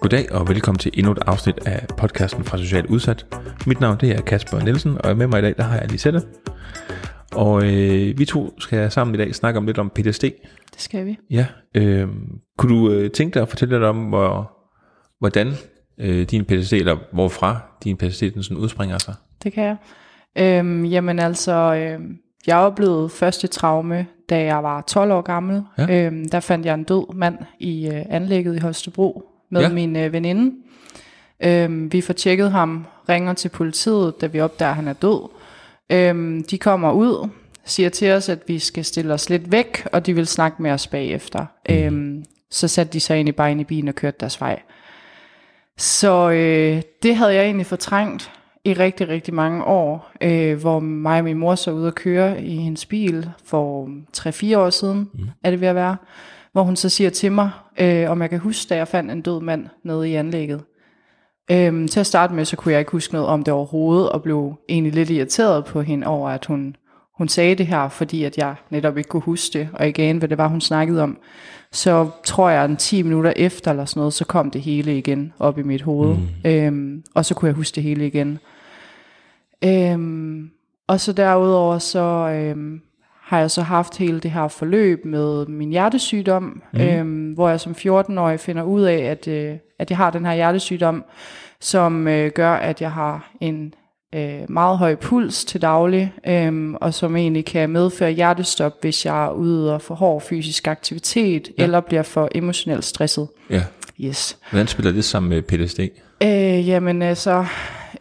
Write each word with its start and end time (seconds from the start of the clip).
Goddag 0.00 0.32
og 0.32 0.48
velkommen 0.48 0.78
til 0.78 0.92
endnu 0.94 1.12
et 1.12 1.18
afsnit 1.26 1.58
af 1.66 1.86
podcasten 1.96 2.44
fra 2.44 2.58
Socialt 2.58 2.86
Udsat. 2.86 3.26
Mit 3.66 3.80
navn 3.80 3.96
det 4.00 4.10
er 4.10 4.20
Kasper 4.20 4.60
Nielsen, 4.60 4.98
og 5.04 5.16
med 5.16 5.26
mig 5.26 5.38
i 5.38 5.42
dag 5.42 5.56
der 5.56 5.62
har 5.62 5.78
jeg 5.78 5.90
Lisette. 5.90 6.20
Og 7.34 7.62
øh, 7.62 8.18
vi 8.18 8.24
to 8.24 8.60
skal 8.60 8.90
sammen 8.90 9.14
i 9.14 9.18
dag 9.18 9.34
snakke 9.34 9.58
om 9.58 9.66
lidt 9.66 9.78
om 9.78 9.90
PTSD. 9.90 10.22
Det 10.72 10.80
skal 10.80 11.06
vi. 11.06 11.18
Ja, 11.30 11.46
øh, 11.74 12.08
kunne 12.58 12.74
du 12.74 12.90
øh, 12.90 13.10
tænke 13.10 13.34
dig 13.34 13.42
at 13.42 13.48
fortælle 13.48 13.74
lidt 13.74 13.84
om, 13.84 13.96
hvor, 13.96 14.52
hvordan 15.18 15.52
øh, 16.00 16.26
din 16.30 16.44
PTSD, 16.44 16.72
eller 16.72 16.96
hvorfra 17.12 17.60
din 17.84 17.96
PTSD 17.96 18.22
den 18.22 18.42
sådan 18.42 18.56
udspringer 18.56 18.98
sig? 18.98 19.14
Det 19.42 19.52
kan 19.52 19.64
jeg. 19.64 19.76
Øhm, 20.38 20.84
jamen 20.84 21.18
altså, 21.18 21.74
øhm, 21.74 22.16
jeg 22.46 22.56
oplevede 22.56 23.08
første 23.08 23.46
traume, 23.46 24.06
da 24.30 24.44
jeg 24.44 24.62
var 24.62 24.80
12 24.80 25.12
år 25.12 25.20
gammel. 25.20 25.62
Ja. 25.78 26.04
Øhm, 26.06 26.28
der 26.28 26.40
fandt 26.40 26.66
jeg 26.66 26.74
en 26.74 26.84
død 26.84 27.14
mand 27.14 27.38
i 27.58 27.86
øh, 27.88 28.02
anlægget 28.10 28.56
i 28.56 28.58
Holstebro 28.58 29.22
med 29.50 29.60
Ja. 29.60 29.68
min 29.68 29.96
øh, 29.96 30.12
veninde. 30.12 30.54
Øhm, 31.42 31.92
vi 31.92 32.00
får 32.00 32.12
tjekket 32.14 32.50
ham, 32.50 32.86
ringer 33.08 33.32
til 33.32 33.48
politiet, 33.48 34.20
da 34.20 34.26
vi 34.26 34.40
opdager, 34.40 34.70
at 34.70 34.76
han 34.76 34.88
er 34.88 34.92
død. 34.92 35.28
Øhm, 35.90 36.44
de 36.50 36.58
kommer 36.58 36.92
ud, 36.92 37.28
siger 37.64 37.88
til 37.88 38.12
os, 38.12 38.28
at 38.28 38.38
vi 38.46 38.58
skal 38.58 38.84
stille 38.84 39.14
os 39.14 39.30
lidt 39.30 39.52
væk, 39.52 39.86
og 39.92 40.06
de 40.06 40.14
vil 40.14 40.26
snakke 40.26 40.62
med 40.62 40.70
os 40.70 40.86
bagefter. 40.86 41.46
Mm. 41.68 41.74
Øhm, 41.74 42.24
så 42.50 42.68
satte 42.68 42.92
de 42.92 43.00
sig 43.00 43.18
ind 43.20 43.28
i 43.28 43.32
bare 43.32 43.50
ind 43.50 43.60
i 43.60 43.64
bilen 43.64 43.88
og 43.88 43.94
kørte 43.94 44.16
deres 44.20 44.40
vej. 44.40 44.60
Så 45.76 46.30
øh, 46.30 46.82
det 47.02 47.16
havde 47.16 47.34
jeg 47.34 47.44
egentlig 47.44 47.66
fortrængt 47.66 48.30
i 48.64 48.72
rigtig, 48.72 49.08
rigtig 49.08 49.34
mange 49.34 49.64
år, 49.64 50.10
øh, 50.20 50.60
hvor 50.60 50.80
mig 50.80 51.18
og 51.18 51.24
min 51.24 51.38
mor 51.38 51.54
så 51.54 51.70
ud 51.70 51.84
og 51.84 51.94
køre 51.94 52.42
i 52.42 52.56
hendes 52.56 52.86
bil 52.86 53.30
for 53.44 53.88
3-4 54.16 54.58
år 54.58 54.70
siden, 54.70 55.10
mm. 55.14 55.28
er 55.44 55.50
det 55.50 55.60
ved 55.60 55.68
at 55.68 55.74
være, 55.74 55.96
hvor 56.52 56.62
hun 56.62 56.76
så 56.76 56.88
siger 56.88 57.10
til 57.10 57.32
mig, 57.32 57.50
øh, 57.80 58.10
om 58.10 58.22
jeg 58.22 58.30
kan 58.30 58.38
huske, 58.38 58.68
da 58.68 58.76
jeg 58.76 58.88
fandt 58.88 59.10
en 59.10 59.22
død 59.22 59.40
mand 59.40 59.66
nede 59.84 60.10
i 60.10 60.14
anlægget. 60.14 60.62
Øhm, 61.50 61.88
til 61.88 62.00
at 62.00 62.06
starte 62.06 62.34
med, 62.34 62.44
så 62.44 62.56
kunne 62.56 62.72
jeg 62.72 62.78
ikke 62.78 62.92
huske 62.92 63.14
noget 63.14 63.28
om 63.28 63.44
det 63.44 63.54
overhovedet, 63.54 64.10
og 64.10 64.22
blev 64.22 64.54
egentlig 64.68 64.92
lidt 64.92 65.10
irriteret 65.10 65.64
på 65.64 65.80
hende 65.82 66.06
over, 66.06 66.30
at 66.30 66.46
hun, 66.46 66.76
hun 67.18 67.28
sagde 67.28 67.54
det 67.54 67.66
her, 67.66 67.88
fordi 67.88 68.24
at 68.24 68.38
jeg 68.38 68.54
netop 68.70 68.98
ikke 68.98 69.08
kunne 69.08 69.22
huske 69.22 69.58
det, 69.58 69.68
og 69.72 69.88
igen, 69.88 70.18
hvad 70.18 70.28
det 70.28 70.38
var, 70.38 70.48
hun 70.48 70.60
snakkede 70.60 71.02
om. 71.02 71.18
Så 71.72 72.10
tror 72.24 72.50
jeg, 72.50 72.64
en 72.64 72.76
10 72.76 73.02
minutter 73.02 73.32
efter 73.36 73.70
eller 73.70 73.84
sådan 73.84 74.00
noget, 74.00 74.14
så 74.14 74.24
kom 74.24 74.50
det 74.50 74.60
hele 74.60 74.98
igen 74.98 75.32
op 75.38 75.58
i 75.58 75.62
mit 75.62 75.82
hoved. 75.82 76.16
Mm. 76.16 76.50
Øhm, 76.50 77.04
og 77.14 77.24
så 77.24 77.34
kunne 77.34 77.46
jeg 77.46 77.54
huske 77.54 77.74
det 77.74 77.82
hele 77.82 78.06
igen. 78.06 78.38
Øhm, 79.64 80.50
og 80.86 81.00
så 81.00 81.12
derudover, 81.12 81.78
så 81.78 81.98
øhm, 82.34 82.80
har 83.22 83.38
jeg 83.38 83.50
så 83.50 83.62
haft 83.62 83.98
hele 83.98 84.20
det 84.20 84.30
her 84.30 84.48
forløb 84.48 85.04
med 85.04 85.46
min 85.46 85.70
hjertesygdom, 85.70 86.62
mm. 86.72 86.80
øhm, 86.80 87.32
hvor 87.32 87.48
jeg 87.48 87.60
som 87.60 87.72
14-årig 87.72 88.40
finder 88.40 88.62
ud 88.62 88.82
af, 88.82 88.98
at, 88.98 89.28
øh, 89.28 89.56
at 89.78 89.90
jeg 89.90 89.96
har 89.96 90.10
den 90.10 90.26
her 90.26 90.34
hjertesygdom, 90.34 91.04
som 91.60 92.08
øh, 92.08 92.30
gør, 92.30 92.54
at 92.54 92.80
jeg 92.80 92.92
har 92.92 93.30
en 93.40 93.74
øh, 94.14 94.40
meget 94.48 94.78
høj 94.78 94.94
puls 94.94 95.44
til 95.44 95.62
daglig, 95.62 96.12
øhm, 96.26 96.74
og 96.74 96.94
som 96.94 97.16
egentlig 97.16 97.44
kan 97.44 97.70
medføre 97.70 98.10
hjertestop, 98.10 98.72
hvis 98.80 99.06
jeg 99.06 99.32
udøver 99.36 99.78
for 99.78 99.94
hård 99.94 100.22
fysisk 100.22 100.68
aktivitet, 100.68 101.48
ja. 101.58 101.62
eller 101.62 101.80
bliver 101.80 102.02
for 102.02 102.28
emotionelt 102.34 102.84
stresset. 102.84 103.28
Ja. 103.50 103.62
Yes. 104.00 104.38
Hvordan 104.50 104.66
spiller 104.66 104.92
det 104.92 105.04
sammen 105.04 105.30
med 105.30 105.42
PTSD? 105.42 105.80
Øh, 106.22 106.68
jamen 106.68 107.02
altså, 107.02 107.46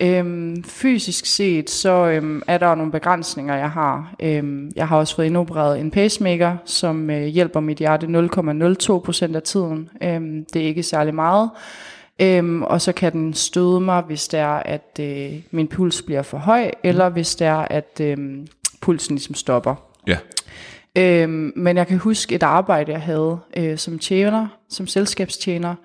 øhm, 0.01 0.63
fysisk 0.63 1.25
set, 1.25 1.69
så 1.69 1.89
øhm, 1.89 2.41
er 2.47 2.57
der 2.57 2.75
nogle 2.75 2.91
begrænsninger, 2.91 3.55
jeg 3.55 3.71
har. 3.71 4.15
Øhm, 4.19 4.71
jeg 4.75 4.87
har 4.87 4.97
også 4.97 5.15
fået 5.15 5.25
indopereret 5.25 5.79
en 5.79 5.91
pacemaker, 5.91 6.55
som 6.65 7.09
øh, 7.09 7.25
hjælper 7.25 7.59
mit 7.59 7.77
hjerte 7.77 8.07
0,02% 8.07 9.35
af 9.35 9.41
tiden. 9.41 9.89
Øhm, 10.03 10.45
det 10.53 10.61
er 10.61 10.65
ikke 10.65 10.83
særlig 10.83 11.15
meget. 11.15 11.49
Øhm, 12.21 12.63
og 12.63 12.81
så 12.81 12.91
kan 12.91 13.11
den 13.11 13.33
støde 13.33 13.79
mig, 13.79 14.01
hvis 14.01 14.27
det 14.27 14.39
er, 14.39 14.61
at 14.65 14.99
øh, 14.99 15.33
min 15.51 15.67
puls 15.67 16.01
bliver 16.01 16.21
for 16.21 16.37
høj, 16.37 16.71
eller 16.83 17.09
hvis 17.09 17.35
det 17.35 17.47
er, 17.47 17.57
at 17.69 18.01
øh, 18.01 18.17
pulsen 18.81 19.15
ligesom 19.15 19.35
stopper. 19.35 19.75
Ja. 20.07 20.17
Øhm, 20.97 21.53
men 21.55 21.77
jeg 21.77 21.87
kan 21.87 21.97
huske 21.97 22.35
et 22.35 22.43
arbejde, 22.43 22.91
jeg 22.91 23.01
havde 23.01 23.39
øh, 23.57 23.77
som 23.77 23.99
tjener, 23.99 24.47
som 24.69 24.87
selskabstjener, 24.87 25.75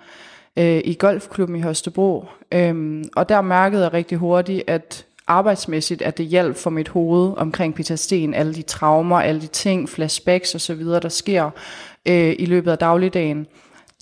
øh, 0.56 0.80
i 0.84 0.96
golfklubben 0.98 1.56
i 1.56 1.60
Holstebro. 1.60 2.24
Øhm, 2.52 3.04
og 3.16 3.28
der 3.28 3.40
mærkede 3.40 3.82
jeg 3.82 3.92
rigtig 3.92 4.18
hurtigt, 4.18 4.62
at 4.66 5.06
arbejdsmæssigt, 5.26 6.02
at 6.02 6.18
det 6.18 6.26
hjalp 6.26 6.56
for 6.56 6.70
mit 6.70 6.88
hoved 6.88 7.32
omkring 7.36 7.80
PTSD'en, 7.80 8.34
alle 8.34 8.54
de 8.54 8.62
traumer, 8.62 9.20
alle 9.20 9.40
de 9.40 9.46
ting, 9.46 9.88
flashbacks 9.88 10.54
osv., 10.54 10.84
der 10.84 11.08
sker 11.08 11.50
øh, 12.08 12.34
i 12.38 12.46
løbet 12.46 12.70
af 12.70 12.78
dagligdagen. 12.78 13.46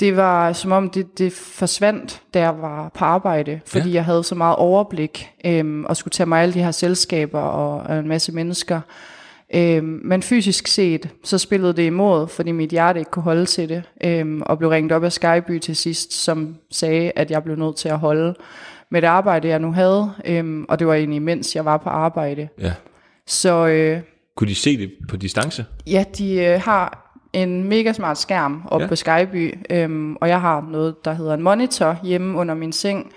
Det 0.00 0.16
var 0.16 0.53
som 0.53 0.72
om, 0.72 0.91
det, 0.91 1.19
det 1.19 1.33
forsvandt, 1.33 2.22
da 2.34 2.41
jeg 2.41 2.55
var 2.62 2.88
på 2.94 3.05
arbejde, 3.05 3.61
fordi 3.66 3.88
Ja. 3.88 3.94
jeg 3.94 4.05
havde 4.05 4.25
så 4.25 4.34
meget 4.34 4.56
overblik, 4.56 5.31
øhm, 5.44 5.84
og 5.84 5.97
skulle 5.97 6.12
tage 6.12 6.27
mig 6.27 6.43
alle 6.43 6.55
de 6.55 6.62
her 6.62 6.71
selskaber 6.71 7.41
og, 7.41 7.78
og 7.83 7.99
en 7.99 8.09
masse 8.09 8.33
mennesker. 8.33 8.81
Øhm, 9.55 10.00
men 10.05 10.22
fysisk 10.22 10.66
set, 10.69 11.09
så 11.25 11.38
spillede 11.38 11.72
det 11.72 11.83
imod, 11.83 12.28
fordi 12.28 12.53
mit 12.53 12.71
hjerte 12.71 12.99
ikke 12.99 13.11
kunne 13.11 13.22
holde 13.22 13.47
til 13.47 13.69
det, 13.69 13.83
øhm, 14.05 14.43
og 14.47 14.59
blev 14.59 14.71
ringet 14.71 14.93
op 14.93 15.05
af 15.05 15.12
Skyby 15.12 15.59
til 15.59 15.77
sidst, 15.77 16.12
som 16.12 16.56
sagde, 16.71 17.12
at 17.17 17.31
jeg 17.31 17.44
blev 17.44 17.56
nødt 17.56 17.77
til 17.77 17.88
at 17.88 17.99
holde 17.99 18.34
med 18.91 19.03
det 19.03 19.09
arbejde, 19.09 19.49
jeg 19.49 19.59
nu 19.59 19.72
havde, 19.72 20.12
øhm, 20.25 20.65
og 20.69 20.78
det 20.78 20.87
var 20.87 20.94
egentlig 20.94 21.22
mens 21.22 21.56
jeg 21.56 21.65
var 21.65 21.77
på 21.77 21.88
arbejde. 21.88 22.49
ja. 22.61 22.72
Så 23.27 23.67
øh, 23.67 24.00
Kunne 24.37 24.49
de 24.49 24.55
se 24.55 24.78
det 24.78 24.91
på 25.09 25.17
distance? 25.17 25.65
ja, 25.87 26.05
de 26.19 26.34
øh, 26.44 26.61
har 26.61 27.09
en 27.33 27.65
mega 27.69 27.93
smart 27.93 28.19
skærm 28.19 28.63
Ja. 28.73 28.79
ja. 28.79 28.87
på 28.87 28.97
Skyby, 28.97 29.55
øhm, 29.71 30.17
og 30.17 30.29
jeg 30.29 30.41
har 30.41 30.67
noget, 30.71 31.05
der 31.05 31.13
hedder 31.13 31.35
en 31.35 31.43
monitor 31.43 31.97
hjemme 32.03 32.39
under 32.39 32.55
min 32.55 32.73
seng. 32.73 33.13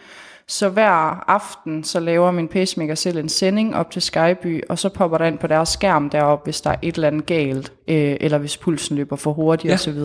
Så 0.47 0.69
hver 0.69 1.23
aften, 1.29 1.83
så 1.83 1.99
laver 1.99 2.31
min 2.31 2.47
pacemaker 2.47 2.95
selv 2.95 3.17
en 3.17 3.29
sending 3.29 3.75
op 3.75 3.91
til 3.91 4.01
Skyby, 4.01 4.61
og 4.69 4.79
så 4.79 4.89
popper 4.89 5.17
der 5.17 5.25
ind 5.25 5.37
på 5.37 5.47
deres 5.47 5.69
skærm 5.69 6.09
deroppe, 6.09 6.43
hvis 6.43 6.61
der 6.61 6.69
er 6.69 6.75
et 6.81 6.95
eller 6.95 7.07
andet 7.07 7.25
galt, 7.25 7.73
øh, 7.87 8.15
eller 8.21 8.37
hvis 8.37 8.57
pulsen 8.57 8.97
løber 8.97 9.15
for 9.15 9.33
hurtigt 9.33 9.69
Ja. 9.69 9.73
osv. 9.75 9.97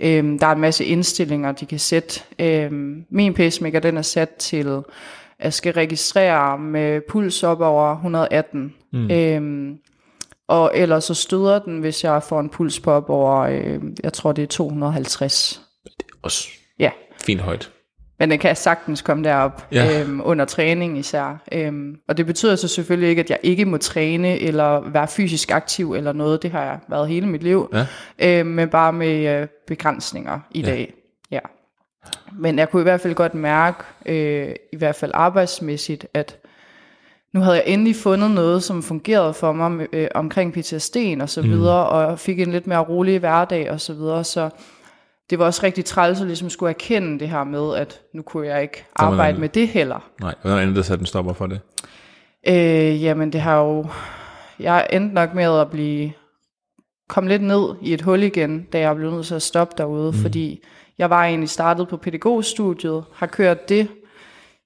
Øhm, 0.00 0.38
der 0.38 0.46
er 0.46 0.52
en 0.52 0.60
masse 0.60 0.84
indstillinger, 0.84 1.52
de 1.52 1.66
kan 1.66 1.78
sætte. 1.78 2.20
Øhm, 2.38 3.04
min 3.10 3.34
pacemaker, 3.34 3.80
den 3.80 3.96
er 3.96 4.02
sat 4.02 4.30
til, 4.30 4.80
at 5.38 5.54
skal 5.54 5.72
registrere 5.72 6.58
med 6.58 7.00
puls 7.08 7.42
op 7.42 7.60
over 7.60 7.92
118. 7.92 8.74
Mm. 8.92 9.10
Øhm, 9.10 9.78
og 10.48 10.70
ellers 10.74 11.04
så 11.04 11.14
støder 11.14 11.58
den, 11.58 11.78
hvis 11.78 12.04
jeg 12.04 12.22
får 12.22 12.40
en 12.40 12.48
puls 12.48 12.80
på 12.80 12.90
op 12.90 13.10
over, 13.10 13.38
øh, 13.40 13.80
jeg 14.02 14.12
tror 14.12 14.32
det 14.32 14.42
er 14.42 14.46
250. 14.46 15.60
Også 16.22 16.48
Ja, 16.78 16.90
fint 17.26 17.40
højt. 17.40 17.70
men 18.18 18.30
den 18.30 18.38
kan 18.38 18.56
sagtens 18.56 19.02
komme 19.02 19.24
derop 19.24 19.66
Ja. 19.72 20.00
øhm, 20.00 20.20
under 20.24 20.44
træning 20.44 20.98
især. 20.98 21.42
Øhm, 21.52 21.96
og 22.08 22.16
det 22.16 22.26
betyder 22.26 22.56
så 22.56 22.68
selvfølgelig 22.68 23.08
ikke, 23.08 23.20
at 23.22 23.30
jeg 23.30 23.38
ikke 23.42 23.64
må 23.64 23.76
træne 23.76 24.40
eller 24.40 24.80
være 24.90 25.08
fysisk 25.08 25.50
aktiv 25.50 25.92
eller 25.92 26.12
noget. 26.12 26.42
Det 26.42 26.50
har 26.50 26.62
jeg 26.64 26.78
været 26.88 27.08
hele 27.08 27.26
mit 27.28 27.42
liv. 27.42 27.74
Ja. 27.74 27.86
Øhm, 28.40 28.48
men 28.48 28.68
bare 28.68 28.92
med 28.92 29.40
øh, 29.40 29.48
begrænsninger 29.66 30.40
i 30.50 30.60
ja. 30.60 30.66
dag. 30.66 30.94
Ja. 31.30 31.40
Men 32.38 32.58
jeg 32.58 32.70
kunne 32.70 32.82
i 32.82 32.88
hvert 32.88 33.00
fald 33.00 33.14
godt 33.14 33.34
mærke, 33.34 33.78
øh, 34.06 34.54
i 34.72 34.76
hvert 34.76 34.94
fald 34.96 35.10
arbejdsmæssigt, 35.14 36.06
at 36.14 36.38
nu 37.34 37.40
havde 37.40 37.56
jeg 37.56 37.64
endelig 37.66 37.96
fundet 37.96 38.30
noget, 38.30 38.62
som 38.62 38.82
fungerede 38.82 39.34
for 39.34 39.52
mig 39.52 39.86
øh, 39.92 40.08
omkring 40.14 40.56
PTSD'en 40.56 41.22
og 41.22 41.28
så 41.28 41.42
videre, 41.42 41.86
og 41.86 42.10
jeg 42.10 42.18
fik 42.18 42.40
en 42.40 42.52
lidt 42.52 42.66
mere 42.66 42.78
rolig 42.78 43.18
hverdag 43.18 43.70
og 43.70 43.80
så 43.80 43.94
videre, 43.94 44.24
så 44.24 44.50
det 45.30 45.38
var 45.38 45.44
også 45.44 45.60
rigtig 45.62 45.84
træls 45.84 46.20
at 46.20 46.26
ligesom 46.26 46.50
skulle 46.50 46.70
erkende 46.70 47.18
det 47.18 47.28
her 47.28 47.44
med, 47.44 47.74
at 47.76 48.00
nu 48.12 48.22
kunne 48.22 48.46
jeg 48.46 48.62
ikke 48.62 48.84
arbejde 48.96 49.40
med 49.40 49.48
det 49.48 49.68
heller. 49.68 50.10
Nej, 50.20 50.34
hvordan 50.42 50.62
endte 50.62 50.76
det 50.76 50.86
så, 50.86 50.92
at 50.92 50.98
den 50.98 51.06
stopper 51.06 51.32
for 51.32 51.46
det? 51.46 51.60
Øh, 52.48 53.02
jamen 53.02 53.32
det 53.32 53.40
har 53.40 53.60
jo, 53.60 53.86
jeg 54.58 54.86
endte 54.92 55.14
nok 55.14 55.34
med 55.34 55.60
at 55.60 55.70
blive, 55.70 56.12
komme 57.08 57.28
lidt 57.28 57.42
ned 57.42 57.74
i 57.82 57.92
et 57.92 58.02
hul 58.02 58.22
igen, 58.22 58.66
da 58.72 58.78
jeg 58.78 58.96
blev 58.96 59.10
nødt 59.10 59.26
til 59.26 59.34
at 59.34 59.42
stoppe 59.42 59.74
derude, 59.78 60.10
mm. 60.10 60.18
fordi 60.18 60.64
jeg 60.98 61.10
var 61.10 61.24
egentlig 61.24 61.48
startet 61.48 61.88
på 61.88 61.96
pædagogstudiet, 61.96 63.04
har 63.14 63.26
kørt 63.26 63.68
det 63.68 63.88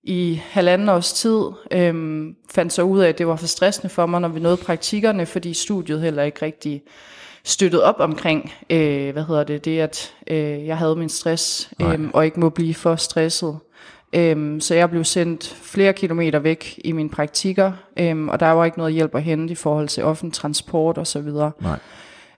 i 0.09 0.43
halvanden 0.51 0.89
års 0.89 1.13
tid, 1.13 1.43
øhm, 1.71 2.37
fandt 2.51 2.73
så 2.73 2.83
ud 2.83 3.01
af, 3.01 3.09
at 3.09 3.19
det 3.19 3.27
var 3.27 3.37
for 3.37 3.47
stressende 3.47 3.89
for 3.89 4.07
mig, 4.07 4.21
når 4.21 4.29
vi 4.29 4.41
nåede 4.41 4.57
praktikkerne, 4.57 5.27
fordi 5.27 5.55
studiet 5.55 6.01
heller 6.01 6.23
ikke 6.23 6.43
rigtig 6.43 6.83
støttet 7.45 7.83
op 7.83 7.95
omkring, 7.99 8.53
øh, 8.71 9.13
hvad 9.13 9.25
hedder 9.25 9.45
det, 9.45 9.65
det 9.65 9.81
at 9.81 10.15
øh, 10.27 10.67
jeg 10.67 10.79
havde 10.79 10.97
min 10.97 11.09
stress, 11.09 11.73
øh, 11.81 12.09
og 12.15 12.25
ikke 12.25 12.41
må 12.41 12.49
blive 12.49 12.75
for 12.75 12.97
stresset. 12.97 13.59
Øhm, 14.13 14.61
så 14.61 14.75
jeg 14.75 14.91
blev 14.91 15.05
sendt 15.05 15.57
flere 15.63 15.93
kilometer 15.93 16.39
væk 16.39 16.81
i 16.85 16.93
mine 16.93 17.11
praktikker, 17.11 17.73
øhm, 17.99 18.29
og 18.29 18.41
der 18.41 18.47
var 18.47 18.65
ikke 18.65 18.79
noget 18.79 18.95
hjælp 18.95 19.15
at 19.15 19.23
hente 19.23 19.53
i 19.53 19.55
forhold 19.55 19.89
til 19.89 20.05
offentlig 20.05 20.35
transport 20.35 20.99
og 20.99 21.07
så 21.07 21.21
videre. 21.21 21.53
Nej. 21.61 21.79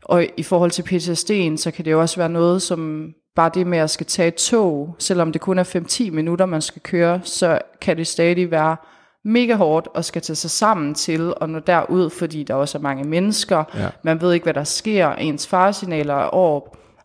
Og 0.03 0.27
i 0.37 0.43
forhold 0.43 0.71
til 0.71 0.83
PTSD'en, 0.83 1.57
så 1.57 1.71
kan 1.71 1.85
det 1.85 1.91
jo 1.91 2.01
også 2.01 2.17
være 2.17 2.29
noget, 2.29 2.63
som 2.63 3.13
bare 3.37 3.51
det 3.55 3.67
med 3.67 3.79
at 3.79 3.91
skal 3.91 4.07
tage 4.07 4.31
tog, 4.31 4.95
selvom 4.99 5.33
det 5.33 5.41
kun 5.41 5.59
er 5.59 5.65
5-10 6.09 6.11
minutter, 6.11 6.47
man 6.47 6.63
skal 6.63 6.83
køre, 6.83 7.21
så 7.25 7.59
kan 7.81 7.97
det 7.97 8.07
stadig 8.07 8.51
være 8.51 8.77
mega 9.25 9.55
hårdt 9.55 9.89
og 9.95 10.05
skal 10.05 10.23
tage 10.23 10.37
sig 10.37 10.51
sammen 10.51 10.95
til 10.95 11.33
at 11.41 11.51
nå 11.51 11.59
derud, 11.59 12.11
fordi 12.11 12.43
der 12.43 12.55
også 12.55 12.79
er 12.79 12.83
mange 12.83 13.05
mennesker. 13.05 13.65
Ja. 13.75 13.89
Man 14.03 14.21
ved 14.21 14.33
ikke, 14.33 14.45
hvad 14.45 14.55
der 14.55 14.65
sker. 14.65 15.13
Ens 15.13 15.47
faresignaler 15.47 16.15
er 16.15 16.25
over. 16.27 16.61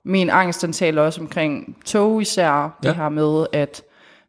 Min 0.06 0.30
angst, 0.30 0.62
den 0.62 0.74
taler 0.74 1.02
også 1.02 1.22
omkring 1.22 1.78
tog 1.86 2.22
især. 2.22 2.78
Det 2.84 2.90
Ja. 2.90 2.94
her 2.94 3.10
med, 3.10 3.46
at 3.54 3.82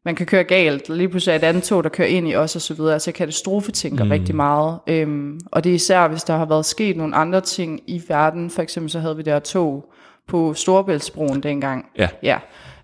man 0.04 0.14
kan 0.14 0.26
køre 0.26 0.44
galt, 0.44 0.90
og 0.90 0.96
lige 0.96 1.08
pludselig 1.08 1.32
er 1.32 1.36
et 1.36 1.44
andet 1.44 1.62
tog, 1.62 1.84
der 1.84 1.90
kører 1.90 2.08
ind 2.08 2.28
i 2.28 2.34
os 2.36 2.56
og 2.56 2.62
så 2.62 2.74
videre. 2.74 2.92
Altså 2.92 3.10
jeg 3.10 3.14
katastrofetænker 3.14 4.04
mm. 4.04 4.10
rigtig 4.10 4.36
meget. 4.36 4.78
Øhm, 4.86 5.40
og 5.52 5.64
det 5.64 5.70
er 5.70 5.74
især, 5.74 6.08
hvis 6.08 6.22
der 6.24 6.36
har 6.36 6.44
været 6.44 6.64
sket 6.66 6.96
nogle 6.96 7.16
andre 7.16 7.40
ting 7.40 7.80
i 7.86 8.02
verden. 8.08 8.50
For 8.50 8.62
eksempel 8.62 8.90
så 8.90 8.98
havde 9.00 9.16
vi 9.16 9.22
der 9.22 9.38
tog 9.38 9.92
på 10.28 10.54
Storebæltsbroen 10.54 11.42
dengang. 11.42 11.86
Ja. 11.98 12.08
Ja. 12.22 12.38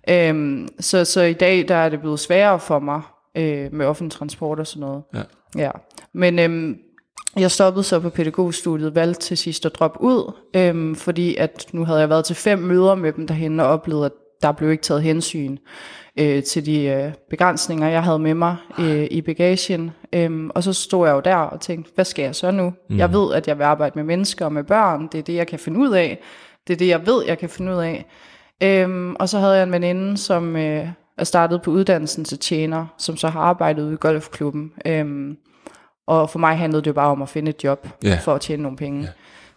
Øhm, 0.08 0.68
så, 0.80 1.04
så 1.04 1.22
i 1.22 1.32
dag 1.32 1.68
der 1.68 1.74
er 1.74 1.88
det 1.88 2.00
blevet 2.00 2.20
sværere 2.20 2.60
for 2.60 2.78
mig 2.78 3.00
øh, 3.36 3.72
med 3.72 3.86
offentlig 3.86 4.12
transport 4.12 4.60
og 4.60 4.66
sådan 4.66 4.80
noget. 4.80 5.02
Ja. 5.14 5.22
Ja. 5.56 5.70
Men 6.14 6.38
øhm, 6.38 6.76
jeg 7.36 7.50
stoppede 7.50 7.84
så 7.84 8.00
på 8.00 8.10
pædagogstudiet, 8.10 8.94
valgte 8.94 9.20
til 9.20 9.38
sidst 9.38 9.66
at 9.66 9.74
droppe 9.74 10.00
ud, 10.00 10.32
øhm, 10.56 10.94
fordi 10.94 11.36
at 11.36 11.66
nu 11.72 11.84
havde 11.84 12.00
jeg 12.00 12.08
været 12.08 12.24
til 12.24 12.36
fem 12.36 12.58
møder 12.58 12.94
med 12.94 13.12
dem 13.12 13.26
derhen 13.26 13.60
og 13.60 13.66
oplevet, 13.66 14.06
at 14.06 14.12
der 14.42 14.52
blev 14.52 14.70
ikke 14.70 14.82
taget 14.82 15.02
hensyn 15.02 15.56
øh, 16.18 16.42
til 16.42 16.66
de 16.66 16.84
øh, 16.84 17.12
begrænsninger, 17.30 17.88
jeg 17.88 18.02
havde 18.02 18.18
med 18.18 18.34
mig 18.34 18.56
øh, 18.78 19.06
i 19.10 19.22
bagagen. 19.22 19.90
Øhm, 20.12 20.50
og 20.54 20.62
så 20.62 20.72
stod 20.72 21.06
jeg 21.06 21.14
jo 21.14 21.20
der 21.20 21.36
og 21.36 21.60
tænkte, 21.60 21.92
hvad 21.94 22.04
skal 22.04 22.22
jeg 22.22 22.34
så 22.34 22.50
nu? 22.50 22.72
Mm. 22.90 22.98
Jeg 22.98 23.12
ved, 23.12 23.34
at 23.34 23.48
jeg 23.48 23.58
vil 23.58 23.64
arbejde 23.64 23.92
med 23.94 24.04
mennesker 24.04 24.44
og 24.44 24.52
med 24.52 24.64
børn. 24.64 25.08
Det 25.12 25.18
er 25.18 25.22
det, 25.22 25.34
jeg 25.34 25.46
kan 25.46 25.58
finde 25.58 25.80
ud 25.80 25.92
af. 25.92 26.18
Det 26.66 26.72
er 26.72 26.76
det, 26.78 26.88
jeg 26.88 27.06
ved, 27.06 27.24
jeg 27.26 27.38
kan 27.38 27.48
finde 27.48 27.72
ud 27.72 27.78
af. 27.78 28.06
Øhm, 28.62 29.16
og 29.18 29.28
så 29.28 29.38
havde 29.38 29.54
jeg 29.54 29.62
en 29.62 29.72
veninde, 29.72 30.16
som 30.18 30.56
øh, 30.56 30.88
er 31.18 31.24
startet 31.24 31.62
på 31.62 31.70
uddannelsen 31.70 32.24
til 32.24 32.38
tjener, 32.38 32.86
som 32.98 33.16
så 33.16 33.28
har 33.28 33.40
arbejdet 33.40 33.82
ude 33.82 33.92
i 33.94 33.96
golfklubben. 34.00 34.72
Øhm, 34.86 35.36
og 36.06 36.30
for 36.30 36.38
mig 36.38 36.58
handlede 36.58 36.82
det 36.82 36.86
jo 36.86 36.92
bare 36.92 37.10
om 37.10 37.22
at 37.22 37.28
finde 37.28 37.48
et 37.50 37.64
job 37.64 37.88
Ja. 38.04 38.18
for 38.22 38.34
at 38.34 38.40
tjene 38.40 38.62
nogle 38.62 38.76
penge. 38.78 39.08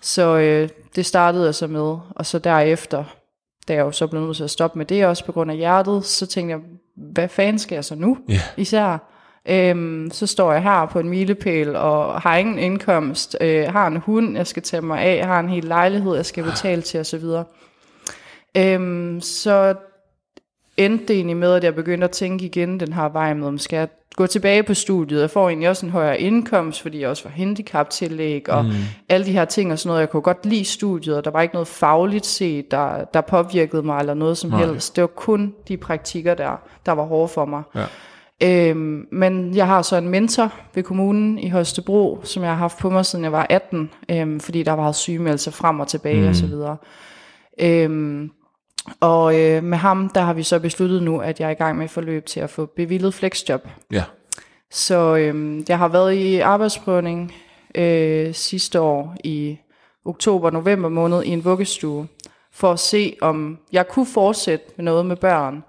Så 0.01 0.37
øh, 0.37 0.69
det 0.95 1.05
startede 1.05 1.45
jeg 1.45 1.55
så 1.55 1.67
med, 1.67 1.97
og 2.09 2.25
så 2.25 2.39
derefter, 2.39 3.03
da 3.67 3.73
jeg 3.73 3.81
jo 3.81 3.91
så 3.91 4.07
blev 4.07 4.21
nødt 4.21 4.37
til 4.37 4.43
at 4.43 4.49
stoppe 4.49 4.77
med 4.77 4.85
det 4.85 5.05
også 5.05 5.25
på 5.25 5.31
grund 5.31 5.51
af 5.51 5.57
hjertet, 5.57 6.05
så 6.05 6.25
tænkte 6.27 6.51
jeg, 6.51 6.59
hvad 7.13 7.27
fanden 7.27 7.59
skal 7.59 7.75
jeg 7.75 7.85
så 7.85 7.95
nu? 7.95 8.17
Ja. 8.29 8.39
Især. 8.57 9.11
Øhm, 9.49 10.09
så 10.11 10.27
står 10.27 10.53
jeg 10.53 10.63
her 10.63 10.85
på 10.85 10.99
en 10.99 11.09
milepæl 11.09 11.75
og 11.75 12.21
har 12.21 12.37
ingen 12.37 12.59
indkomst, 12.59 13.37
øh, 13.41 13.67
har 13.67 13.87
en 13.87 13.97
hund, 13.97 14.37
jeg 14.37 14.47
skal 14.47 14.63
tage 14.63 14.81
mig 14.81 15.01
af, 15.01 15.25
har 15.25 15.39
en 15.39 15.49
hel 15.49 15.63
lejlighed, 15.63 16.15
jeg 16.15 16.25
skal 16.25 16.43
betale 16.43 16.81
til 16.81 16.99
osv. 16.99 17.23
Øhm, 18.57 19.21
så 19.21 19.75
endte 20.77 21.05
det 21.05 21.15
egentlig 21.15 21.37
med, 21.37 21.53
at 21.53 21.63
jeg 21.63 21.75
begyndte 21.75 22.05
at 22.05 22.11
tænke 22.11 22.45
igen 22.45 22.79
den 22.79 22.93
her 22.93 23.09
vej 23.09 23.33
med, 23.33 23.47
om 23.47 23.57
skal 23.57 23.77
jeg 23.77 23.87
gå 24.15 24.27
tilbage 24.27 24.63
på 24.63 24.73
studiet. 24.73 25.21
Jeg 25.21 25.29
får 25.29 25.49
egentlig 25.49 25.69
også 25.69 25.85
en 25.85 25.91
højere 25.91 26.19
indkomst, 26.19 26.81
fordi 26.81 27.01
jeg 27.01 27.09
også 27.09 27.23
var 27.23 27.31
handicaptillæg 27.31 28.49
og 28.49 28.65
mm. 28.65 28.71
alle 29.09 29.25
de 29.25 29.31
her 29.31 29.45
ting 29.45 29.71
og 29.71 29.79
sådan 29.79 29.89
noget. 29.89 29.99
Jeg 29.99 30.09
kunne 30.09 30.21
godt 30.21 30.45
lide 30.45 30.65
studiet, 30.65 31.17
og 31.17 31.25
der 31.25 31.31
var 31.31 31.41
ikke 31.41 31.53
noget 31.53 31.67
fagligt 31.67 32.25
set, 32.25 32.71
der, 32.71 33.03
der 33.03 33.21
påvirkede 33.21 33.83
mig 33.83 33.99
eller 33.99 34.13
noget 34.13 34.37
som 34.37 34.49
Nej. 34.49 34.65
helst. 34.65 34.95
Det 34.95 35.01
var 35.01 35.07
kun 35.07 35.53
de 35.67 35.77
praktikker 35.77 36.33
der, 36.33 36.61
der 36.85 36.91
var 36.91 37.03
hårde 37.03 37.27
for 37.27 37.45
mig. 37.45 37.63
Ja. 37.75 37.85
Øhm, 38.43 39.07
men 39.11 39.55
jeg 39.55 39.67
har 39.67 39.81
så 39.81 39.95
en 39.95 40.09
mentor 40.09 40.53
ved 40.73 40.83
kommunen 40.83 41.39
i 41.39 41.49
Holstebro, 41.49 42.19
som 42.23 42.43
jeg 42.43 42.51
har 42.51 42.57
haft 42.57 42.77
på 42.77 42.89
mig, 42.89 43.05
siden 43.05 43.23
jeg 43.23 43.31
var 43.31 43.47
18, 43.49 43.91
øhm, 44.11 44.39
fordi 44.39 44.63
der 44.63 44.71
var 44.71 44.91
sygemeldelser 44.91 45.51
frem 45.51 45.79
og 45.79 45.87
tilbage 45.87 46.21
mm. 46.21 46.27
og 46.27 46.35
så 46.35 46.45
videre. 46.45 46.77
Øhm, 47.59 48.31
og 48.99 49.39
øh, 49.39 49.63
med 49.63 49.77
ham, 49.77 50.09
der 50.09 50.21
har 50.21 50.33
vi 50.33 50.43
så 50.43 50.59
besluttet 50.59 51.03
nu, 51.03 51.19
at 51.19 51.39
jeg 51.39 51.47
er 51.47 51.51
i 51.51 51.53
gang 51.53 51.77
med 51.77 51.85
et 51.85 51.91
forløb 51.91 52.25
til 52.25 52.39
at 52.39 52.49
få 52.49 52.65
bevillet 52.65 53.13
flexjob. 53.13 53.67
Ja. 53.91 54.03
Så 54.71 55.15
øhm, 55.15 55.65
jeg 55.69 55.77
har 55.77 55.87
været 55.87 56.13
i 56.13 56.39
arbejdsprøvning 56.39 57.33
øh, 57.75 58.33
sidste 58.33 58.81
år 58.81 59.15
i 59.23 59.57
oktober-november 60.05 60.89
måned 60.89 61.23
i 61.23 61.29
en 61.29 61.45
vuggestue, 61.45 62.07
for 62.53 62.71
at 62.71 62.79
se, 62.79 63.15
om 63.21 63.57
jeg 63.71 63.87
kunne 63.87 64.05
fortsætte 64.05 64.65
med 64.75 64.85
noget 64.85 65.05
med 65.05 65.15
børn. 65.15 65.63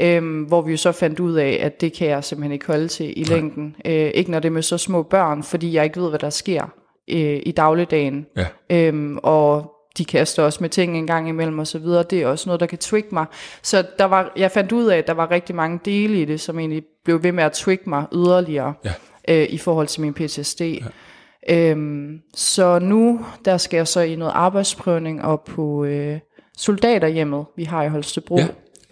Øhm, 0.00 0.42
hvor 0.42 0.62
vi 0.62 0.70
jo 0.70 0.76
så 0.76 0.92
fandt 0.92 1.20
ud 1.20 1.34
af, 1.34 1.58
at 1.62 1.80
det 1.80 1.92
kan 1.92 2.08
jeg 2.08 2.24
simpelthen 2.24 2.52
ikke 2.52 2.66
holde 2.66 2.88
til 2.88 3.20
i 3.20 3.24
længden. 3.24 3.76
Øh, 3.84 4.10
ikke 4.14 4.30
når 4.30 4.38
det 4.38 4.48
er 4.48 4.52
med 4.52 4.62
så 4.62 4.78
små 4.78 5.02
børn, 5.02 5.42
fordi 5.42 5.72
jeg 5.74 5.84
ikke 5.84 6.00
ved, 6.00 6.08
hvad 6.08 6.18
der 6.18 6.30
sker 6.30 6.62
øh, 7.10 7.40
i 7.46 7.50
dagligdagen. 7.56 8.26
Ja. 8.36 8.46
Øhm, 8.70 9.18
og 9.22 9.72
de 9.98 10.04
kaster 10.04 10.42
også 10.42 10.58
med 10.60 10.68
ting 10.70 10.98
en 10.98 11.06
gang 11.06 11.28
imellem 11.28 11.58
og 11.58 11.66
så 11.66 11.78
videre. 11.78 12.02
Det 12.10 12.22
er 12.22 12.26
også 12.26 12.48
noget, 12.48 12.60
der 12.60 12.66
kan 12.66 12.78
trigge 12.78 13.08
mig. 13.12 13.26
Så 13.62 13.84
der 13.98 14.04
var, 14.04 14.32
jeg 14.36 14.50
fandt 14.50 14.72
ud 14.72 14.86
af, 14.86 14.98
at 14.98 15.06
der 15.06 15.14
var 15.14 15.30
rigtig 15.30 15.54
mange 15.54 15.80
dele 15.84 16.20
i 16.22 16.24
det, 16.24 16.40
som 16.40 16.58
egentlig 16.58 16.82
blev 17.04 17.22
ved 17.22 17.32
med 17.32 17.44
at 17.44 17.52
trigge 17.52 17.90
mig 17.90 18.04
yderligere 18.14 18.74
Ja. 18.84 18.92
øh, 19.28 19.46
i 19.50 19.58
forhold 19.58 19.86
til 19.86 20.00
min 20.00 20.14
PTSD. 20.14 20.60
Ja. 20.60 21.70
Øhm, 21.70 22.18
så 22.34 22.78
nu, 22.78 23.20
der 23.44 23.56
skal 23.56 23.76
jeg 23.76 23.88
så 23.88 24.00
i 24.00 24.16
noget 24.16 24.32
arbejdsprøvning 24.34 25.24
op 25.24 25.44
på 25.44 25.84
øh, 25.84 26.18
soldaterhjemmet, 26.56 27.44
vi 27.56 27.64
har 27.64 27.82
i 27.82 27.88
Holstebro. 27.88 28.38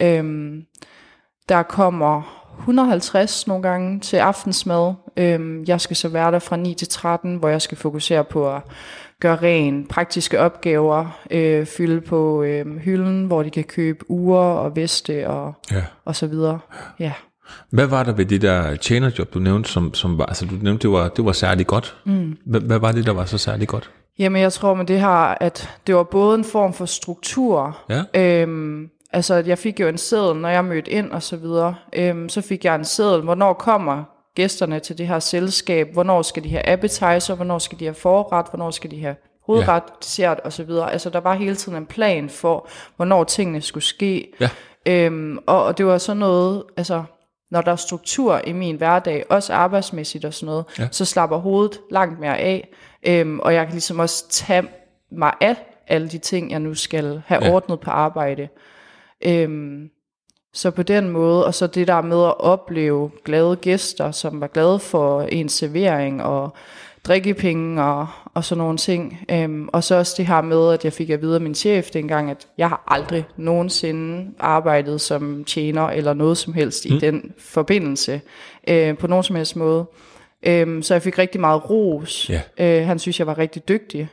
Ja. 0.00 0.18
Øhm, 0.18 0.62
der 1.48 1.62
kommer 1.62 2.36
150 2.58 3.46
nogle 3.46 3.62
gange 3.62 4.00
til 4.00 4.16
aftensmad. 4.16 4.94
Øhm, 5.16 5.64
jeg 5.64 5.80
skal 5.80 5.96
så 5.96 6.08
være 6.08 6.32
der 6.32 6.38
fra 6.38 6.56
9 6.56 6.74
til 6.74 6.88
13, 6.88 7.36
hvor 7.36 7.48
jeg 7.48 7.62
skal 7.62 7.78
fokusere 7.78 8.24
på 8.24 8.50
at 8.50 8.62
gøre 9.20 9.36
ren, 9.36 9.86
praktiske 9.86 10.40
opgaver, 10.40 11.20
øh, 11.30 11.66
fylde 11.66 12.00
på 12.00 12.42
øh, 12.42 12.76
hylden, 12.76 13.24
hvor 13.24 13.42
de 13.42 13.50
kan 13.50 13.64
købe 13.64 14.10
uger 14.10 14.40
og 14.40 14.76
veste 14.76 15.28
og, 15.28 15.54
ja. 15.72 15.84
og 16.04 16.16
så 16.16 16.26
videre. 16.26 16.58
Ja. 16.98 17.12
Hvad 17.70 17.86
var 17.86 18.02
der 18.02 18.12
ved 18.12 18.24
det 18.24 18.42
der 18.42 18.76
tjenerjob, 18.76 19.34
du 19.34 19.38
nævnte, 19.38 19.70
som, 19.70 19.94
som 19.94 20.18
var, 20.18 20.26
altså 20.26 20.46
du 20.46 20.54
nævnte, 20.62 20.82
det 20.82 20.90
var, 20.90 21.08
det 21.08 21.24
var 21.24 21.32
særlig 21.32 21.66
godt. 21.66 21.96
Mm. 22.04 22.36
Hvad, 22.46 22.60
hvad 22.60 22.78
var 22.78 22.92
det, 22.92 23.06
der 23.06 23.12
var 23.12 23.24
så 23.24 23.38
særlig 23.38 23.68
godt? 23.68 23.90
Jamen, 24.18 24.42
jeg 24.42 24.52
tror 24.52 24.74
med 24.74 24.84
det 24.84 25.00
her, 25.00 25.34
at 25.40 25.70
det 25.86 25.94
var 25.94 26.02
både 26.02 26.38
en 26.38 26.44
form 26.44 26.72
for 26.72 26.84
struktur. 26.84 27.78
Ja. 27.90 28.02
Øhm, 28.42 28.90
altså, 29.12 29.34
jeg 29.34 29.58
fik 29.58 29.80
jo 29.80 29.88
en 29.88 29.98
seddel, 29.98 30.36
når 30.36 30.48
jeg 30.48 30.64
mødte 30.64 30.90
ind 30.90 31.10
og 31.10 31.22
så 31.22 31.36
videre. 31.36 31.74
Øhm, 31.92 32.28
så 32.28 32.40
fik 32.40 32.64
jeg 32.64 32.74
en 32.74 32.84
seddel, 32.84 33.20
hvornår 33.20 33.52
kommer 33.52 34.04
gæsterne 34.34 34.80
til 34.80 34.98
det 34.98 35.06
her 35.06 35.18
selskab, 35.18 35.92
hvornår 35.92 36.22
skal 36.22 36.44
de 36.44 36.48
have 36.48 36.68
appetizer, 36.68 37.34
hvornår 37.34 37.58
skal 37.58 37.80
de 37.80 37.84
have 37.84 37.94
forret, 37.94 38.46
hvornår 38.50 38.70
skal 38.70 38.90
de 38.90 39.00
have 39.00 39.16
hovedret, 39.46 39.82
ja. 39.88 39.92
dessert 40.02 40.40
og 40.40 40.52
så 40.52 40.64
videre. 40.64 40.92
Altså, 40.92 41.10
der 41.10 41.20
var 41.20 41.34
hele 41.34 41.56
tiden 41.56 41.78
en 41.78 41.86
plan 41.86 42.30
for, 42.30 42.68
hvornår 42.96 43.24
tingene 43.24 43.60
skulle 43.62 43.84
ske. 43.84 44.32
Ja. 44.40 44.50
Øhm, 44.86 45.38
og, 45.46 45.64
og 45.64 45.78
det 45.78 45.86
var 45.86 45.98
sådan 45.98 46.16
noget, 46.16 46.62
altså, 46.76 47.04
når 47.50 47.60
der 47.60 47.72
er 47.72 47.76
struktur 47.76 48.40
i 48.46 48.52
min 48.52 48.76
hverdag, 48.76 49.24
også 49.28 49.52
arbejdsmæssigt 49.52 50.24
og 50.24 50.34
sådan 50.34 50.46
noget, 50.46 50.64
Ja. 50.78 50.88
så 50.90 51.04
slapper 51.04 51.36
hovedet 51.36 51.80
langt 51.90 52.20
mere 52.20 52.38
af, 52.38 52.68
øhm, 53.06 53.40
og 53.40 53.54
jeg 53.54 53.64
kan 53.64 53.72
ligesom 53.72 53.98
også 53.98 54.28
tage 54.28 54.62
mig 55.12 55.32
af 55.40 55.56
alle 55.88 56.08
de 56.08 56.18
ting, 56.18 56.50
jeg 56.50 56.60
nu 56.60 56.74
skal 56.74 57.22
have 57.26 57.44
ja. 57.44 57.52
ordnet 57.52 57.80
på 57.80 57.90
arbejde. 57.90 58.48
Øhm, 59.26 59.90
så 60.52 60.70
på 60.70 60.82
den 60.82 61.10
måde, 61.10 61.46
og 61.46 61.54
så 61.54 61.66
det 61.66 61.88
der 61.88 62.00
med 62.00 62.24
at 62.24 62.40
opleve 62.40 63.10
glade 63.24 63.56
gæster, 63.56 64.10
som 64.10 64.40
var 64.40 64.46
glade 64.46 64.78
for 64.78 65.22
en 65.22 65.48
servering 65.48 66.22
og 66.22 66.50
drikkepenge 67.04 67.82
og, 67.82 68.06
og 68.34 68.44
sådan 68.44 68.58
nogle 68.58 68.78
ting. 68.78 69.18
Øhm, 69.30 69.68
og 69.72 69.84
så 69.84 69.94
også 69.94 70.14
det 70.16 70.26
her 70.26 70.40
med, 70.40 70.72
at 70.72 70.84
jeg 70.84 70.92
fik 70.92 71.10
at 71.10 71.22
vide 71.22 71.34
af 71.34 71.40
min 71.40 71.54
chef 71.54 71.90
dengang, 71.90 72.30
at 72.30 72.46
jeg 72.58 72.68
har 72.68 72.84
aldrig 72.88 73.24
nogensinde 73.36 74.30
arbejdet 74.38 75.00
som 75.00 75.44
tjener 75.44 75.82
eller 75.82 76.14
noget 76.14 76.38
som 76.38 76.52
helst 76.52 76.88
mm. 76.88 76.96
i 76.96 76.98
den 76.98 77.32
forbindelse 77.38 78.20
øh, 78.68 78.98
på 78.98 79.06
nogen 79.06 79.24
som 79.24 79.36
helst 79.36 79.56
måde. 79.56 79.84
Øhm, 80.42 80.82
så 80.82 80.94
jeg 80.94 81.02
fik 81.02 81.18
rigtig 81.18 81.40
meget 81.40 81.70
ros. 81.70 82.30
Ja. 82.30 82.40
Øh, 82.58 82.86
han 82.86 82.98
synes, 82.98 83.18
jeg 83.18 83.26
var 83.26 83.38
rigtig 83.38 83.68
dygtig 83.68 84.08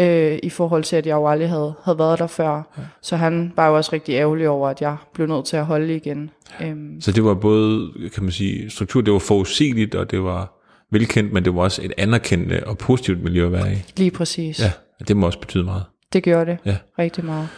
øh, 0.00 0.38
i 0.42 0.50
forhold 0.50 0.84
til, 0.84 0.96
at 0.96 1.06
jeg 1.06 1.14
jo 1.14 1.28
aldrig 1.28 1.48
havde, 1.48 1.74
havde 1.84 1.98
været 1.98 2.18
der 2.18 2.26
før. 2.26 2.54
Ja. 2.78 2.82
Så 3.02 3.16
han 3.16 3.52
var 3.56 3.68
jo 3.68 3.76
også 3.76 3.90
rigtig 3.92 4.12
ærgerlig 4.14 4.48
over, 4.48 4.68
at 4.68 4.80
jeg 4.80 4.96
blev 5.14 5.26
nødt 5.26 5.44
til 5.46 5.56
at 5.56 5.66
holde 5.66 5.96
igen. 5.96 6.30
Øhm, 6.62 7.00
Så 7.00 7.12
det 7.12 7.24
var 7.24 7.34
både, 7.34 7.90
kan 8.14 8.22
man 8.22 8.32
sige, 8.32 8.70
struktur, 8.70 9.00
det 9.00 9.12
var 9.12 9.18
forudsigeligt, 9.18 9.94
og 9.94 10.10
det 10.10 10.22
var 10.22 10.52
velkendt, 10.92 11.32
men 11.32 11.44
det 11.44 11.54
var 11.54 11.62
også 11.62 11.82
et 11.84 11.92
anerkendende 11.98 12.62
og 12.66 12.78
positivt 12.78 13.22
miljø 13.22 13.46
at 13.46 13.52
være 13.52 13.72
i. 13.72 13.76
lige 13.96 14.10
præcis. 14.10 14.60
Ja, 14.60 14.70
det 15.08 15.16
må 15.16 15.26
også 15.26 15.38
betyde 15.40 15.64
meget. 15.64 15.82
Det 16.12 16.22
gjorde 16.22 16.46
det 16.50 16.58
Ja. 16.64 16.76
rigtig 16.98 17.24
meget. 17.24 17.48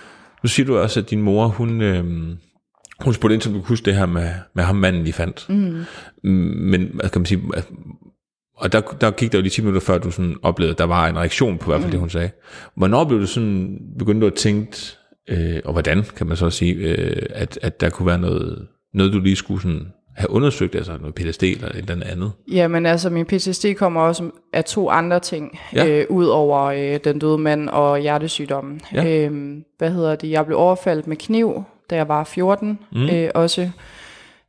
Nu 0.42 0.48
siger 0.48 0.66
du 0.66 0.78
også, 0.78 1.00
at 1.00 1.10
din 1.10 1.22
mor, 1.22 1.46
hun, 1.46 1.80
øhm, 1.80 2.36
hun 3.00 3.14
spurgte 3.14 3.34
ind, 3.34 3.42
som 3.42 3.52
du 3.52 3.58
kunne 3.58 3.68
huske 3.68 3.84
det 3.84 3.94
her 3.94 4.06
med, 4.06 4.28
med 4.54 4.64
ham 4.64 4.76
manden, 4.76 5.06
I 5.06 5.12
fandt. 5.12 5.46
Mm. 5.48 5.84
Men, 6.60 6.90
hvad 6.94 7.08
kan 7.10 7.20
man 7.20 7.26
sige, 7.26 7.40
og 8.56 8.72
der, 8.72 8.80
der 8.80 9.10
gik 9.10 9.32
der 9.32 9.38
jo 9.38 9.42
lige 9.42 9.50
10 9.50 9.60
minutter 9.60 9.80
før, 9.80 9.98
du 9.98 10.10
sådan 10.10 10.36
oplevede, 10.42 10.72
at 10.72 10.78
der 10.78 10.84
var 10.84 11.08
en 11.08 11.18
reaktion 11.18 11.58
på 11.58 11.66
hvert 11.66 11.80
fald 11.80 11.86
mm. 11.86 11.90
det, 11.90 12.00
hun 12.00 12.10
sagde. 12.10 12.30
Hvornår 12.76 13.04
blev 13.04 13.20
du 13.20 13.26
sådan, 13.26 13.78
begyndte 13.98 14.20
du 14.20 14.26
at 14.26 14.34
tænke, 14.34 14.76
øh, 15.28 15.60
og 15.64 15.72
hvordan 15.72 16.04
kan 16.16 16.26
man 16.26 16.36
så 16.36 16.50
sige, 16.50 16.74
øh, 16.74 17.22
at, 17.30 17.58
at 17.62 17.80
der 17.80 17.90
kunne 17.90 18.06
være 18.06 18.18
noget, 18.18 18.66
noget 18.94 19.12
du 19.12 19.18
lige 19.18 19.36
skulle 19.36 19.62
sådan 19.62 19.86
have 20.16 20.30
undersøgt, 20.30 20.74
altså 20.74 20.92
noget 21.00 21.14
PTSD 21.14 21.42
eller 21.42 21.68
et 21.68 21.90
eller 21.90 22.06
andet? 22.06 22.32
Jamen 22.52 22.86
altså, 22.86 23.10
min 23.10 23.26
PTSD 23.26 23.66
kommer 23.76 24.00
også 24.00 24.30
af 24.52 24.64
to 24.64 24.90
andre 24.90 25.20
ting, 25.20 25.58
Ja. 25.74 25.86
øh, 25.86 26.06
ud 26.08 26.26
over 26.26 26.64
øh, 26.64 26.98
den 27.04 27.18
døde 27.18 27.38
mand 27.38 27.68
og 27.68 27.98
hjertesygdommen. 27.98 28.80
Ja. 28.94 29.24
Øhm, 29.24 29.64
hvad 29.78 29.90
hedder 29.90 30.14
det? 30.16 30.30
Jeg 30.30 30.46
blev 30.46 30.58
overfaldet 30.58 31.06
med 31.06 31.16
kniv, 31.16 31.64
da 31.90 31.96
jeg 31.96 32.08
var 32.08 32.24
14 32.24 32.78
mm. 32.92 33.08
øh, 33.10 33.30
også. 33.34 33.70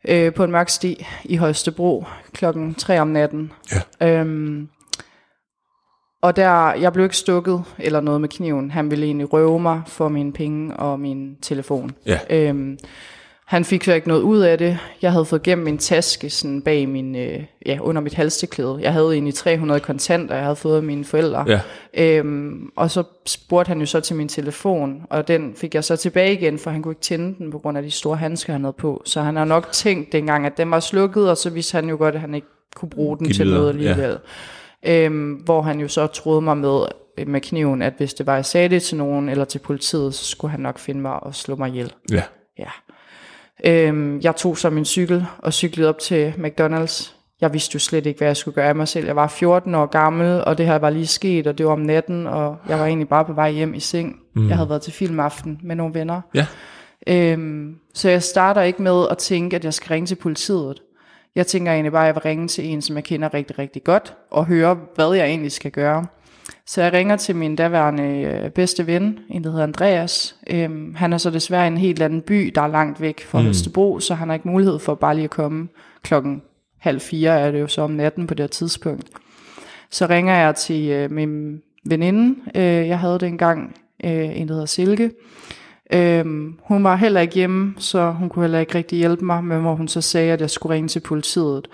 Øh, 0.08 0.34
på 0.34 0.44
en 0.44 0.51
mørk 0.51 0.70
sti 0.70 1.06
i 1.24 1.36
Holstebro 1.36 2.06
klokken 2.34 2.75
3 2.75 3.00
om 3.00 3.08
natten. 3.08 3.51
Ja. 4.01 4.20
Øhm, 4.20 4.70
og 6.22 6.36
der, 6.36 6.74
jeg 6.74 6.94
blev 6.94 7.06
ikke 7.06 7.18
stukket 7.18 7.63
eller 7.80 8.01
noget 8.01 8.22
med 8.22 8.30
kniven. 8.30 8.72
Han 8.72 8.92
ville 8.92 9.06
egentlig 9.06 9.34
røve 9.34 9.60
mig 9.60 9.82
for 9.88 10.08
mine 10.08 10.34
penge 10.34 10.75
og 10.75 11.00
min 11.00 11.38
telefon. 11.42 11.92
Ja. 12.06 12.20
Øhm, 12.30 12.80
han 13.48 13.66
fik 13.66 13.84
så 13.84 13.94
ikke 13.94 14.08
noget 14.08 14.22
ud 14.22 14.39
af 14.39 14.58
det. 14.58 14.77
Jeg 15.01 15.12
havde 15.12 15.25
fået 15.25 15.44
gennem 15.44 15.66
min 15.66 15.77
taske 15.77 16.30
sådan 16.30 16.62
bag 16.62 16.89
min, 16.89 17.16
øh, 17.16 17.44
ja, 17.66 17.77
under 17.82 18.01
mit 18.01 18.13
halsteklæde. 18.13 18.80
Jeg 18.82 18.94
havde 18.94 19.13
egentlig 19.13 19.34
300 19.34 19.80
kontanter, 19.80 20.36
jeg 20.36 20.44
havde 20.44 20.56
fået 20.56 20.77
af 20.77 20.84
mine 20.84 21.06
forældre. 21.06 21.46
Ja. 21.48 21.62
Øhm, 21.94 22.72
og 22.75 22.92
så 22.92 23.04
spurgte 23.25 23.70
han 23.70 23.80
jo 23.80 23.86
så 23.86 24.00
til 24.00 24.16
min 24.16 24.27
telefon, 24.27 25.04
og 25.10 25.27
den 25.27 25.54
fik 25.56 25.75
jeg 25.75 25.84
så 25.84 25.96
tilbage 25.96 26.34
igen, 26.34 26.60
for 26.60 26.72
han 26.72 26.82
kunne 26.82 26.92
ikke 26.92 27.01
tænde 27.01 27.38
den 27.38 27.51
på 27.51 27.60
grund 27.60 27.77
af 27.77 27.84
de 27.84 27.92
store 27.92 28.18
handsker, 28.18 28.54
han 28.54 28.62
havde 28.63 28.75
på. 28.77 29.01
Så 29.06 29.22
han 29.22 29.36
har 29.36 29.46
nok 29.46 29.72
tænkt 29.72 30.12
dengang, 30.12 30.46
at 30.46 30.58
den 30.58 30.72
var 30.72 30.80
slukket, 30.80 31.30
og 31.30 31.38
så 31.38 31.50
vidste 31.50 31.75
han 31.75 31.89
jo 31.89 31.98
godt, 31.98 32.16
at 32.16 32.22
han 32.22 32.34
ikke 32.36 32.48
kunne 32.75 32.89
bruge 32.89 33.18
den 33.18 33.25
Giv 33.27 33.36
til 33.36 33.48
noget 33.48 33.66
ja. 33.66 33.70
alligevel. 33.70 34.18
Øhm, 34.86 35.32
hvor 35.34 35.62
han 35.62 35.80
jo 35.80 35.88
så 35.88 36.08
troede 36.08 36.42
mig 36.42 36.58
med, 36.58 36.80
med 37.27 37.42
kniven, 37.42 37.82
at 37.82 37.94
hvis 37.98 38.13
det 38.13 38.25
var, 38.25 38.36
jeg 38.36 38.46
sagde 38.46 38.70
det 38.70 38.84
til 38.84 38.98
nogen, 38.98 39.30
eller 39.30 39.46
til 39.46 39.60
politiet, 39.60 40.13
så 40.13 40.25
skulle 40.25 40.51
han 40.51 40.60
nok 40.60 40.80
finde 40.80 41.01
mig 41.01 41.24
og 41.24 41.36
slå 41.36 41.56
mig 41.56 41.70
ihjel. 41.70 41.94
Ja. 42.12 42.24
Ja. 42.60 42.70
Øhm, 43.66 44.20
jeg 44.20 44.36
tog 44.36 44.58
så 44.58 44.70
min 44.70 44.86
cykel 44.86 45.26
og 45.38 45.54
cyklede 45.54 45.90
op 45.90 46.00
til 46.00 46.34
McDonald's. 46.38 47.14
Jeg 47.42 47.54
vidste 47.54 47.76
jo 47.76 47.80
slet 47.80 48.06
ikke, 48.06 48.18
hvad 48.18 48.28
jeg 48.28 48.38
skulle 48.38 48.56
gøre 48.56 48.68
af 48.68 48.76
mig 48.76 48.88
selv. 48.88 49.06
Jeg 49.06 49.16
var 49.16 49.28
14 49.28 49.76
år 49.76 49.86
gammel, 49.86 50.44
og 50.44 50.58
det 50.58 50.66
her 50.66 50.76
var 50.76 50.90
lige 50.90 51.08
sket, 51.08 51.48
og 51.48 51.58
det 51.58 51.66
var 51.66 51.72
om 51.72 51.80
natten, 51.80 52.28
og 52.28 52.58
jeg 52.70 52.80
var 52.80 52.86
egentlig 52.86 53.10
bare 53.10 53.26
på 53.26 53.34
vej 53.34 53.52
hjem 53.52 53.74
i 53.74 53.80
seng. 53.80 54.16
Mm. 54.36 54.48
Jeg 54.48 54.56
havde 54.56 54.70
været 54.70 54.82
til 54.82 54.94
filmaften 54.94 55.60
med 55.64 55.76
nogle 55.76 55.94
venner. 55.94 56.22
Ja. 56.34 56.48
Øhm, 57.08 57.76
så 57.94 58.10
jeg 58.10 58.24
starter 58.24 58.62
ikke 58.62 58.82
med 58.82 59.08
at 59.12 59.18
tænke, 59.18 59.56
at 59.56 59.66
jeg 59.66 59.74
skal 59.74 59.90
ringe 59.90 60.08
til 60.08 60.16
politiet. 60.16 60.82
Jeg 61.36 61.48
tænker 61.48 61.72
egentlig 61.72 61.92
bare, 61.92 62.04
at 62.04 62.08
jeg 62.08 62.16
vil 62.16 62.22
ringe 62.22 62.48
til 62.48 62.66
en, 62.66 62.82
som 62.82 62.96
jeg 62.96 63.04
kender 63.04 63.34
rigtig, 63.34 63.60
rigtig 63.60 63.84
godt, 63.84 64.14
og 64.32 64.46
høre, 64.46 64.78
hvad 64.96 65.14
jeg 65.14 65.28
egentlig 65.28 65.52
skal 65.52 65.72
gøre. 65.72 66.06
Så 66.67 66.81
jeg 66.81 66.93
ringer 66.93 67.15
til 67.15 67.36
min 67.36 67.55
daværende 67.55 68.03
øh, 68.03 68.50
bedste 68.50 68.88
ven, 68.88 69.19
en 69.29 69.43
der 69.43 69.50
hedder 69.50 69.63
Andreas. 69.63 70.36
Øhm, 70.50 70.95
han 70.95 71.13
er 71.13 71.17
så 71.17 71.29
desværre 71.29 71.63
i 71.63 71.67
en 71.67 71.77
helt 71.77 72.01
anden 72.01 72.21
by, 72.21 72.51
der 72.55 72.62
er 72.62 72.67
langt 72.67 73.01
væk 73.01 73.25
fra 73.25 73.39
mm. 73.39 73.45
Holstebro, 73.45 74.00
så 74.00 74.13
han 74.13 74.29
har 74.29 74.33
ikke 74.33 74.47
mulighed 74.47 74.79
for 74.79 74.95
bare 74.95 75.15
lige 75.15 75.24
at 75.24 75.29
komme 75.29 75.67
klokken 76.03 76.41
halv 76.79 77.00
fire, 77.00 77.39
er 77.39 77.51
det 77.51 77.59
jo 77.59 77.67
så 77.67 77.81
om 77.81 77.91
natten 77.91 78.27
på 78.27 78.33
det 78.33 78.51
tidspunkt. 78.51 79.09
Så 79.91 80.05
ringer 80.05 80.36
jeg 80.36 80.55
til 80.55 80.89
øh, 80.89 81.12
min 81.12 81.62
veninde, 81.86 82.36
øh, 82.55 82.88
jeg 82.88 83.00
havde 83.00 83.19
det 83.19 83.27
engang, 83.27 83.75
øh, 84.03 84.39
en 84.39 84.47
der 84.47 84.53
hedder 84.53 84.65
Silke. 84.65 85.12
Øhm, 85.93 86.59
hun 86.63 86.83
var 86.83 86.95
heller 86.95 87.21
ikke 87.21 87.36
hjemme, 87.36 87.74
så 87.77 88.12
hun 88.12 88.29
kunne 88.29 88.43
heller 88.43 88.59
ikke 88.59 88.75
rigtig 88.75 89.00
hjælpe 89.00 89.25
mig, 89.25 89.43
men 89.43 89.62
hvor 89.62 89.75
hun 89.75 89.88
så 89.88 90.01
sagde, 90.01 90.33
at 90.33 90.41
jeg 90.41 90.50
skulle 90.50 90.74
ringe 90.74 90.88
til 90.88 91.00
politiet. 91.00 91.67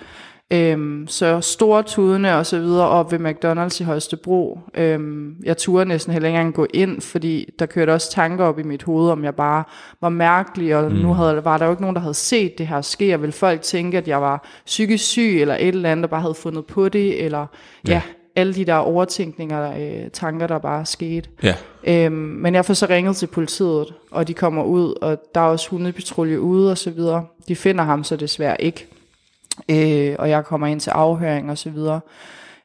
Øhm, 0.52 1.08
så 1.08 1.42
store 1.42 1.84
tudene 1.84 2.38
og 2.38 2.46
så 2.46 2.60
videre 2.60 2.88
op 2.88 3.12
ved 3.12 3.20
McDonald's 3.20 3.82
i 3.82 3.84
Holstebro. 3.84 4.60
Øhm, 4.74 5.36
jeg 5.44 5.58
turde 5.58 5.86
næsten 5.86 6.14
heller 6.14 6.30
ikke 6.30 6.40
engang 6.40 6.54
gå 6.54 6.68
ind, 6.74 7.02
fordi 7.02 7.50
der 7.60 7.66
kørte 7.66 7.92
også 7.92 8.12
tanker 8.12 8.46
op 8.46 8.60
i 8.60 8.64
mit 8.64 8.84
hoved, 8.84 9.10
om 9.10 9.24
jeg 9.24 9.36
bare 9.36 9.64
var 10.02 10.10
mærkelig, 10.10 10.76
og 10.76 10.92
mm. 10.92 10.98
nu 10.98 11.14
havde, 11.14 11.46
var 11.46 11.58
der 11.58 11.66
jo 11.66 11.72
ikke 11.72 11.82
nogen, 11.82 11.96
der 11.96 12.02
havde 12.02 12.14
set 12.14 12.58
det 12.58 12.68
her 12.68 12.82
ske, 12.82 13.14
og 13.14 13.22
ville 13.22 13.34
folk 13.34 13.62
tænke, 13.62 13.98
at 13.98 14.08
jeg 14.08 14.22
var 14.22 14.48
psykisk 14.66 15.06
syg, 15.06 15.42
eller 15.42 15.56
et 15.56 15.68
eller 15.68 15.92
andet, 15.92 16.04
der 16.04 16.10
bare 16.10 16.22
havde 16.22 16.36
fundet 16.36 16.66
på 16.66 16.90
det, 16.90 17.24
eller 17.26 17.48
ja, 17.88 17.94
ja 17.94 18.02
alle 18.36 18.54
de 18.54 18.66
der 18.66 18.76
overtænkninger, 18.76 19.72
øh, 19.72 20.10
tanker, 20.14 20.48
der 20.48 20.58
bare 20.58 20.86
skete. 20.86 21.30
Ja. 21.44 21.56
Øhm, 21.84 22.16
men 22.16 22.56
jeg 22.56 22.66
får 22.66 22.74
så 22.74 22.86
ringet 22.90 23.16
til 23.16 23.28
politiet, 23.28 23.94
og 24.12 24.28
de 24.28 24.34
kommer 24.34 24.64
ud, 24.64 24.94
og 25.02 25.22
der 25.36 25.42
er 25.42 25.46
også 25.46 25.70
hundepatrulje 25.70 26.40
ude 26.40 26.72
og 26.72 26.78
så 26.78 26.92
videre. 26.92 27.26
De 27.48 27.56
finder 27.56 27.84
ham 27.84 28.04
så 28.04 28.16
desværre 28.16 28.62
ikke. 28.62 28.88
Øh, 29.70 30.16
og 30.20 30.30
jeg 30.30 30.46
kommer 30.46 30.68
ind 30.68 30.80
til 30.80 30.90
afhøring 30.90 31.52
og 31.52 31.58
så 31.58 31.70
videre. 31.70 32.00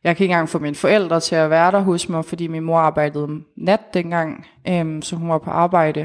Jeg 0.05 0.17
kan 0.17 0.25
ikke 0.25 0.33
engang 0.33 0.49
få 0.49 0.59
mine 0.59 0.75
forældre 0.75 1.21
til 1.21 1.35
at 1.35 1.51
være 1.51 1.71
der 1.73 1.81
hos 1.81 2.09
mig, 2.09 2.25
fordi 2.25 2.47
min 2.47 2.63
mor 2.63 2.79
arbejdede 2.79 3.29
nat 3.57 3.95
dengang, 3.95 4.47
øhm, 4.69 5.03
så 5.03 5.17
hun 5.17 5.29
var 5.29 5.39
på 5.39 5.51
arbejde 5.51 6.01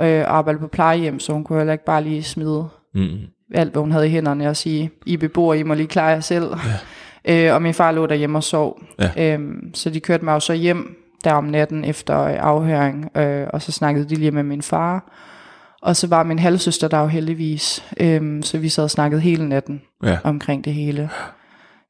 øh, 0.00 0.20
og 0.20 0.36
arbejdede 0.36 0.60
på 0.60 0.68
plejehjem, 0.68 1.20
så 1.20 1.32
hun 1.32 1.44
kunne 1.44 1.58
heller 1.58 1.72
ikke 1.72 1.84
bare 1.84 2.02
lige 2.04 2.22
smide 2.22 2.68
Mm. 2.94 3.18
alt, 3.54 3.72
hvad 3.72 3.80
hun 3.80 3.92
havde 3.92 4.06
i 4.06 4.10
hænderne 4.10 4.48
og 4.48 4.56
sige, 4.56 4.90
I 5.06 5.16
beboere, 5.16 5.58
I 5.58 5.62
må 5.62 5.74
lige 5.74 5.86
klare 5.86 6.06
jer 6.06 6.20
selv. 6.20 6.44
Ja. 6.44 6.56
Øh, 7.24 7.54
og 7.54 7.62
min 7.62 7.74
far 7.74 7.92
lå 7.92 8.06
derhjemme 8.06 8.38
og 8.38 8.44
sov. 8.44 8.80
Ja. 9.16 9.34
Øhm, 9.34 9.74
så 9.74 9.90
de 9.90 10.00
kørte 10.00 10.24
mig 10.24 10.32
jo 10.32 10.40
så 10.40 10.52
hjem 10.52 10.96
der 11.24 11.32
om 11.32 11.44
natten 11.44 11.84
efter 11.84 12.20
øh, 12.22 12.36
afhøring, 12.38 13.16
øh, 13.16 13.46
og 13.52 13.62
så 13.62 13.72
snakkede 13.72 14.08
de 14.08 14.14
lige 14.14 14.30
med 14.30 14.42
min 14.42 14.62
far. 14.62 15.12
Og 15.82 15.96
så 15.96 16.06
var 16.06 16.22
min 16.22 16.38
halvsøster 16.38 16.88
der 16.88 17.00
jo 17.00 17.06
heldigvis, 17.06 17.84
øhm, 18.00 18.42
så 18.42 18.58
vi 18.58 18.68
sad 18.68 18.84
og 18.84 18.90
snakkede 18.90 19.20
hele 19.20 19.48
natten 19.48 19.82
Ja. 20.04 20.18
omkring 20.24 20.64
det 20.64 20.74
hele. 20.74 21.10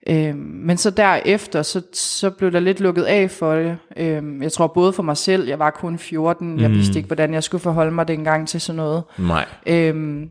Øhm, 0.08 0.36
men 0.38 0.76
så 0.76 0.90
derefter, 0.90 1.62
så, 1.62 1.82
så 1.92 2.30
blev 2.30 2.52
der 2.52 2.60
lidt 2.60 2.80
lukket 2.80 3.02
af 3.02 3.30
for 3.30 3.54
det. 3.54 3.78
Øhm, 3.96 4.42
jeg 4.42 4.52
tror 4.52 4.66
både 4.66 4.92
for 4.92 5.02
mig 5.02 5.16
selv, 5.16 5.48
jeg 5.48 5.58
var 5.58 5.70
kun 5.70 5.98
14, 5.98 6.60
jeg 6.60 6.70
vidste 6.70 6.98
ikke, 6.98 7.06
hvordan 7.06 7.34
jeg 7.34 7.42
skulle 7.42 7.62
forholde 7.62 7.90
mig 7.92 8.08
dengang 8.08 8.48
til 8.48 8.60
sådan 8.60 8.76
noget. 8.76 9.02
Nej. 9.18 9.46
Øhm, 9.66 10.28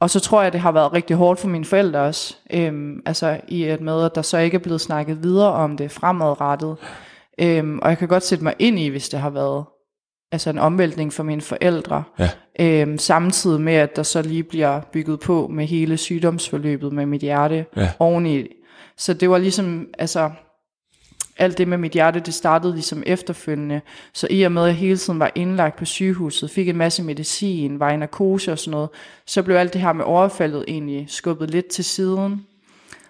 og 0.00 0.10
så 0.10 0.20
tror 0.20 0.42
jeg, 0.42 0.52
det 0.52 0.60
har 0.60 0.72
været 0.72 0.92
rigtig 0.92 1.16
hårdt 1.16 1.40
for 1.40 1.48
mine 1.48 1.64
forældre 1.64 2.00
også. 2.00 2.36
Øhm, 2.52 3.00
altså 3.06 3.40
i 3.48 3.64
et 3.64 3.80
med, 3.80 4.04
at 4.04 4.14
der 4.14 4.22
så 4.22 4.38
ikke 4.38 4.54
er 4.54 4.58
blevet 4.62 4.80
snakket 4.80 5.22
videre 5.22 5.52
om 5.52 5.76
det 5.76 5.90
fremadrettet. 5.90 6.76
Øhm, 7.40 7.78
og 7.82 7.88
jeg 7.88 7.98
kan 7.98 8.08
godt 8.08 8.24
sætte 8.24 8.44
mig 8.44 8.54
ind 8.58 8.78
i, 8.78 8.88
hvis 8.88 9.08
det 9.08 9.20
har 9.20 9.30
været 9.30 9.64
altså 10.34 10.50
en 10.50 10.58
omvæltning 10.58 11.12
for 11.12 11.22
mine 11.22 11.40
forældre. 11.40 12.02
Ja. 12.18 12.30
Øhm, 12.60 12.98
samtidig 12.98 13.60
med, 13.60 13.74
at 13.74 13.96
der 13.96 14.02
så 14.02 14.22
lige 14.22 14.42
bliver 14.42 14.80
bygget 14.92 15.20
på 15.20 15.48
med 15.52 15.66
hele 15.66 15.96
sygdomsforløbet 15.96 16.92
med 16.92 17.06
mit 17.06 17.20
hjerte 17.20 17.66
Ja. 17.76 17.90
oveni. 17.98 18.46
Så 18.96 19.14
det 19.14 19.30
var 19.30 19.38
ligesom, 19.38 19.86
altså, 19.98 20.30
alt 21.38 21.58
det 21.58 21.68
med 21.68 21.78
mit 21.78 21.92
hjerte, 21.92 22.20
det 22.20 22.34
startede 22.34 22.72
ligesom 22.72 23.02
efterfølgende. 23.06 23.80
Så 24.12 24.26
i 24.30 24.42
og 24.42 24.52
med, 24.52 24.62
at 24.62 24.68
jeg 24.68 24.76
hele 24.76 24.96
tiden 24.96 25.18
var 25.18 25.30
indlagt 25.34 25.76
på 25.76 25.84
sygehuset, 25.84 26.50
fik 26.50 26.68
en 26.68 26.76
masse 26.76 27.02
medicin, 27.02 27.80
var 27.80 27.90
i 27.90 27.96
narkose 27.96 28.52
og 28.52 28.58
sådan 28.58 28.70
noget, 28.70 28.88
så 29.26 29.42
blev 29.42 29.56
alt 29.56 29.72
det 29.72 29.80
her 29.80 29.92
med 29.92 30.04
overfaldet 30.04 30.64
egentlig 30.68 31.04
skubbet 31.08 31.50
lidt 31.50 31.66
til 31.66 31.84
siden. 31.84 32.46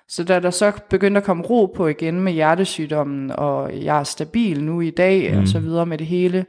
Så 0.09 0.25
da 0.25 0.41
der 0.41 0.51
så 0.51 0.73
begyndte 0.91 1.19
at 1.19 1.25
komme 1.25 1.43
ro 1.43 1.67
på 1.77 1.87
igen 1.87 2.21
med 2.21 2.33
hjertesygdommen, 2.33 3.31
og 3.31 3.85
jeg 3.85 3.99
er 4.01 4.05
stabil 4.05 4.65
nu 4.65 4.81
i 4.81 4.91
dag, 4.91 5.33
mm. 5.33 5.41
og 5.41 5.49
så 5.49 5.59
videre 5.59 5.87
med 5.87 5.99
det 5.99 6.07
hele, 6.07 6.47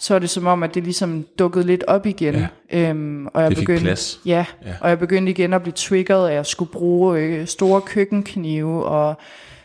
så 0.00 0.14
er 0.14 0.18
det 0.18 0.30
som 0.30 0.46
om, 0.46 0.62
at 0.62 0.74
det 0.74 0.84
ligesom 0.84 1.26
dukkede 1.38 1.66
lidt 1.66 1.84
op 1.84 2.06
igen. 2.06 2.34
Ja. 2.34 2.48
Øhm, 2.90 3.26
og 3.26 3.42
jeg 3.42 3.50
Det 3.50 3.58
fik 3.58 3.66
begyndte, 3.66 3.84
plads. 3.84 4.20
Ja, 4.26 4.46
Ja. 4.66 4.74
og 4.80 4.88
jeg 4.88 4.98
begyndte 4.98 5.32
igen 5.32 5.52
at 5.52 5.62
blive 5.62 5.72
triggeret, 5.72 6.28
at 6.28 6.34
jeg 6.34 6.46
skulle 6.46 6.72
bruge 6.72 7.18
øh, 7.20 7.46
store 7.46 7.80
køkkenknive, 7.80 8.84
og 8.84 9.14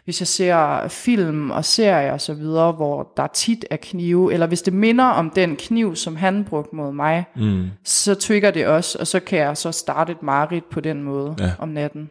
hvis 0.04 0.22
jeg 0.22 0.28
ser 0.28 0.88
film 0.88 1.52
og 1.52 1.66
serier 1.66 2.12
og 2.14 2.22
så 2.22 2.34
videre, 2.34 2.72
hvor 2.72 3.14
der 3.18 3.28
tit 3.28 3.66
er 3.70 3.78
knive, 3.82 4.34
eller 4.34 4.48
hvis 4.48 4.62
det 4.62 4.74
minder 4.74 5.06
om 5.06 5.30
den 5.30 5.56
kniv, 5.56 5.96
som 5.96 6.16
han 6.16 6.46
brugte 6.46 6.76
mod 6.76 6.92
mig, 6.94 7.26
Mm. 7.36 7.68
så 7.86 8.16
trigger 8.16 8.52
det 8.52 8.68
også, 8.68 8.98
og 9.00 9.08
så 9.08 9.20
kan 9.20 9.40
jeg 9.40 9.58
så 9.58 9.72
starte 9.72 10.12
et 10.12 10.24
mareridt 10.24 10.70
på 10.70 10.80
den 10.80 11.04
måde 11.04 11.36
ja. 11.40 11.52
om 11.60 11.70
natten. 11.70 12.10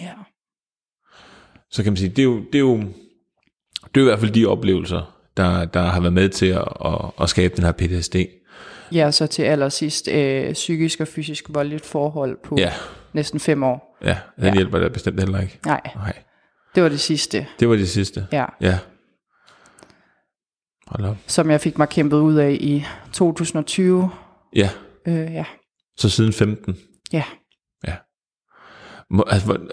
Ja. 0.00 0.10
Så 1.70 1.82
kan 1.82 1.92
man 1.92 1.96
sige, 1.96 2.08
det 2.08 2.18
er 2.18 2.24
jo, 2.24 2.36
det 2.38 2.54
er 2.54 2.58
jo, 2.58 2.76
det 2.76 2.80
er 3.94 4.00
jo 4.00 4.02
i 4.02 4.04
hvert 4.04 4.20
fald 4.20 4.30
de 4.32 4.46
oplevelser, 4.46 5.13
der, 5.36 5.64
der 5.64 5.82
har 5.82 6.00
været 6.00 6.12
med 6.12 6.28
til 6.28 6.46
at, 6.46 6.68
at, 6.84 6.94
at 7.20 7.28
skabe 7.28 7.56
den 7.56 7.64
her 7.64 7.72
PTSD. 7.72 8.16
Ja, 8.92 9.10
så 9.10 9.26
til 9.26 9.42
allersidst 9.42 10.08
øh, 10.08 10.52
psykisk 10.52 11.00
og 11.00 11.08
fysisk 11.08 11.44
voldeligt 11.48 11.86
forhold 11.86 12.38
på 12.44 12.56
Ja, 12.58 12.72
næsten 13.12 13.40
fem 13.40 13.62
år. 13.62 13.98
ja, 14.04 14.18
den 14.36 14.44
Ja. 14.44 14.54
hjælper 14.54 14.78
der 14.78 14.88
bestemt 14.88 15.20
heller 15.20 15.40
ikke. 15.40 15.58
Nej, 15.66 15.80
Nej, 15.96 16.12
det 16.74 16.82
var 16.82 16.88
det 16.88 17.00
sidste. 17.00 17.46
det 17.60 17.68
var 17.68 17.76
det 17.76 17.88
sidste. 17.88 18.26
Ja. 18.32 18.44
Ja. 18.60 18.78
Hold 20.86 21.04
op. 21.04 21.16
Som 21.26 21.50
jeg 21.50 21.60
fik 21.60 21.78
mig 21.78 21.88
kæmpet 21.88 22.16
ud 22.16 22.34
af 22.34 22.56
i 22.60 22.84
2020. 23.12 24.10
Ja, 24.56 24.70
Øh, 25.06 25.14
ja. 25.32 25.44
så 25.96 26.10
siden 26.10 26.32
15. 26.32 26.76
Ja. 27.12 27.24
Ja. 27.86 27.96
Må, 29.10 29.24
altså, 29.30 29.46
hvor- 29.46 29.66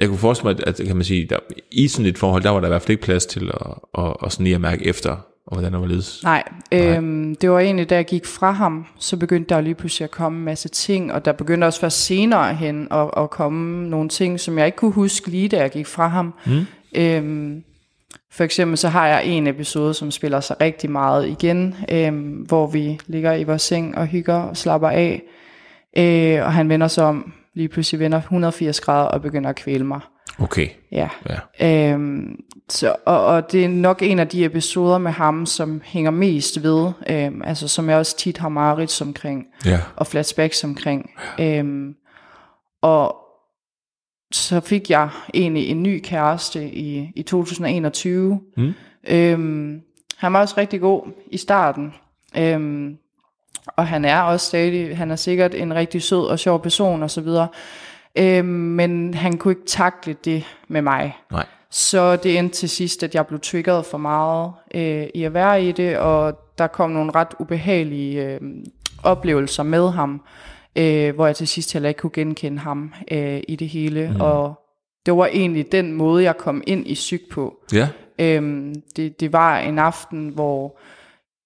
jeg 0.00 0.08
kunne 0.08 0.18
forestille 0.18 0.54
mig, 0.54 0.68
at, 0.68 0.80
kan 0.86 0.96
man 0.96 1.04
sige, 1.04 1.26
der, 1.26 1.36
i 1.70 1.88
sådan 1.88 2.06
et 2.06 2.18
forhold, 2.18 2.42
der 2.42 2.50
var 2.50 2.60
der 2.60 2.66
i 2.66 2.70
hvert 2.70 2.82
fald 2.82 2.90
ikke 2.90 3.02
plads 3.02 3.26
til 3.26 3.50
at, 3.54 3.66
at, 4.04 4.16
at 4.24 4.32
sådan 4.32 4.44
lige 4.44 4.54
at 4.54 4.60
mærke 4.60 4.86
efter, 4.86 5.10
og 5.46 5.56
hvordan 5.56 5.72
det 5.72 5.80
var 5.80 5.86
ledes. 5.86 6.20
Nej, 6.24 6.42
øhm, 6.72 7.36
det 7.36 7.50
var 7.50 7.58
egentlig, 7.58 7.90
da 7.90 7.94
jeg 7.94 8.04
gik 8.04 8.26
fra 8.26 8.50
ham, 8.50 8.86
så 8.98 9.16
begyndte 9.16 9.54
der 9.54 9.60
lige 9.60 9.74
pludselig 9.74 10.04
at 10.04 10.10
komme 10.10 10.38
en 10.38 10.44
masse 10.44 10.68
ting, 10.68 11.12
og 11.12 11.24
der 11.24 11.32
begyndte 11.32 11.64
også 11.64 11.80
først 11.80 12.04
senere 12.04 12.54
hen 12.54 12.88
at, 12.90 13.10
at 13.16 13.30
komme 13.30 13.88
nogle 13.88 14.08
ting, 14.08 14.40
som 14.40 14.58
jeg 14.58 14.66
ikke 14.66 14.76
kunne 14.76 14.92
huske 14.92 15.30
lige, 15.30 15.48
da 15.48 15.60
jeg 15.60 15.70
gik 15.70 15.86
fra 15.86 16.08
ham. 16.08 16.34
Mm. 16.46 16.66
Øhm, 16.94 17.64
for 18.32 18.44
eksempel 18.44 18.78
så 18.78 18.88
har 18.88 19.06
jeg 19.06 19.24
en 19.24 19.46
episode, 19.46 19.94
som 19.94 20.10
spiller 20.10 20.40
sig 20.40 20.60
rigtig 20.60 20.90
meget 20.90 21.28
igen, 21.28 21.74
øhm, 21.92 22.32
hvor 22.32 22.66
vi 22.66 23.00
ligger 23.06 23.34
i 23.34 23.44
vores 23.44 23.62
seng 23.62 23.98
og 23.98 24.06
hygger 24.06 24.34
og 24.34 24.56
slapper 24.56 24.88
af, 24.88 25.22
øh, 25.96 26.44
og 26.46 26.52
han 26.52 26.68
vender 26.68 26.88
sig 26.88 27.04
om, 27.04 27.32
lige 27.60 27.68
pludselig 27.68 28.00
vender 28.00 28.18
180 28.18 28.80
grader 28.80 29.08
og 29.08 29.22
begynder 29.22 29.50
at 29.50 29.56
kvæle 29.56 29.84
mig. 29.84 30.00
Okay, 30.38 30.68
Ja. 30.92 31.08
ja. 31.60 31.92
Øhm, 31.92 32.36
så, 32.68 32.96
og, 33.06 33.26
og 33.26 33.52
det 33.52 33.64
er 33.64 33.68
nok 33.68 34.02
en 34.02 34.18
af 34.18 34.28
de 34.28 34.44
episoder 34.44 34.98
med 34.98 35.10
ham, 35.10 35.46
som 35.46 35.80
hænger 35.84 36.10
mest 36.10 36.62
ved, 36.62 36.90
øhm, 37.10 37.42
altså 37.44 37.68
som 37.68 37.88
jeg 37.88 37.98
også 37.98 38.16
tit 38.16 38.38
har 38.38 38.48
mareridt 38.48 39.02
omkring, 39.02 39.46
Ja, 39.66 39.80
og 39.96 40.06
flashbacks 40.06 40.64
omkring. 40.64 41.10
Øhm, 41.40 41.94
og 42.82 43.16
så 44.32 44.60
fik 44.60 44.90
jeg 44.90 45.08
egentlig 45.34 45.68
en 45.68 45.82
ny 45.82 46.00
kæreste 46.04 46.70
i, 46.70 47.12
i 47.16 47.22
2021. 47.22 48.40
Mm. 48.56 48.72
Øhm, 49.08 49.80
han 50.16 50.32
var 50.32 50.40
også 50.40 50.54
rigtig 50.58 50.80
god 50.80 51.02
i 51.30 51.36
starten. 51.36 51.94
Øhm, 52.38 52.96
og 53.66 53.86
han 53.86 54.04
er 54.04 54.20
også 54.20 54.46
stadig, 54.46 54.96
han 54.96 55.10
er 55.10 55.16
sikkert 55.16 55.54
en 55.54 55.74
rigtig 55.74 56.02
sød 56.02 56.26
og 56.26 56.38
sjov 56.38 56.62
person 56.62 57.02
og 57.02 57.10
så 57.10 57.20
videre. 57.20 57.48
Øhm, 58.18 58.48
men 58.48 59.14
han 59.14 59.38
kunne 59.38 59.52
ikke 59.52 59.66
takle 59.66 60.16
det 60.24 60.44
med 60.68 60.82
mig. 60.82 61.16
Nej. 61.32 61.46
Så 61.70 62.16
det 62.16 62.38
endte 62.38 62.56
til 62.56 62.68
sidst, 62.68 63.02
at 63.02 63.14
jeg 63.14 63.26
blev 63.26 63.40
triggeret 63.40 63.86
for 63.86 63.98
meget 63.98 64.52
øh, 64.74 65.06
i 65.14 65.24
at 65.24 65.34
være 65.34 65.64
i 65.64 65.72
det, 65.72 65.98
og 65.98 66.38
der 66.58 66.66
kom 66.66 66.90
nogle 66.90 67.10
ret 67.14 67.28
ubehagelige 67.38 68.24
øh, 68.24 68.40
oplevelser 69.02 69.62
med 69.62 69.90
ham, 69.90 70.22
øh, 70.76 71.14
hvor 71.14 71.26
jeg 71.26 71.36
til 71.36 71.48
sidst 71.48 71.72
heller 71.72 71.88
ikke 71.88 71.98
kunne 71.98 72.10
genkende 72.14 72.58
ham 72.58 72.94
øh, 73.10 73.40
i 73.48 73.56
det 73.56 73.68
hele. 73.68 74.10
Mm. 74.14 74.20
Og 74.20 74.54
det 75.06 75.16
var 75.16 75.26
egentlig 75.26 75.72
den 75.72 75.92
måde, 75.92 76.24
jeg 76.24 76.36
kom 76.36 76.62
ind 76.66 76.86
i 76.86 76.94
psyk 76.94 77.20
på. 77.30 77.54
Ja. 77.72 77.88
Øhm, 78.18 78.74
det, 78.96 79.20
det 79.20 79.32
var 79.32 79.58
en 79.58 79.78
aften, 79.78 80.28
hvor 80.28 80.78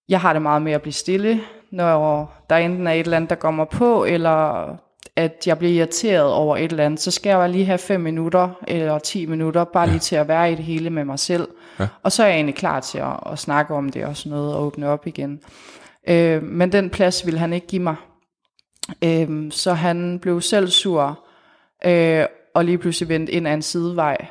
jeg 0.09 0.21
har 0.21 0.33
det 0.33 0.43
meget 0.43 0.63
med 0.63 0.73
at 0.73 0.83
blive 0.83 0.93
stille, 0.93 1.41
når 1.75 2.33
der 2.51 2.57
enten 2.57 2.87
er 2.87 2.93
et 2.93 3.01
eller 3.01 3.17
andet, 3.17 3.31
der 3.31 3.37
kommer 3.37 3.65
på, 3.65 4.05
eller 4.05 4.69
at 5.17 5.47
jeg 5.47 5.59
bliver 5.59 5.73
irriteret 5.73 6.33
over 6.33 6.57
et 6.57 6.71
eller 6.71 6.85
andet, 6.85 7.01
så 7.01 7.11
skal 7.11 7.31
jeg 7.31 7.39
bare 7.39 7.53
lige 7.53 7.65
have 7.65 7.79
5 7.79 8.01
minutter 8.01 8.49
eller 8.69 8.99
10 8.99 9.27
minutter, 9.27 9.65
bare 9.65 9.89
lige 9.89 9.99
til 9.99 10.17
at 10.17 10.29
være 10.29 10.53
i 10.53 10.55
det 10.55 10.65
hele 10.65 10.91
med 10.91 11.05
mig 11.05 11.19
selv. 11.19 11.49
Ja. 11.81 11.89
Og 12.03 12.13
så 12.13 12.23
er 12.23 12.27
jeg 12.27 12.35
egentlig 12.35 12.55
klar 12.55 12.81
til 12.81 12.99
at, 12.99 13.33
at 13.33 13.39
snakke 13.39 13.75
om 13.75 13.89
det 13.89 14.05
og 14.05 14.17
sådan 14.17 14.39
noget, 14.39 14.55
og 14.55 14.63
åbne 14.63 14.89
op 14.89 15.07
igen. 15.07 15.41
Øh, 16.09 16.43
men 16.43 16.73
den 16.73 16.91
plads 16.91 17.27
ville 17.27 17.41
han 17.41 17.53
ikke 17.53 17.67
give 17.67 17.83
mig. 17.83 17.97
Øh, 19.05 19.53
så 19.53 19.73
han 19.73 20.19
blev 20.19 20.41
selv 20.41 20.69
sur, 20.69 21.25
øh, 21.85 22.25
og 22.55 22.65
lige 22.65 22.79
pludselig 22.79 23.09
vendte 23.09 23.33
ind 23.33 23.49
ad 23.49 23.55
en 23.55 23.63
sidevej, 23.63 24.27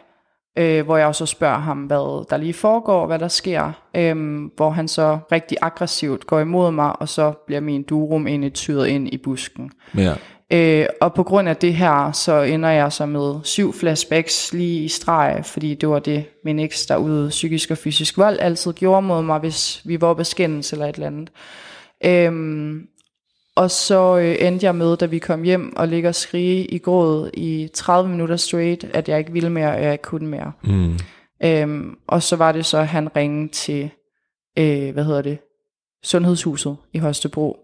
øh, 0.58 0.86
hvor 0.86 0.98
jeg 0.98 1.08
også 1.08 1.26
spørger 1.26 1.60
ham, 1.60 1.78
hvad 1.78 2.30
der 2.30 2.38
lige 2.38 2.54
foregår, 2.54 3.08
hvad 3.08 3.20
der 3.20 3.28
sker, 3.28 3.72
øh, 3.96 4.44
hvor 4.56 4.70
han 4.70 4.88
så 4.88 5.20
rigtig 5.32 5.58
aggressivt 5.62 6.28
går 6.28 6.40
imod 6.40 6.72
mig, 6.72 7.02
og 7.02 7.10
så 7.10 7.32
bliver 7.46 7.62
min 7.62 7.84
durum 7.84 8.28
egentlig 8.28 8.54
tyret 8.54 8.88
ind 8.88 9.08
i 9.14 9.18
busken. 9.18 9.72
Ja. 9.98 10.14
Øh, 10.54 10.86
og 11.02 11.14
på 11.14 11.24
grund 11.24 11.50
af 11.50 11.56
det 11.56 11.74
her, 11.74 12.12
så 12.12 12.42
ender 12.42 12.70
jeg 12.70 12.92
så 12.92 13.06
med 13.06 13.36
syv 13.44 13.74
flashbacks 13.74 14.54
lige 14.54 14.84
i 14.84 14.88
streg, 14.88 15.42
fordi 15.46 15.76
det 15.76 15.90
var 15.90 16.00
det, 16.00 16.26
min 16.44 16.60
eks, 16.60 16.86
der 16.86 16.98
ude 16.98 17.30
psykisk 17.30 17.72
og 17.72 17.78
fysisk 17.78 18.18
vold, 18.18 18.40
altid 18.40 18.74
gjorde 18.74 19.02
mod 19.02 19.22
mig, 19.22 19.40
hvis 19.40 19.82
vi 19.86 20.02
var 20.02 20.14
beskændes 20.14 20.74
eller 20.74 20.86
et 20.86 20.96
eller 20.96 21.08
andet. 21.08 21.30
Øhm, 22.06 22.88
og 23.56 23.72
så 23.72 24.18
øh, 24.18 24.36
endte 24.48 24.66
jeg 24.66 24.76
med, 24.76 24.98
da 24.98 25.06
vi 25.06 25.20
kom 25.20 25.44
hjem 25.44 25.76
og 25.76 25.88
ligger 25.88 26.10
og 26.10 26.16
skrige 26.16 26.66
i 26.66 26.78
gråd 26.78 27.30
i 27.34 27.70
30 27.74 28.10
minutter 28.10 28.36
straight, 28.36 28.84
at 28.84 29.10
jeg 29.10 29.20
ikke 29.20 29.32
ville 29.32 29.50
mere, 29.50 29.72
og 29.72 29.84
jeg 29.84 29.92
ikke 29.92 30.02
kunne 30.02 30.28
mere. 30.28 30.52
Mm. 30.64 31.00
Øhm, 31.44 31.98
og 32.08 32.24
så 32.24 32.36
var 32.36 32.52
det 32.52 32.66
så, 32.66 32.78
at 32.78 32.88
han 32.88 33.16
ringede 33.16 33.52
til, 33.52 33.92
øh, 34.60 34.94
hvad 34.94 35.04
hedder 35.04 35.22
det, 35.22 35.38
Sundhedshuset 36.04 36.78
i 36.94 36.98
Holstebro, 36.98 37.58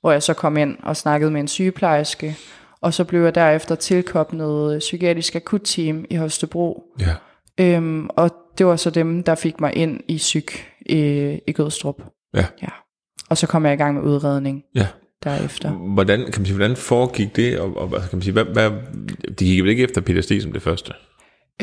hvor 0.00 0.12
jeg 0.12 0.22
så 0.22 0.34
kom 0.34 0.56
ind 0.56 0.76
og 0.82 0.96
snakkede 0.96 1.30
med 1.30 1.40
en 1.40 1.48
sygeplejerske, 1.48 2.36
og 2.80 2.94
så 2.94 3.04
blev 3.04 3.22
jeg 3.22 3.34
derefter 3.34 3.74
tilkoblet 3.74 4.78
psykiatrisk 4.78 5.34
akutteam 5.34 6.04
i 6.10 6.16
Holstebro. 6.16 6.82
Ja. 7.00 7.14
Øhm, 7.60 8.08
og 8.10 8.30
det 8.58 8.66
var 8.66 8.76
så 8.76 8.90
dem, 8.90 9.22
der 9.22 9.34
fik 9.34 9.60
mig 9.60 9.76
ind 9.76 10.00
i 10.08 10.16
psyk 10.16 10.72
i, 10.86 10.98
i 11.46 11.52
Gødstrup. 11.52 12.02
Ja. 12.34 12.46
ja. 12.62 12.68
Og 13.30 13.36
så 13.36 13.46
kom 13.46 13.64
jeg 13.64 13.74
i 13.74 13.76
gang 13.76 13.94
med 13.94 14.02
udredning 14.02 14.62
Ja. 14.74 14.86
Derefter. 15.24 15.70
Hvordan, 15.70 16.20
kan 16.20 16.32
man 16.36 16.46
sige, 16.46 16.56
hvordan 16.56 16.76
foregik 16.76 17.36
det, 17.36 17.58
og, 17.58 17.76
og 17.76 17.90
altså, 17.94 18.10
kan 18.10 18.16
man 18.16 18.22
sige, 18.22 18.32
hvad, 18.32 18.44
hvad, 18.44 18.70
de 19.38 19.44
gik 19.44 19.62
vel 19.62 19.70
ikke 19.70 19.82
efter 19.82 20.00
PTSD 20.00 20.32
som 20.42 20.52
det 20.52 20.62
første? 20.62 20.92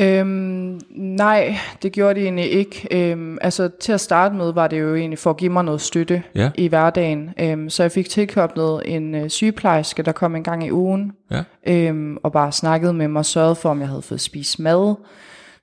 Øhm, 0.00 0.80
nej, 0.96 1.56
det 1.82 1.92
gjorde 1.92 2.20
de 2.20 2.24
egentlig 2.24 2.50
ikke. 2.52 2.88
Øhm, 2.90 3.38
altså 3.40 3.70
til 3.80 3.92
at 3.92 4.00
starte 4.00 4.34
med 4.34 4.52
var 4.52 4.68
det 4.68 4.80
jo 4.80 4.94
egentlig 4.96 5.18
for 5.18 5.30
at 5.30 5.36
give 5.36 5.52
mig 5.52 5.64
noget 5.64 5.80
støtte 5.80 6.22
Ja. 6.34 6.50
i 6.54 6.68
hverdagen. 6.68 7.30
Øhm, 7.40 7.70
så 7.70 7.82
jeg 7.82 7.92
fik 7.92 8.08
tilkoblet 8.08 8.82
en 8.84 9.14
øh, 9.14 9.30
sygeplejerske, 9.30 10.02
der 10.02 10.12
kom 10.12 10.36
en 10.36 10.42
gang 10.44 10.66
i 10.66 10.70
ugen, 10.70 11.12
Ja. 11.30 11.42
øhm, 11.66 12.16
og 12.22 12.32
bare 12.32 12.52
snakkede 12.52 12.92
med 12.92 13.08
mig, 13.08 13.24
sørgede 13.24 13.54
for, 13.54 13.68
om 13.68 13.80
jeg 13.80 13.88
havde 13.88 14.02
fået 14.02 14.20
spist 14.20 14.58
mad, 14.60 14.94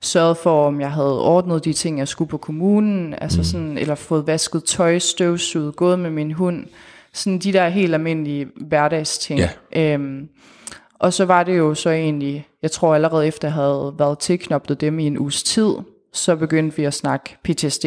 sørgede 0.02 0.34
for, 0.42 0.66
om 0.66 0.80
jeg 0.80 0.90
havde 0.92 1.22
ordnet 1.24 1.64
de 1.64 1.72
ting, 1.72 1.98
jeg 1.98 2.08
skulle 2.08 2.28
på 2.28 2.36
kommunen, 2.38 3.14
altså 3.20 3.44
sådan, 3.44 3.78
eller 3.78 3.94
fået 3.94 4.26
vasket 4.26 4.64
tøj, 4.64 4.98
støvsuget, 4.98 5.76
gået 5.76 5.98
med 5.98 6.10
min 6.10 6.32
hund. 6.32 6.64
Sådan 7.12 7.38
de 7.38 7.52
der 7.52 7.68
helt 7.68 7.94
almindelige 7.94 8.46
hverdagsting. 8.56 9.40
Ja. 9.40 9.94
Øhm, 9.94 10.28
og 10.98 11.12
så 11.12 11.24
var 11.24 11.42
det 11.42 11.58
jo 11.58 11.74
så 11.74 11.90
egentlig, 11.90 12.46
jeg 12.62 12.70
tror 12.70 12.94
allerede 12.94 13.26
efter 13.26 13.48
jeg 13.48 13.52
havde 13.52 13.94
været 13.98 14.18
tilknoptet 14.18 14.80
dem 14.80 14.98
i 14.98 15.06
en 15.06 15.18
uges 15.18 15.42
tid, 15.42 15.74
så 16.12 16.36
begyndte 16.36 16.76
vi 16.76 16.84
at 16.84 16.94
snakke 16.94 17.36
PTSD. 17.44 17.84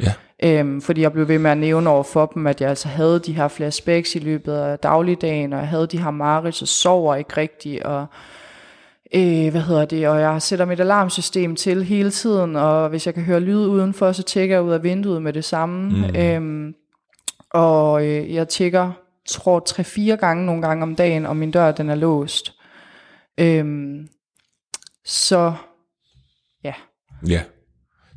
Ja. 0.00 0.12
Øhm, 0.44 0.80
fordi 0.80 1.00
jeg 1.00 1.12
blev 1.12 1.28
ved 1.28 1.38
med 1.38 1.50
at 1.50 1.58
nævne 1.58 1.90
over 1.90 2.02
for 2.02 2.26
dem, 2.26 2.46
at 2.46 2.60
jeg 2.60 2.68
altså 2.68 2.88
havde 2.88 3.18
de 3.18 3.32
her 3.32 3.48
flashbacks 3.48 4.14
i 4.14 4.18
løbet 4.18 4.52
af 4.52 4.78
dagligdagen, 4.78 5.52
og 5.52 5.58
jeg 5.58 5.68
havde 5.68 5.86
de 5.86 6.02
her 6.02 6.10
mareridt, 6.10 6.62
og 6.62 6.68
sover 6.68 7.14
ikke 7.14 7.36
rigtigt, 7.36 7.82
og 7.82 8.06
øh, 9.14 9.50
hvad 9.50 9.60
hedder 9.60 9.84
det, 9.84 10.08
og 10.08 10.20
jeg 10.20 10.42
sætter 10.42 10.64
mit 10.64 10.80
alarmsystem 10.80 11.56
til 11.56 11.84
hele 11.84 12.10
tiden, 12.10 12.56
og 12.56 12.88
hvis 12.88 13.06
jeg 13.06 13.14
kan 13.14 13.22
høre 13.22 13.40
lyd 13.40 13.66
udenfor, 13.66 14.12
så 14.12 14.22
tjekker 14.22 14.56
jeg 14.56 14.62
ud 14.62 14.72
af 14.72 14.82
vinduet 14.82 15.22
med 15.22 15.32
det 15.32 15.44
samme. 15.44 15.88
Mm. 15.88 16.16
Øhm, 16.16 16.74
og 17.54 18.06
øh, 18.06 18.34
jeg 18.34 18.48
tjekker, 18.48 18.92
tror 19.28 19.64
3-4 20.12 20.16
gange 20.16 20.46
nogle 20.46 20.62
gange 20.62 20.82
om 20.82 20.96
dagen, 20.96 21.26
om 21.26 21.36
min 21.36 21.50
dør 21.50 21.72
den 21.72 21.90
er 21.90 21.94
låst. 21.94 22.52
Øhm, 23.40 24.08
så 25.04 25.54
ja, 26.64 26.74
Ja. 27.28 27.40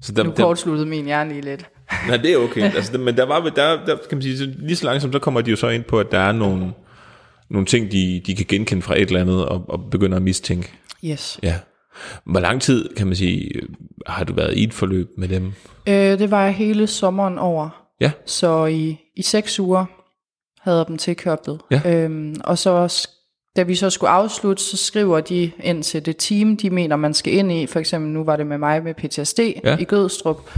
Så 0.01 0.11
der, 0.11 0.23
nu 0.23 0.31
kortsluttede 0.31 0.89
min 0.89 1.05
hjerne 1.05 1.29
lige 1.29 1.41
lidt. 1.41 1.69
nej, 2.07 2.17
det 2.17 2.33
er 2.33 2.37
okay. 2.37 2.61
altså, 2.61 2.91
der, 2.91 2.97
men 2.97 3.17
der 3.17 3.25
var, 3.25 3.39
der, 3.39 3.85
der, 3.85 3.97
kan 4.09 4.17
man 4.17 4.21
sige, 4.21 4.37
så 4.37 4.53
lige 4.59 4.75
så 4.75 4.85
langsomt, 4.85 5.13
så 5.13 5.19
kommer 5.19 5.41
de 5.41 5.49
jo 5.49 5.55
så 5.55 5.69
ind 5.69 5.83
på, 5.83 5.99
at 5.99 6.11
der 6.11 6.19
er 6.19 6.31
nogle, 6.31 6.73
nogle 7.49 7.65
ting, 7.65 7.91
de, 7.91 8.21
de 8.25 8.35
kan 8.35 8.45
genkende 8.49 8.81
fra 8.81 8.95
et 8.95 9.01
eller 9.01 9.21
andet, 9.21 9.45
og, 9.45 9.65
og 9.67 9.89
begynder 9.91 10.15
at 10.15 10.23
mistænke. 10.23 10.71
Yes. 11.05 11.39
Ja. 11.43 11.55
Hvor 12.25 12.39
lang 12.39 12.61
tid, 12.61 12.95
kan 12.95 13.07
man 13.07 13.15
sige, 13.15 13.51
har 14.07 14.23
du 14.23 14.33
været 14.33 14.57
i 14.57 14.63
et 14.63 14.73
forløb 14.73 15.09
med 15.17 15.27
dem? 15.27 15.53
Øh, 15.87 16.19
det 16.19 16.31
var 16.31 16.49
hele 16.49 16.87
sommeren 16.87 17.37
over. 17.37 17.84
Ja. 18.01 18.11
Så 18.25 18.65
i, 18.65 18.97
i 19.15 19.21
seks 19.21 19.59
uger 19.59 19.85
havde 20.61 20.77
jeg 20.77 20.87
dem 20.87 20.97
tilkøbet. 20.97 21.61
Ja. 21.71 21.81
Øhm, 21.85 22.35
og 22.43 22.57
så 22.57 23.07
da 23.55 23.63
vi 23.63 23.75
så 23.75 23.89
skulle 23.89 24.09
afslutte, 24.09 24.63
så 24.63 24.77
skriver 24.77 25.19
de 25.19 25.51
ind 25.63 25.83
til 25.83 26.05
det 26.05 26.17
team, 26.17 26.57
de 26.57 26.69
mener, 26.69 26.95
man 26.95 27.13
skal 27.13 27.33
ind 27.33 27.51
i. 27.51 27.65
For 27.65 27.79
eksempel 27.79 28.11
nu 28.11 28.23
var 28.23 28.35
det 28.35 28.47
med 28.47 28.57
mig 28.57 28.83
med 28.83 28.93
PTSD 28.93 29.39
Ja. 29.63 29.77
i 29.77 29.83
Gødstrup. 29.83 30.49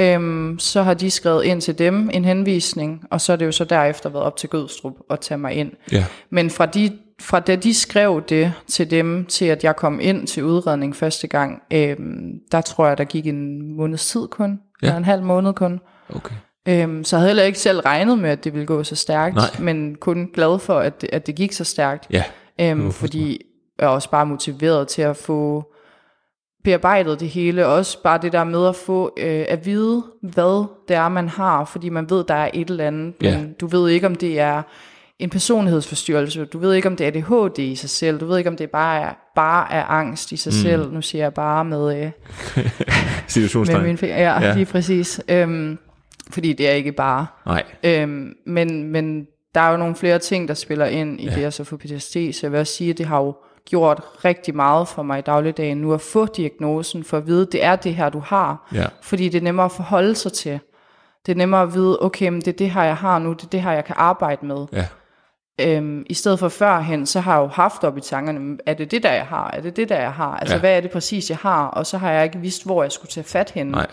Øhm, 0.00 0.58
så 0.58 0.82
har 0.82 0.94
de 0.94 1.10
skrevet 1.10 1.44
ind 1.44 1.60
til 1.60 1.78
dem 1.78 2.10
en 2.12 2.24
henvisning, 2.24 3.04
og 3.10 3.20
så 3.20 3.32
er 3.32 3.36
det 3.36 3.46
jo 3.46 3.52
så 3.52 3.64
derefter 3.64 4.08
været 4.10 4.24
op 4.24 4.36
til 4.36 4.48
Gødstrup 4.48 4.92
at 5.10 5.20
tage 5.20 5.38
mig 5.38 5.54
ind. 5.54 5.72
Ja. 5.92 6.04
Men 6.30 6.50
fra, 6.50 6.66
de, 6.66 6.98
fra 7.20 7.40
da 7.40 7.56
de 7.56 7.74
skrev 7.74 8.22
det 8.28 8.52
til 8.68 8.90
dem, 8.90 9.26
til 9.26 9.44
at 9.44 9.64
jeg 9.64 9.76
kom 9.76 10.00
ind 10.00 10.26
til 10.26 10.44
udredning 10.44 10.96
første 10.96 11.26
gang, 11.28 11.62
øhm, 11.72 12.30
der 12.52 12.60
tror 12.60 12.86
jeg, 12.86 12.98
der 12.98 13.04
gik 13.04 13.26
en 13.26 13.72
måneds 13.76 14.06
tid 14.06 14.28
kun, 14.28 14.60
Ja. 14.82 14.86
eller 14.86 14.96
en 14.98 15.04
halv 15.04 15.22
måned 15.22 15.52
kun. 15.52 15.80
Okay. 16.14 16.34
Øhm, 16.68 17.04
så 17.04 17.16
jeg 17.16 17.20
havde 17.20 17.28
heller 17.28 17.42
ikke 17.42 17.58
selv 17.58 17.80
regnet 17.80 18.18
med, 18.18 18.30
at 18.30 18.44
det 18.44 18.52
ville 18.52 18.66
gå 18.66 18.82
så 18.84 18.96
stærkt, 18.96 19.34
Nej. 19.34 19.46
men 19.58 19.94
kun 19.94 20.30
glad 20.34 20.58
for, 20.58 20.78
at 20.78 21.00
det, 21.00 21.10
at 21.12 21.26
det 21.26 21.34
gik 21.34 21.52
så 21.52 21.64
stærkt. 21.64 22.06
Ja. 22.10 22.24
Øhm, 22.60 22.92
fordi 22.92 23.40
jeg 23.78 23.84
er 23.84 23.88
også 23.88 24.10
bare 24.10 24.26
motiveret 24.26 24.88
til 24.88 25.02
at 25.02 25.16
få 25.16 25.72
bearbejdet 26.64 27.20
det 27.20 27.28
hele. 27.28 27.66
Også 27.66 28.02
bare 28.02 28.18
det 28.22 28.32
der 28.32 28.44
med 28.44 28.66
at 28.66 28.76
få 28.76 29.12
øh, 29.16 29.44
at 29.48 29.66
vide, 29.66 30.02
hvad 30.22 30.66
det 30.88 30.96
er, 30.96 31.08
man 31.08 31.28
har. 31.28 31.64
Fordi 31.64 31.88
man 31.88 32.10
ved, 32.10 32.24
der 32.24 32.34
er 32.34 32.50
et 32.54 32.70
eller 32.70 32.86
andet. 32.86 33.14
Men 33.20 33.30
Ja. 33.32 33.40
du 33.60 33.66
ved 33.66 33.88
ikke, 33.90 34.06
om 34.06 34.14
det 34.14 34.40
er 34.40 34.62
en 35.18 35.30
personlighedsforstyrrelse. 35.30 36.44
Du 36.44 36.58
ved 36.58 36.74
ikke, 36.74 36.88
om 36.88 36.96
det 36.96 37.06
er 37.06 37.08
ADHD 37.08 37.58
i 37.58 37.76
sig 37.76 37.90
selv. 37.90 38.20
Du 38.20 38.26
ved 38.26 38.38
ikke, 38.38 38.50
om 38.50 38.56
det 38.56 38.70
bare 38.70 39.00
er, 39.00 39.12
bare 39.34 39.72
er 39.72 39.84
angst 39.84 40.32
i 40.32 40.36
sig 40.36 40.50
mm. 40.50 40.62
selv. 40.62 40.92
Nu 40.92 41.02
siger 41.02 41.24
jeg 41.24 41.34
bare 41.34 41.64
med... 41.64 41.96
Øh, 41.96 42.10
med 43.72 43.82
min 43.82 43.98
Ja. 44.02 44.40
ja, 44.40 44.54
lige 44.54 44.66
præcis. 44.66 45.20
Øhm, 45.28 45.78
fordi 46.30 46.52
det 46.52 46.68
er 46.68 46.72
ikke 46.72 46.92
bare. 46.92 47.26
Nej. 47.46 47.62
Øhm, 47.84 48.34
men, 48.46 48.84
men 48.84 49.26
der 49.54 49.60
er 49.60 49.70
jo 49.70 49.76
nogle 49.76 49.94
flere 49.96 50.18
ting, 50.18 50.48
der 50.48 50.54
spiller 50.54 50.86
ind 50.86 51.20
i 51.20 51.24
Ja. 51.28 51.34
det 51.34 51.44
at 51.44 51.54
så 51.54 51.64
få 51.64 51.76
PTSD, 51.76 52.12
så 52.32 52.38
jeg 52.42 52.52
vil 52.52 52.60
også 52.60 52.72
sige, 52.72 52.90
at 52.90 52.98
det 52.98 53.06
har 53.06 53.18
jo 53.20 53.36
gjort 53.70 54.02
rigtig 54.24 54.56
meget 54.56 54.88
for 54.88 55.02
mig 55.02 55.18
i 55.18 55.22
dagligdagen 55.22 55.78
nu 55.78 55.94
at 55.94 56.00
få 56.00 56.26
diagnosen, 56.26 57.04
for 57.04 57.16
at 57.16 57.26
vide, 57.26 57.42
at 57.46 57.52
det 57.52 57.64
er 57.64 57.76
det 57.76 57.94
her, 57.94 58.08
du 58.08 58.18
har. 58.18 58.68
Ja. 58.74 58.86
Fordi 59.02 59.28
det 59.28 59.38
er 59.38 59.42
nemmere 59.42 59.64
at 59.64 59.72
forholde 59.72 60.14
sig 60.14 60.32
til. 60.32 60.60
Det 61.26 61.32
er 61.32 61.36
nemmere 61.36 61.62
at 61.62 61.74
vide, 61.74 61.98
okay, 62.02 62.28
men 62.28 62.40
det 62.40 62.48
er 62.48 62.52
det 62.56 62.70
her, 62.70 62.82
jeg 62.82 62.96
har 62.96 63.18
nu, 63.18 63.32
det 63.32 63.42
er 63.44 63.48
det 63.48 63.62
her, 63.62 63.72
jeg 63.72 63.84
kan 63.84 63.94
arbejde 63.98 64.46
med. 64.46 64.66
Ja. 64.72 64.86
Øhm, 65.60 66.04
I 66.06 66.14
stedet 66.14 66.38
for 66.38 66.48
førhen, 66.48 67.06
så 67.06 67.20
har 67.20 67.34
jeg 67.34 67.42
jo 67.42 67.46
haft 67.46 67.84
op 67.84 67.98
i 67.98 68.00
tankerne, 68.00 68.58
er 68.66 68.74
det 68.74 68.90
det, 68.90 69.02
der 69.02 69.12
jeg 69.12 69.26
har? 69.26 69.50
Er 69.50 69.60
det 69.60 69.76
det, 69.76 69.88
der 69.88 69.98
jeg 70.00 70.12
har? 70.12 70.36
Altså, 70.36 70.54
ja. 70.54 70.60
hvad 70.60 70.76
er 70.76 70.80
det 70.80 70.90
præcis, 70.90 71.30
jeg 71.30 71.38
har? 71.38 71.66
Og 71.66 71.86
så 71.86 71.98
har 71.98 72.10
jeg 72.10 72.24
ikke 72.24 72.38
vidst, 72.38 72.64
hvor 72.64 72.82
jeg 72.82 72.92
skulle 72.92 73.10
tage 73.10 73.24
fat 73.24 73.50
henne. 73.50 73.72
Nej. 73.72 73.86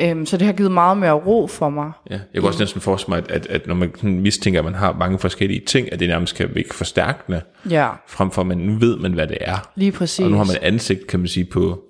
Øhm, 0.00 0.26
så 0.26 0.36
det 0.36 0.46
har 0.46 0.52
givet 0.52 0.72
meget 0.72 0.98
mere 0.98 1.12
ro 1.12 1.46
for 1.46 1.68
mig. 1.70 1.92
Ja, 2.10 2.14
jeg 2.34 2.42
kan 2.42 2.44
også 2.44 2.58
næsten 2.62 2.80
forestille 2.80 3.16
mig, 3.16 3.30
at, 3.30 3.30
at, 3.30 3.46
at 3.46 3.66
når 3.66 3.74
man 3.74 3.92
mistænker, 4.02 4.60
at 4.60 4.64
man 4.64 4.74
har 4.74 4.92
mange 4.98 5.18
forskellige 5.18 5.60
ting, 5.66 5.92
at 5.92 6.00
det 6.00 6.08
nærmest 6.08 6.34
kan 6.34 6.50
virke 6.54 6.74
forstærkende, 6.74 7.40
Ja, 7.70 7.88
frem 8.08 8.30
for 8.30 8.40
at 8.40 8.46
man 8.46 8.58
nu 8.58 8.78
ved, 8.78 8.96
man, 8.98 9.12
hvad 9.12 9.26
det 9.26 9.38
er. 9.40 9.70
lige 9.74 9.92
præcis. 9.92 10.24
Og 10.24 10.30
nu 10.30 10.36
har 10.36 10.44
man 10.44 10.56
ansigt, 10.62 11.06
kan 11.06 11.20
man 11.20 11.28
sige, 11.28 11.44
på, 11.44 11.82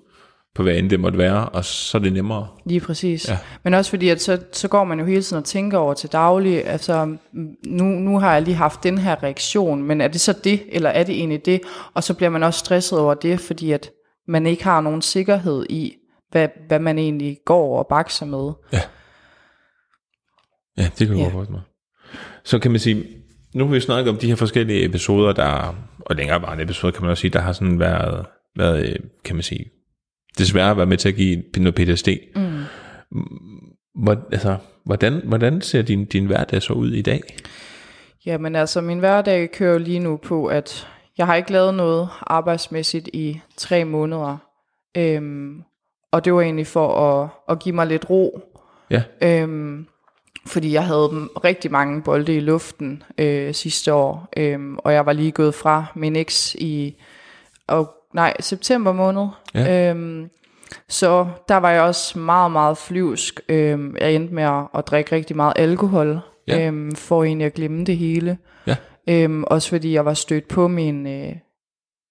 på 0.55 0.63
hvad 0.63 0.75
end 0.75 0.89
det 0.89 0.99
måtte 0.99 1.17
være, 1.17 1.49
og 1.49 1.65
så 1.65 1.97
er 1.97 2.01
det 2.01 2.13
nemmere. 2.13 2.47
Lige 2.65 2.79
præcis. 2.79 3.27
Ja. 3.27 3.33
Ja. 3.33 3.39
Men 3.63 3.73
også 3.73 3.89
fordi, 3.89 4.09
at 4.09 4.21
så, 4.21 4.39
så 4.51 4.67
går 4.67 4.83
man 4.83 4.99
jo 4.99 5.05
hele 5.05 5.21
tiden 5.21 5.37
og 5.37 5.45
tænker 5.45 5.77
over 5.77 5.93
til 5.93 6.11
daglig, 6.11 6.67
altså 6.67 7.05
mm, 7.05 7.17
nu, 7.65 7.83
nu 7.83 8.19
har 8.19 8.33
jeg 8.33 8.41
lige 8.41 8.55
haft 8.55 8.83
den 8.83 8.97
her 8.97 9.23
reaktion, 9.23 9.83
men 9.83 10.01
er 10.01 10.07
det 10.07 10.21
så 10.21 10.33
det, 10.43 10.59
eller 10.71 10.89
er 10.89 11.03
det 11.03 11.15
egentlig 11.15 11.45
det? 11.45 11.61
Og 11.93 12.03
så 12.03 12.13
bliver 12.13 12.29
man 12.29 12.43
også 12.43 12.59
stresset 12.59 12.99
over 12.99 13.13
det, 13.13 13.39
fordi 13.39 13.71
at 13.71 13.89
man 14.27 14.47
ikke 14.47 14.63
har 14.63 14.81
nogen 14.81 15.01
sikkerhed 15.01 15.65
i, 15.69 15.93
hvad, 16.31 16.47
hvad 16.67 16.79
man 16.79 16.97
egentlig 16.97 17.37
går 17.45 17.79
og 17.79 17.87
bakser 17.87 18.25
med. 18.25 18.51
Ja. 18.73 18.81
Ja, 20.77 20.89
det 20.99 21.07
kan 21.07 21.17
jeg 21.17 21.27
Ja. 21.27 21.33
godt 21.37 21.49
mig. 21.49 21.61
Så 22.43 22.59
kan 22.59 22.71
man 22.71 22.79
sige, 22.79 23.05
nu 23.55 23.65
har 23.65 23.73
vi 23.73 23.79
snakket 23.79 24.09
om 24.09 24.17
de 24.17 24.27
her 24.27 24.35
forskellige 24.35 24.85
episoder, 24.85 25.33
der, 25.33 25.75
og 25.99 26.15
længere 26.15 26.41
bare 26.41 26.53
en 26.53 26.59
episode, 26.59 26.91
kan 26.91 27.01
man 27.01 27.11
også 27.11 27.21
sige, 27.21 27.31
der 27.31 27.39
har 27.39 27.53
sådan 27.53 27.79
været, 27.79 28.25
været 28.55 28.89
øh, 28.89 28.95
kan 29.23 29.35
man 29.35 29.43
sige, 29.43 29.65
desværre 30.37 30.77
været 30.77 30.87
med 30.87 30.97
til 30.97 31.09
at 31.09 31.15
give 31.15 31.43
noget 31.57 31.75
PTSD. 31.75 32.07
Mm. 32.35 32.63
Hvor, 34.03 34.27
altså, 34.31 34.57
hvordan, 34.85 35.21
hvordan 35.25 35.61
ser 35.61 35.81
din, 35.81 36.05
din 36.05 36.25
hverdag 36.25 36.61
så 36.61 36.73
ud 36.73 36.91
i 36.91 37.01
dag? 37.01 37.21
Jamen 38.25 38.55
altså, 38.55 38.81
min 38.81 38.99
hverdag 38.99 39.51
kører 39.51 39.73
jo 39.73 39.79
lige 39.79 39.99
nu 39.99 40.17
på, 40.17 40.45
at 40.45 40.87
jeg 41.17 41.25
har 41.25 41.35
ikke 41.35 41.51
lavet 41.51 41.73
noget 41.73 42.09
arbejdsmæssigt 42.21 43.09
i 43.13 43.39
tre 43.57 43.85
måneder. 43.85 44.37
Øhm, 44.97 45.61
og 46.11 46.25
det 46.25 46.33
var 46.33 46.41
egentlig 46.41 46.67
for 46.67 46.95
at, 47.21 47.29
at 47.49 47.59
give 47.59 47.75
mig 47.75 47.87
lidt 47.87 48.09
ro. 48.09 48.39
Ja, 48.89 49.03
Øhm, 49.21 49.87
fordi 50.47 50.73
jeg 50.73 50.85
havde 50.85 51.09
rigtig 51.43 51.71
mange 51.71 52.01
bolde 52.01 52.35
i 52.35 52.39
luften 52.39 53.03
øh, 53.17 53.53
sidste 53.53 53.93
år, 53.93 54.27
øhm, 54.37 54.77
og 54.77 54.93
jeg 54.93 55.05
var 55.05 55.13
lige 55.13 55.31
gået 55.31 55.55
fra 55.55 55.85
min 55.95 56.15
eks 56.15 56.55
i 56.55 57.01
og, 57.67 57.89
nej, 58.13 58.33
september 58.39 58.91
måned. 58.91 59.27
Ja. 59.53 59.89
Øhm, 59.89 60.29
så 60.89 61.27
der 61.49 61.55
var 61.55 61.71
jeg 61.71 61.81
også 61.81 62.19
meget, 62.19 62.51
meget 62.51 62.77
flyvsk. 62.77 63.39
Øhm, 63.49 63.95
jeg 63.99 64.13
endte 64.15 64.33
med 64.33 64.43
at, 64.43 64.63
at 64.75 64.87
drikke 64.87 65.15
rigtig 65.15 65.35
meget 65.35 65.53
alkohol, 65.55 66.19
Ja. 66.47 66.67
øhm, 66.67 66.95
for 66.95 67.23
egentlig 67.23 67.45
at 67.45 67.53
glemme 67.53 67.85
det 67.85 67.97
hele. 67.97 68.37
Ja. 68.67 68.75
Øhm, 69.09 69.43
også 69.43 69.69
fordi 69.69 69.93
jeg 69.93 70.05
var 70.05 70.13
stødt 70.13 70.47
på 70.47 70.67
min, 70.67 71.07
øh, 71.07 71.35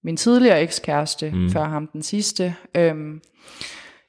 min 0.03 0.17
tidligere 0.17 0.61
ekskæreste, 0.61 1.31
Mm. 1.35 1.49
før 1.49 1.63
ham 1.63 1.87
den 1.87 2.03
sidste, 2.03 2.55
øhm, 2.75 3.21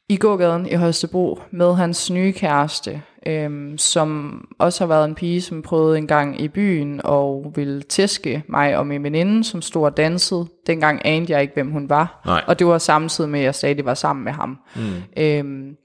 i 0.09 0.16
gågaden 0.16 0.66
i 0.66 0.75
Holstebro 0.75 1.40
med 1.51 1.75
hans 1.75 2.11
nye 2.11 2.33
kæreste, 2.33 3.03
øhm, 3.27 3.79
som 3.79 4.40
også 4.59 4.85
har 4.85 4.88
været 4.88 5.05
en 5.05 5.14
pige, 5.14 5.40
som 5.42 5.62
prøvede 5.62 5.99
en 5.99 6.07
gang 6.07 6.40
i 6.40 6.49
byen 6.49 7.01
og 7.05 7.53
ville 7.57 7.83
tæske 7.83 8.42
mig 8.49 8.77
og 8.77 8.87
min 8.87 9.03
veninde, 9.05 9.44
som 9.44 9.62
stod 9.62 9.85
og 9.85 9.97
dansede. 9.97 10.47
Dengang 10.66 11.01
anede 11.05 11.33
jeg 11.33 11.42
ikke, 11.42 11.55
hvem 11.55 11.71
hun 11.71 11.88
var. 11.88 12.23
Nej. 12.27 12.44
Og 12.47 12.59
det 12.59 12.66
var 12.66 12.79
samtidig 12.79 13.31
med, 13.31 13.40
at 13.40 13.44
jeg 13.44 13.55
stadig 13.55 13.85
var 13.85 13.94
sammen 13.94 14.25
med 14.25 14.33
ham. 14.33 14.59
Mm. 14.77 14.83
Øhm, 15.23 15.77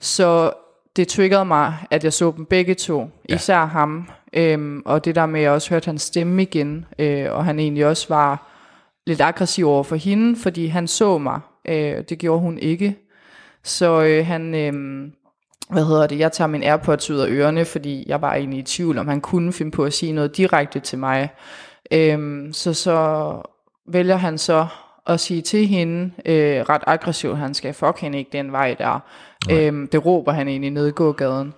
så 0.00 0.52
det 0.96 1.08
triggerede 1.08 1.44
mig, 1.44 1.74
at 1.90 2.04
jeg 2.04 2.12
så 2.12 2.32
dem 2.36 2.44
begge 2.46 2.74
to, 2.74 3.10
Ja. 3.28 3.34
især 3.34 3.64
ham. 3.64 4.08
Øhm, 4.32 4.82
og 4.84 5.04
det 5.04 5.14
der 5.14 5.26
med, 5.26 5.40
at 5.40 5.44
jeg 5.44 5.52
også 5.52 5.70
hørte 5.70 5.86
hans 5.86 6.02
stemme 6.02 6.42
igen, 6.42 6.84
øh, 6.98 7.26
og 7.32 7.44
han 7.44 7.58
egentlig 7.58 7.86
også 7.86 8.06
var 8.08 8.46
lidt 9.06 9.20
aggressiv 9.20 9.68
over 9.68 9.82
for 9.82 9.96
hende, 9.96 10.36
fordi 10.36 10.66
han 10.66 10.86
så 10.88 11.18
mig. 11.18 11.40
Øh, 11.64 11.94
det 12.08 12.18
gjorde 12.18 12.40
hun 12.40 12.58
ikke. 12.58 12.96
Så 13.64 14.02
øh, 14.02 14.26
han, 14.26 14.54
øh, 14.54 14.72
hvad 15.70 15.84
hedder 15.84 16.06
det, 16.06 16.18
jeg 16.18 16.32
tager 16.32 16.48
min 16.48 16.62
Airpods 16.62 17.10
ud 17.10 17.18
af 17.18 17.28
ørerne, 17.28 17.64
fordi 17.64 18.04
jeg 18.06 18.22
var 18.22 18.34
egentlig 18.34 18.58
i 18.58 18.62
tvivl, 18.62 18.98
om 18.98 19.08
han 19.08 19.20
kunne 19.20 19.52
finde 19.52 19.70
på 19.70 19.84
at 19.84 19.92
sige 19.92 20.12
noget 20.12 20.36
direkte 20.36 20.80
til 20.80 20.98
mig. 20.98 21.28
Øhm, 21.92 22.52
så 22.52 22.74
så 22.74 23.34
vælger 23.88 24.16
han 24.16 24.38
så 24.38 24.66
at 25.06 25.20
sige 25.20 25.42
til 25.42 25.66
hende, 25.66 26.12
øh, 26.26 26.60
ret 26.60 26.82
aggressivt, 26.86 27.38
han 27.38 27.54
skal 27.54 27.74
fuck 27.74 28.00
hende 28.00 28.18
ikke 28.18 28.30
den 28.32 28.52
vej 28.52 28.74
der. 28.78 29.00
Øhm, 29.50 29.88
det 29.88 30.06
råber 30.06 30.32
han 30.32 30.48
egentlig 30.48 30.70
nede 30.70 30.88
i 30.88 30.92
gågaden. 30.92 31.54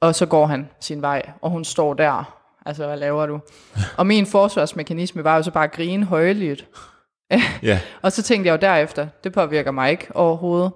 Og 0.00 0.14
så 0.14 0.26
går 0.26 0.46
han 0.46 0.68
sin 0.80 1.02
vej, 1.02 1.22
og 1.42 1.50
hun 1.50 1.64
står 1.64 1.94
der. 1.94 2.40
Altså, 2.66 2.86
hvad 2.86 2.96
laver 2.96 3.26
du? 3.26 3.40
og 3.98 4.06
min 4.06 4.26
forsvarsmekanisme 4.26 5.24
var 5.24 5.36
jo 5.36 5.42
så 5.42 5.50
bare 5.50 5.64
at 5.64 5.72
grine 5.72 6.04
højlydt. 6.04 6.66
Ja, 7.62 7.80
Og 8.02 8.12
så 8.12 8.22
tænkte 8.22 8.48
jeg 8.48 8.52
jo 8.52 8.66
derefter, 8.66 9.06
det 9.24 9.32
påvirker 9.32 9.70
mig 9.70 9.90
ikke 9.90 10.06
overhovedet. 10.14 10.72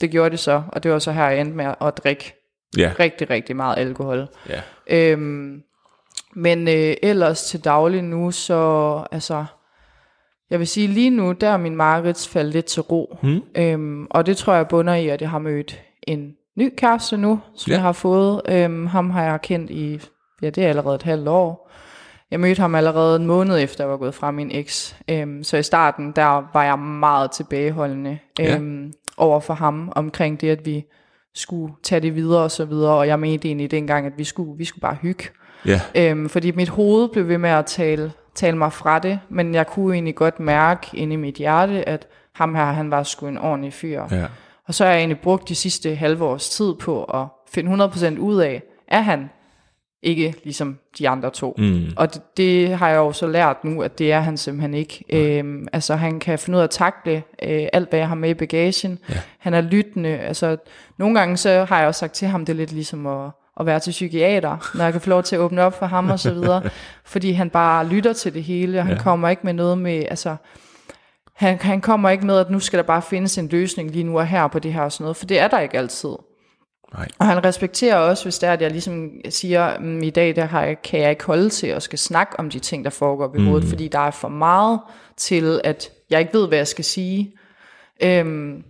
Det 0.00 0.10
gjorde 0.10 0.30
det 0.30 0.38
så, 0.38 0.62
og 0.68 0.82
det 0.82 0.90
var 0.90 0.98
så 0.98 1.12
her, 1.12 1.28
jeg 1.28 1.40
endte 1.40 1.56
med 1.56 1.74
at 1.80 1.96
drikke 1.96 2.34
ja, 2.78 2.92
rigtig, 3.00 3.30
rigtig 3.30 3.56
meget 3.56 3.78
alkohol. 3.78 4.28
ja. 4.48 4.60
Øhm, 4.86 5.62
men 6.34 6.68
øh, 6.68 6.94
ellers 7.02 7.42
til 7.42 7.64
daglig 7.64 8.02
nu, 8.02 8.30
så 8.30 9.02
altså, 9.12 9.44
jeg 10.50 10.58
vil 10.58 10.66
sige 10.66 10.86
lige 10.86 11.10
nu, 11.10 11.32
der 11.32 11.48
er 11.48 11.56
min 11.56 11.76
markeds 11.76 12.28
faldet 12.28 12.52
lidt 12.52 12.66
til 12.66 12.82
ro. 12.82 13.18
Hmm. 13.22 13.40
Øhm, 13.56 14.06
og 14.10 14.26
det 14.26 14.36
tror 14.36 14.54
jeg 14.54 14.68
bunder 14.68 14.94
i, 14.94 15.08
at 15.08 15.20
jeg 15.20 15.30
har 15.30 15.38
mødt 15.38 15.80
en 16.02 16.32
ny 16.56 16.72
kæreste 16.76 17.16
nu, 17.16 17.40
som 17.54 17.70
ja. 17.70 17.76
jeg 17.76 17.82
har 17.82 17.92
fået. 17.92 18.42
Øhm, 18.48 18.86
ham 18.86 19.10
har 19.10 19.24
jeg 19.24 19.40
kendt 19.42 19.70
i, 19.70 20.00
ja 20.42 20.50
det 20.50 20.64
er 20.64 20.68
allerede 20.68 20.94
et 20.94 21.02
halvt 21.02 21.28
år. 21.28 21.70
Jeg 22.30 22.40
mødte 22.40 22.60
ham 22.60 22.74
allerede 22.74 23.16
en 23.16 23.26
måned 23.26 23.58
efter, 23.62 23.84
jeg 23.84 23.90
var 23.90 23.96
gået 23.96 24.14
fra 24.14 24.30
min 24.30 24.50
eks. 24.50 24.96
Øhm, 25.10 25.44
så 25.44 25.56
i 25.56 25.62
starten, 25.62 26.12
der 26.16 26.48
var 26.52 26.64
jeg 26.64 26.78
meget 26.78 27.30
tilbageholdende 27.30 28.18
Ja. 28.38 28.56
øhm, 28.56 28.92
over 29.20 29.40
for 29.40 29.54
ham, 29.54 29.92
omkring 29.96 30.40
det, 30.40 30.50
at 30.50 30.66
vi 30.66 30.84
skulle 31.34 31.74
tage 31.82 32.00
det 32.00 32.14
videre 32.14 32.42
og 32.42 32.50
så 32.50 32.64
videre. 32.64 32.92
Og 32.92 33.06
jeg 33.06 33.18
mente 33.18 33.48
egentlig 33.48 33.70
dengang, 33.70 34.06
at 34.06 34.12
vi 34.16 34.24
skulle, 34.24 34.58
vi 34.58 34.64
skulle 34.64 34.82
bare 34.82 34.96
hygge. 35.02 35.24
Ja, 35.66 35.80
Øhm, 35.94 36.28
fordi 36.28 36.50
mit 36.50 36.68
hoved 36.68 37.08
blev 37.08 37.28
ved 37.28 37.38
med 37.38 37.50
at 37.50 37.66
tale, 37.66 38.12
tale 38.34 38.56
mig 38.58 38.72
fra 38.72 38.98
det, 38.98 39.20
men 39.28 39.54
jeg 39.54 39.66
kunne 39.66 39.94
egentlig 39.94 40.14
godt 40.14 40.40
mærke 40.40 40.86
inde 40.96 41.12
i 41.12 41.16
mit 41.16 41.34
hjerte, 41.34 41.88
at 41.88 42.06
ham 42.34 42.54
her, 42.54 42.64
han 42.64 42.90
var 42.90 43.02
sgu 43.02 43.26
en 43.26 43.38
ordentlig 43.38 43.72
fyr. 43.72 44.02
ja, 44.10 44.24
Og 44.66 44.74
så 44.74 44.84
har 44.84 44.90
jeg 44.90 44.98
egentlig 44.98 45.20
brugt 45.20 45.48
de 45.48 45.54
sidste 45.54 45.94
halve 45.94 46.24
års 46.24 46.48
tid 46.50 46.74
på 46.74 47.04
at 47.04 47.26
finde 47.52 47.84
100% 47.84 48.18
ud 48.18 48.40
af, 48.40 48.62
er 48.88 49.00
han 49.00 49.30
ikke 50.02 50.34
ligesom 50.44 50.78
de 50.98 51.08
andre 51.08 51.30
to. 51.30 51.54
mm. 51.58 51.84
Og 51.96 52.14
det, 52.14 52.22
det 52.36 52.76
har 52.76 52.88
jeg 52.88 52.96
jo 52.96 53.12
så 53.12 53.26
lært 53.26 53.64
nu, 53.64 53.82
at 53.82 53.98
det 53.98 54.12
er 54.12 54.20
han 54.20 54.36
simpelthen 54.36 54.74
ikke. 54.74 55.04
Øhm, 55.08 55.68
altså 55.72 55.94
han 55.94 56.20
kan 56.20 56.38
finde 56.38 56.56
ud 56.56 56.60
af 56.60 56.64
at 56.64 56.70
takle 56.70 57.22
øh, 57.42 57.66
alt, 57.72 57.90
hvad 57.90 57.98
jeg 57.98 58.08
har 58.08 58.14
med 58.14 58.30
i 58.30 58.34
bagagen. 58.34 58.98
Ja. 59.08 59.14
Han 59.38 59.54
er 59.54 59.60
lyttende. 59.60 60.08
Altså 60.08 60.56
nogle 60.98 61.18
gange 61.18 61.36
så 61.36 61.64
har 61.64 61.78
jeg 61.78 61.88
også 61.88 61.98
sagt 61.98 62.12
til 62.12 62.28
ham, 62.28 62.44
det 62.44 62.52
er 62.52 62.56
lidt 62.56 62.72
ligesom 62.72 63.06
at, 63.06 63.30
at 63.60 63.66
være 63.66 63.80
til 63.80 63.90
psykiater, 63.90 64.70
når 64.74 64.84
jeg 64.84 64.92
kan 64.92 65.00
få 65.00 65.10
lov 65.10 65.22
til 65.22 65.36
at 65.36 65.40
åbne 65.40 65.62
op 65.62 65.78
for 65.78 65.86
ham 65.86 66.10
og 66.10 66.20
så 66.20 66.32
videre. 66.32 66.62
fordi 67.04 67.32
han 67.32 67.50
bare 67.50 67.86
lytter 67.86 68.12
til 68.12 68.34
det 68.34 68.42
hele, 68.42 68.78
og 68.78 68.84
han 68.84 68.96
ja. 68.96 69.02
kommer 69.02 69.28
ikke 69.28 69.42
med 69.44 69.52
noget 69.52 69.78
med, 69.78 70.04
altså 70.10 70.36
han, 71.34 71.58
han 71.60 71.80
kommer 71.80 72.10
ikke 72.10 72.26
med, 72.26 72.38
at 72.38 72.50
nu 72.50 72.60
skal 72.60 72.76
der 72.76 72.82
bare 72.82 73.02
findes 73.02 73.38
en 73.38 73.48
løsning 73.48 73.90
lige 73.90 74.04
nu 74.04 74.18
og 74.18 74.26
her 74.26 74.48
på 74.48 74.58
det 74.58 74.72
her 74.72 74.82
og 74.82 74.92
sådan 74.92 75.04
noget, 75.04 75.16
for 75.16 75.26
det 75.26 75.40
er 75.40 75.48
der 75.48 75.60
ikke 75.60 75.78
altid. 75.78 76.10
Nej. 76.94 77.08
Og 77.18 77.26
han 77.26 77.44
respekterer 77.44 77.96
også, 77.96 78.24
hvis 78.24 78.38
det 78.38 78.48
er, 78.48 78.52
at 78.52 78.62
jeg 78.62 78.70
ligesom 78.70 79.10
siger, 79.28 79.78
mm, 79.78 80.02
i 80.02 80.10
dag 80.10 80.36
der 80.36 80.44
har 80.44 80.64
jeg, 80.64 80.82
kan 80.82 81.00
jeg 81.00 81.10
ikke 81.10 81.24
holde 81.24 81.48
til 81.48 81.66
at 81.66 81.82
skal 81.82 81.98
snakke 81.98 82.38
om 82.38 82.50
de 82.50 82.58
ting, 82.58 82.84
der 82.84 82.90
foregår 82.90 83.36
i 83.36 83.44
hovedet, 83.44 83.68
fordi 83.68 83.88
der 83.88 83.98
er 83.98 84.10
for 84.10 84.28
meget 84.28 84.80
til, 85.16 85.60
at 85.64 85.90
jeg 86.10 86.20
ikke 86.20 86.32
ved, 86.32 86.48
hvad 86.48 86.58
jeg 86.58 86.68
skal 86.68 86.84
sige. 86.84 87.32
Øhm, 88.02 88.64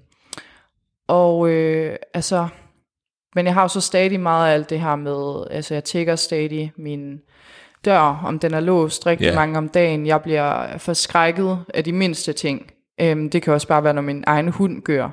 og 1.09 1.51
øh, 1.51 1.97
altså, 2.15 2.49
men 3.35 3.47
jeg 3.47 3.55
har 3.55 3.63
jo 3.63 3.69
så 3.69 3.81
stadig 3.81 4.21
meget 4.21 4.49
af 4.49 4.55
alt 4.55 4.71
det 4.71 4.81
her 4.81 4.97
med, 4.97 5.47
altså 5.51 5.75
jeg 5.75 5.85
tjekker 5.85 6.17
stadig 6.17 6.73
min 6.77 7.21
dør, 7.85 8.23
om 8.25 8.39
den 8.39 8.55
er 8.55 8.61
låst 8.61 9.07
rigtig 9.07 9.27
yeah. 9.27 9.35
mange 9.35 9.59
om 9.59 9.69
dagen. 9.69 10.07
Jeg 10.07 10.23
bliver 10.23 10.79
forskrækket 10.79 11.59
af 11.75 11.85
de 11.85 11.93
mindste 11.93 12.33
ting. 12.33 12.71
Øhm, 13.01 13.31
det 13.31 13.43
kan 13.43 13.53
også 13.53 13.69
bare 13.69 13.85
være, 13.85 13.95
når 13.95 14.03
min 14.03 14.25
egen 14.27 14.49
hund 14.49 14.83
gør. 14.83 15.11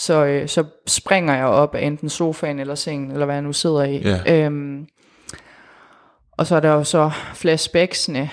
Så, 0.00 0.24
øh, 0.24 0.48
så 0.48 0.64
springer 0.86 1.34
jeg 1.36 1.44
op 1.46 1.74
af 1.74 1.86
enten 1.86 2.08
sofaen 2.08 2.58
eller 2.58 2.74
sengen, 2.74 3.10
eller 3.10 3.24
hvad 3.26 3.34
jeg 3.34 3.42
nu 3.42 3.52
sidder 3.52 3.82
i. 3.84 3.96
Ja. 4.26 4.44
Øhm, 4.44 4.86
og 6.32 6.46
så 6.46 6.56
er 6.56 6.60
der 6.60 6.72
jo 6.72 6.84
så 6.84 7.10
flashbacksene. 7.34 8.30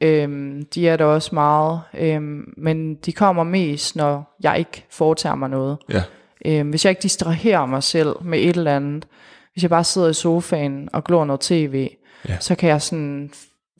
Øhm, 0.00 0.62
de 0.74 0.88
er 0.88 0.96
der 0.96 1.04
også 1.04 1.34
meget. 1.34 1.80
Øhm, 1.98 2.54
men 2.56 2.94
de 2.94 3.12
kommer 3.12 3.44
mest, 3.44 3.96
når 3.96 4.36
jeg 4.42 4.58
ikke 4.58 4.84
foretager 4.90 5.34
mig 5.34 5.48
noget. 5.50 5.78
ja, 5.88 6.02
Øhm, 6.46 6.70
hvis 6.70 6.84
jeg 6.84 6.90
ikke 6.90 7.02
distraherer 7.02 7.66
mig 7.66 7.82
selv 7.82 8.14
med 8.22 8.38
et 8.40 8.56
eller 8.56 8.76
andet, 8.76 9.06
hvis 9.52 9.62
jeg 9.62 9.70
bare 9.70 9.84
sidder 9.84 10.08
i 10.08 10.14
sofaen 10.14 10.88
og 10.92 11.04
glor 11.04 11.24
noget 11.24 11.40
tv, 11.40 11.90
Ja. 12.28 12.36
så 12.40 12.54
kan 12.54 12.68
jeg 12.68 12.82
sådan 12.82 13.30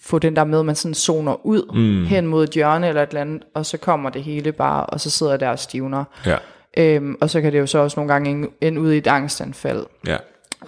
få 0.02 0.18
den 0.18 0.36
der 0.36 0.44
med, 0.44 0.58
at 0.58 0.64
man 0.66 0.74
sådan 0.74 0.94
zoner 0.94 1.46
ud 1.46 1.74
Mm. 1.74 2.06
hen 2.06 2.26
mod 2.26 2.44
et 2.44 2.50
hjørne 2.50 2.88
eller 2.88 3.02
et 3.02 3.08
eller 3.08 3.20
andet, 3.20 3.42
og 3.54 3.66
så 3.66 3.76
kommer 3.78 4.10
det 4.10 4.22
hele 4.22 4.52
bare, 4.52 4.86
og 4.86 5.00
så 5.00 5.10
sidder 5.10 5.32
jeg 5.32 5.40
der 5.40 5.48
og 5.48 5.58
stivner. 5.58 6.04
ja, 6.26 6.36
Øhm, 6.78 7.16
og 7.20 7.30
så 7.30 7.40
kan 7.40 7.52
det 7.52 7.58
jo 7.58 7.66
så 7.66 7.78
også 7.78 8.00
nogle 8.00 8.12
gange 8.12 8.48
ende- 8.60 8.80
ud 8.80 8.92
i 8.92 8.98
et 8.98 9.06
angstanfald. 9.06 9.86
ja, 10.06 10.16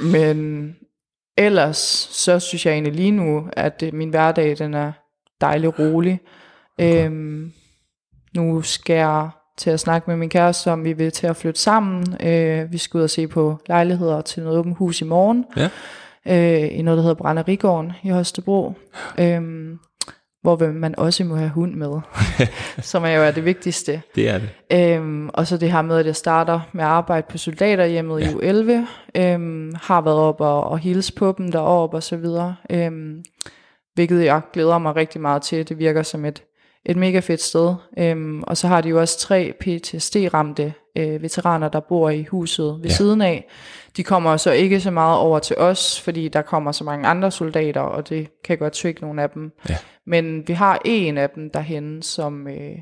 Men 0.00 0.76
ellers, 1.38 1.76
så 2.12 2.38
synes 2.40 2.66
jeg 2.66 2.72
egentlig 2.72 2.92
lige 2.94 3.10
nu, 3.10 3.48
at 3.52 3.82
øh, 3.86 3.94
min 3.94 4.08
hverdag, 4.10 4.58
den 4.58 4.74
er 4.74 4.92
dejlig 5.40 5.78
rolig. 5.78 6.20
Okay. 6.78 7.04
Øhm, 7.06 7.52
nu 8.36 8.62
skal 8.62 8.96
jeg 8.96 9.28
til 9.58 9.70
at 9.70 9.80
snakke 9.80 10.10
med 10.10 10.16
min 10.16 10.28
kæreste 10.28 10.70
om, 10.72 10.84
vi 10.84 10.92
vil 10.92 11.10
til 11.12 11.26
at 11.26 11.36
flytte 11.36 11.60
sammen. 11.60 12.16
Øh, 12.26 12.72
vi 12.72 12.78
skal 12.78 12.98
ud 12.98 13.02
og 13.02 13.10
se 13.10 13.26
på 13.28 13.58
lejligheder 13.68 14.20
til 14.20 14.42
noget 14.42 14.58
åbent 14.58 14.76
hus 14.76 15.00
i 15.00 15.04
morgen. 15.04 15.44
Ja. 15.56 15.68
Øh, 16.26 16.78
I 16.78 16.82
noget, 16.82 16.96
der 16.96 17.02
hedder 17.02 17.14
Brænderigården 17.14 17.92
i 18.04 18.08
Holstebro. 18.08 18.72
Øhm, 19.20 19.78
hvor 20.42 20.72
man 20.72 20.94
også 20.98 21.24
må 21.24 21.36
have 21.36 21.50
hund 21.50 21.74
med, 21.74 22.00
som 22.90 23.04
er 23.04 23.10
jo 23.10 23.22
er 23.22 23.30
det 23.30 23.44
vigtigste. 23.44 24.02
Det 24.14 24.28
er 24.28 24.38
det. 24.38 24.50
Øhm, 24.72 25.28
og 25.28 25.46
så 25.46 25.56
det 25.56 25.72
her 25.72 25.82
med, 25.82 25.98
at 25.98 26.06
jeg 26.06 26.16
starter 26.16 26.60
med 26.72 26.84
arbejde 26.84 27.26
på 27.30 27.38
soldaterhjemmet 27.38 28.20
ja. 28.20 28.30
i 28.30 28.34
u 28.34 28.38
11, 28.38 28.86
øhm, 29.16 29.74
har 29.82 30.00
været 30.00 30.18
op 30.18 30.40
og, 30.40 30.64
og 30.64 30.78
hilse 30.78 31.14
på 31.14 31.34
dem 31.38 31.52
deroppe 31.52 31.96
og 31.96 32.02
så 32.02 32.16
videre, 32.16 32.56
øhm, 32.70 33.22
hvilket 33.94 34.24
jeg 34.24 34.40
glæder 34.52 34.78
mig 34.78 34.96
rigtig 34.96 35.20
meget 35.20 35.42
til. 35.42 35.68
Det 35.68 35.78
virker 35.78 36.02
som 36.02 36.24
et, 36.24 36.42
et 36.84 36.96
mega 36.96 37.20
fedt 37.20 37.42
sted. 37.42 37.74
Øhm, 37.98 38.42
og 38.42 38.56
så 38.56 38.68
har 38.68 38.80
de 38.80 38.88
jo 38.88 39.00
også 39.00 39.18
tre 39.18 39.52
PTSD-ramte 39.60 40.72
øh, 40.96 41.22
veteraner, 41.22 41.68
der 41.68 41.80
bor 41.80 42.10
i 42.10 42.24
huset 42.24 42.78
ved 42.82 42.90
ja. 42.90 42.94
siden 42.94 43.20
af. 43.20 43.48
De 43.96 44.04
kommer 44.04 44.36
så 44.36 44.50
ikke 44.50 44.80
så 44.80 44.90
meget 44.90 45.18
over 45.18 45.38
til 45.38 45.56
os, 45.56 46.00
fordi 46.00 46.28
der 46.28 46.42
kommer 46.42 46.72
så 46.72 46.84
mange 46.84 47.08
andre 47.08 47.30
soldater, 47.30 47.80
og 47.80 48.08
det 48.08 48.42
kan 48.44 48.58
godt 48.58 48.72
trigge 48.72 49.00
nogle 49.00 49.22
af 49.22 49.30
dem. 49.30 49.52
Ja. 49.68 49.76
Men 50.06 50.48
vi 50.48 50.52
har 50.52 50.80
en 50.84 51.18
af 51.18 51.30
dem 51.30 51.50
derhen, 51.50 52.02
som, 52.02 52.48
øh, 52.48 52.76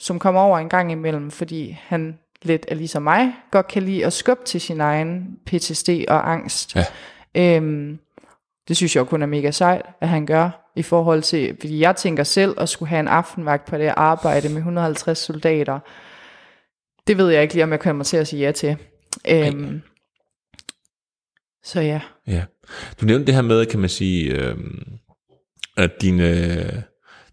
som 0.00 0.18
kommer 0.18 0.40
over 0.40 0.58
en 0.58 0.68
gang 0.68 0.92
imellem, 0.92 1.30
fordi 1.30 1.78
han 1.82 2.18
lidt 2.42 2.66
er 2.68 2.74
ligesom 2.74 3.02
mig, 3.02 3.32
godt 3.50 3.68
kan 3.68 3.82
lide 3.82 4.06
at 4.06 4.12
skubbe 4.12 4.44
til 4.44 4.60
sin 4.60 4.80
egen 4.80 5.38
PTSD 5.46 5.88
og 6.08 6.32
angst. 6.32 6.76
Ja. 6.76 6.84
Øhm, 7.34 7.98
det 8.68 8.76
synes 8.76 8.96
jeg 8.96 9.00
jo 9.00 9.04
kun 9.04 9.22
er 9.22 9.26
mega 9.26 9.50
sejt, 9.50 9.82
at 10.00 10.08
han 10.08 10.26
gør, 10.26 10.63
i 10.76 10.82
forhold 10.82 11.22
til, 11.22 11.56
fordi 11.60 11.80
jeg 11.80 11.96
tænker 11.96 12.24
selv 12.24 12.54
at 12.58 12.68
skulle 12.68 12.88
have 12.88 13.00
en 13.00 13.08
aftenvagt 13.08 13.66
på 13.66 13.78
det 13.78 13.92
arbejde 13.96 14.48
med 14.48 14.56
150 14.56 15.18
soldater. 15.18 15.78
Det 17.06 17.18
ved 17.18 17.30
jeg 17.30 17.42
ikke 17.42 17.54
lige, 17.54 17.64
om 17.64 17.70
jeg 17.70 17.80
kommer 17.80 18.04
til 18.04 18.16
at 18.16 18.28
sige 18.28 18.46
ja 18.46 18.52
til. 18.52 18.76
Øhm, 19.28 19.82
så 21.64 21.80
ja. 21.80 22.00
Ja. 22.26 22.44
Du 23.00 23.06
nævnte 23.06 23.26
det 23.26 23.34
her 23.34 23.42
med, 23.42 23.66
kan 23.66 23.80
man 23.80 23.88
sige, 23.88 24.32
øh, 24.32 24.56
at 25.76 25.90
dine, 26.00 26.84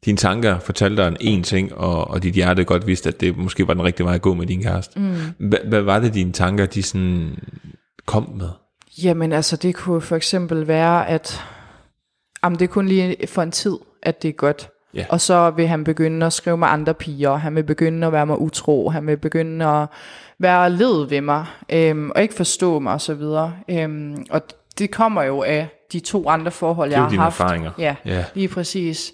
dine 0.05 0.17
tanker 0.17 0.59
fortalte 0.59 1.03
dig 1.03 1.17
en 1.19 1.43
ting, 1.43 1.73
og, 1.73 2.07
og 2.07 2.23
dit 2.23 2.33
hjerte 2.33 2.63
godt 2.63 2.87
vidste, 2.87 3.09
at 3.09 3.21
det 3.21 3.37
måske 3.37 3.67
var 3.67 3.73
den 3.73 3.83
rigtige 3.83 4.05
vej 4.05 4.15
at 4.15 4.21
gå 4.21 4.33
med 4.33 4.47
din 4.47 4.63
kæreste. 4.63 4.99
Mm. 4.99 5.15
Hvad, 5.49 5.59
hvad 5.67 5.81
var 5.81 5.99
det, 5.99 6.13
dine 6.13 6.31
tanker, 6.31 6.65
de 6.65 6.83
sådan 6.83 7.37
kom 8.05 8.29
med? 8.35 8.49
Jamen 9.03 9.31
altså, 9.31 9.55
det 9.55 9.75
kunne 9.75 10.01
for 10.01 10.15
eksempel 10.15 10.67
være, 10.67 11.09
at 11.09 11.41
jamen, 12.43 12.59
det 12.59 12.65
er 12.65 12.69
kun 12.69 12.87
lige 12.87 13.27
for 13.27 13.41
en 13.41 13.51
tid, 13.51 13.77
at 14.03 14.21
det 14.21 14.29
er 14.29 14.33
godt. 14.33 14.69
Ja. 14.93 15.05
Og 15.09 15.21
så 15.21 15.49
vil 15.49 15.67
han 15.67 15.83
begynde 15.83 16.25
at 16.25 16.33
skrive 16.33 16.57
med 16.57 16.67
andre 16.67 16.93
piger, 16.93 17.35
han 17.35 17.55
vil 17.55 17.63
begynde 17.63 18.07
at 18.07 18.13
være 18.13 18.25
mig 18.25 18.41
utro, 18.41 18.89
han 18.89 19.07
vil 19.07 19.17
begynde 19.17 19.65
at 19.65 19.87
være 20.39 20.69
led 20.69 21.07
ved 21.09 21.21
mig, 21.21 21.45
øhm, 21.69 22.11
og 22.15 22.21
ikke 22.21 22.33
forstå 22.33 22.79
mig 22.79 22.93
osv. 22.93 23.21
Øhm, 23.69 24.25
og 24.29 24.41
det 24.77 24.91
kommer 24.91 25.23
jo 25.23 25.41
af 25.43 25.67
de 25.93 25.99
to 25.99 26.29
andre 26.29 26.51
forhold, 26.51 26.91
jeg 26.91 26.99
har 27.01 27.09
haft. 27.09 27.39
erfaringer. 27.39 27.71
Ja, 27.77 27.95
Ja. 28.05 28.25
lige 28.33 28.47
præcis. 28.47 29.13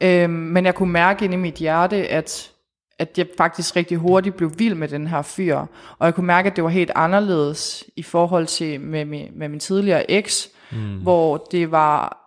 Øhm, 0.00 0.30
men 0.32 0.64
jeg 0.66 0.74
kunne 0.74 0.92
mærke 0.92 1.24
inde 1.24 1.34
i 1.34 1.38
mit 1.38 1.54
hjerte, 1.54 1.96
at, 2.08 2.50
at 2.98 3.18
jeg 3.18 3.26
faktisk 3.38 3.76
rigtig 3.76 3.98
hurtigt 3.98 4.36
blev 4.36 4.52
vild 4.58 4.74
med 4.74 4.88
den 4.88 5.06
her 5.06 5.22
fyr. 5.22 5.56
Og 5.98 6.06
jeg 6.06 6.14
kunne 6.14 6.26
mærke, 6.26 6.50
at 6.50 6.56
det 6.56 6.64
var 6.64 6.70
helt 6.70 6.90
anderledes 6.94 7.84
i 7.96 8.02
forhold 8.02 8.46
til 8.46 8.80
med 8.80 9.04
min, 9.04 9.28
med 9.36 9.48
min 9.48 9.60
tidligere 9.60 10.10
eks, 10.10 10.48
mm. 10.72 10.96
hvor 11.02 11.46
det 11.52 11.70
var 11.70 12.24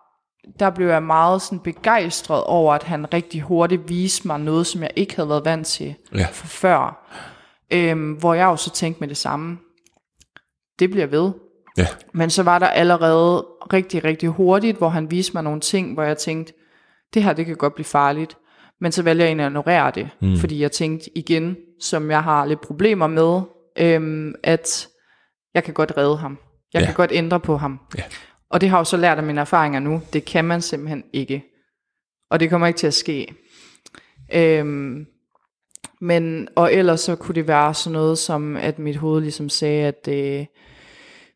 der 0.59 0.69
blev 0.69 0.87
jeg 0.87 1.03
meget 1.03 1.41
sådan 1.41 1.59
begejstret 1.59 2.43
over, 2.43 2.73
at 2.73 2.83
han 2.83 3.13
rigtig 3.13 3.41
hurtigt 3.41 3.89
viste 3.89 4.27
mig 4.27 4.39
noget, 4.39 4.67
som 4.67 4.81
jeg 4.81 4.91
ikke 4.95 5.15
havde 5.15 5.29
været 5.29 5.45
vant 5.45 5.67
til 5.67 5.95
Ja. 6.15 6.27
for 6.31 6.47
før. 6.47 7.07
Øhm, 7.73 8.11
hvor 8.13 8.33
jeg 8.33 8.45
jo 8.45 8.55
så 8.55 8.69
tænkte 8.71 8.99
med 8.99 9.07
det 9.07 9.17
samme. 9.17 9.57
Det 10.79 10.91
bliver 10.91 11.05
ved. 11.07 11.31
Ja. 11.77 11.87
Men 12.13 12.29
så 12.29 12.43
var 12.43 12.59
der 12.59 12.67
allerede 12.67 13.45
rigtig, 13.73 14.03
rigtig 14.03 14.29
hurtigt, 14.29 14.77
hvor 14.77 14.89
han 14.89 15.11
viste 15.11 15.33
mig 15.33 15.43
nogle 15.43 15.59
ting, 15.59 15.93
hvor 15.93 16.03
jeg 16.03 16.17
tænkte, 16.17 16.53
det 17.13 17.23
her, 17.23 17.33
det 17.33 17.45
kan 17.45 17.55
godt 17.55 17.75
blive 17.75 17.85
farligt. 17.85 18.37
Men 18.81 18.91
så 18.91 19.03
vælger 19.03 19.25
jeg 19.25 19.39
at 19.39 19.45
ignorere 19.47 19.91
det, 19.95 20.09
mm. 20.21 20.37
fordi 20.37 20.61
jeg 20.61 20.71
tænkte 20.71 21.17
igen, 21.17 21.55
som 21.79 22.11
jeg 22.11 22.23
har 22.23 22.45
lidt 22.45 22.61
problemer 22.61 23.07
med, 23.07 23.41
øhm, 23.77 24.33
at 24.43 24.87
jeg 25.53 25.63
kan 25.63 25.73
godt 25.73 25.93
redde 25.97 26.17
ham. 26.17 26.37
Jeg 26.73 26.79
Ja. 26.79 26.85
kan 26.85 26.95
godt 26.95 27.11
ændre 27.13 27.39
på 27.39 27.57
ham. 27.57 27.79
Ja. 27.97 28.03
Og 28.51 28.61
det 28.61 28.69
har 28.69 28.77
jeg 28.77 28.79
jo 28.79 28.85
så 28.85 28.97
lært 28.97 29.17
af 29.17 29.23
mine 29.23 29.41
erfaringer 29.41 29.79
nu. 29.79 30.01
Det 30.13 30.25
kan 30.25 30.45
man 30.45 30.61
simpelthen 30.61 31.03
ikke. 31.13 31.43
Og 32.31 32.39
det 32.39 32.49
kommer 32.49 32.67
ikke 32.67 32.77
til 32.77 32.87
at 32.87 32.93
ske. 32.93 33.27
Øhm, 34.33 35.05
men, 36.01 36.47
og 36.55 36.73
ellers 36.73 37.01
så 37.01 37.15
kunne 37.15 37.35
det 37.35 37.47
være 37.47 37.73
sådan 37.73 37.93
noget 37.93 38.17
som, 38.17 38.57
at 38.57 38.79
mit 38.79 38.95
hoved 38.95 39.21
ligesom 39.21 39.49
sagde, 39.49 39.85
at, 39.87 40.07
øh, 40.07 40.45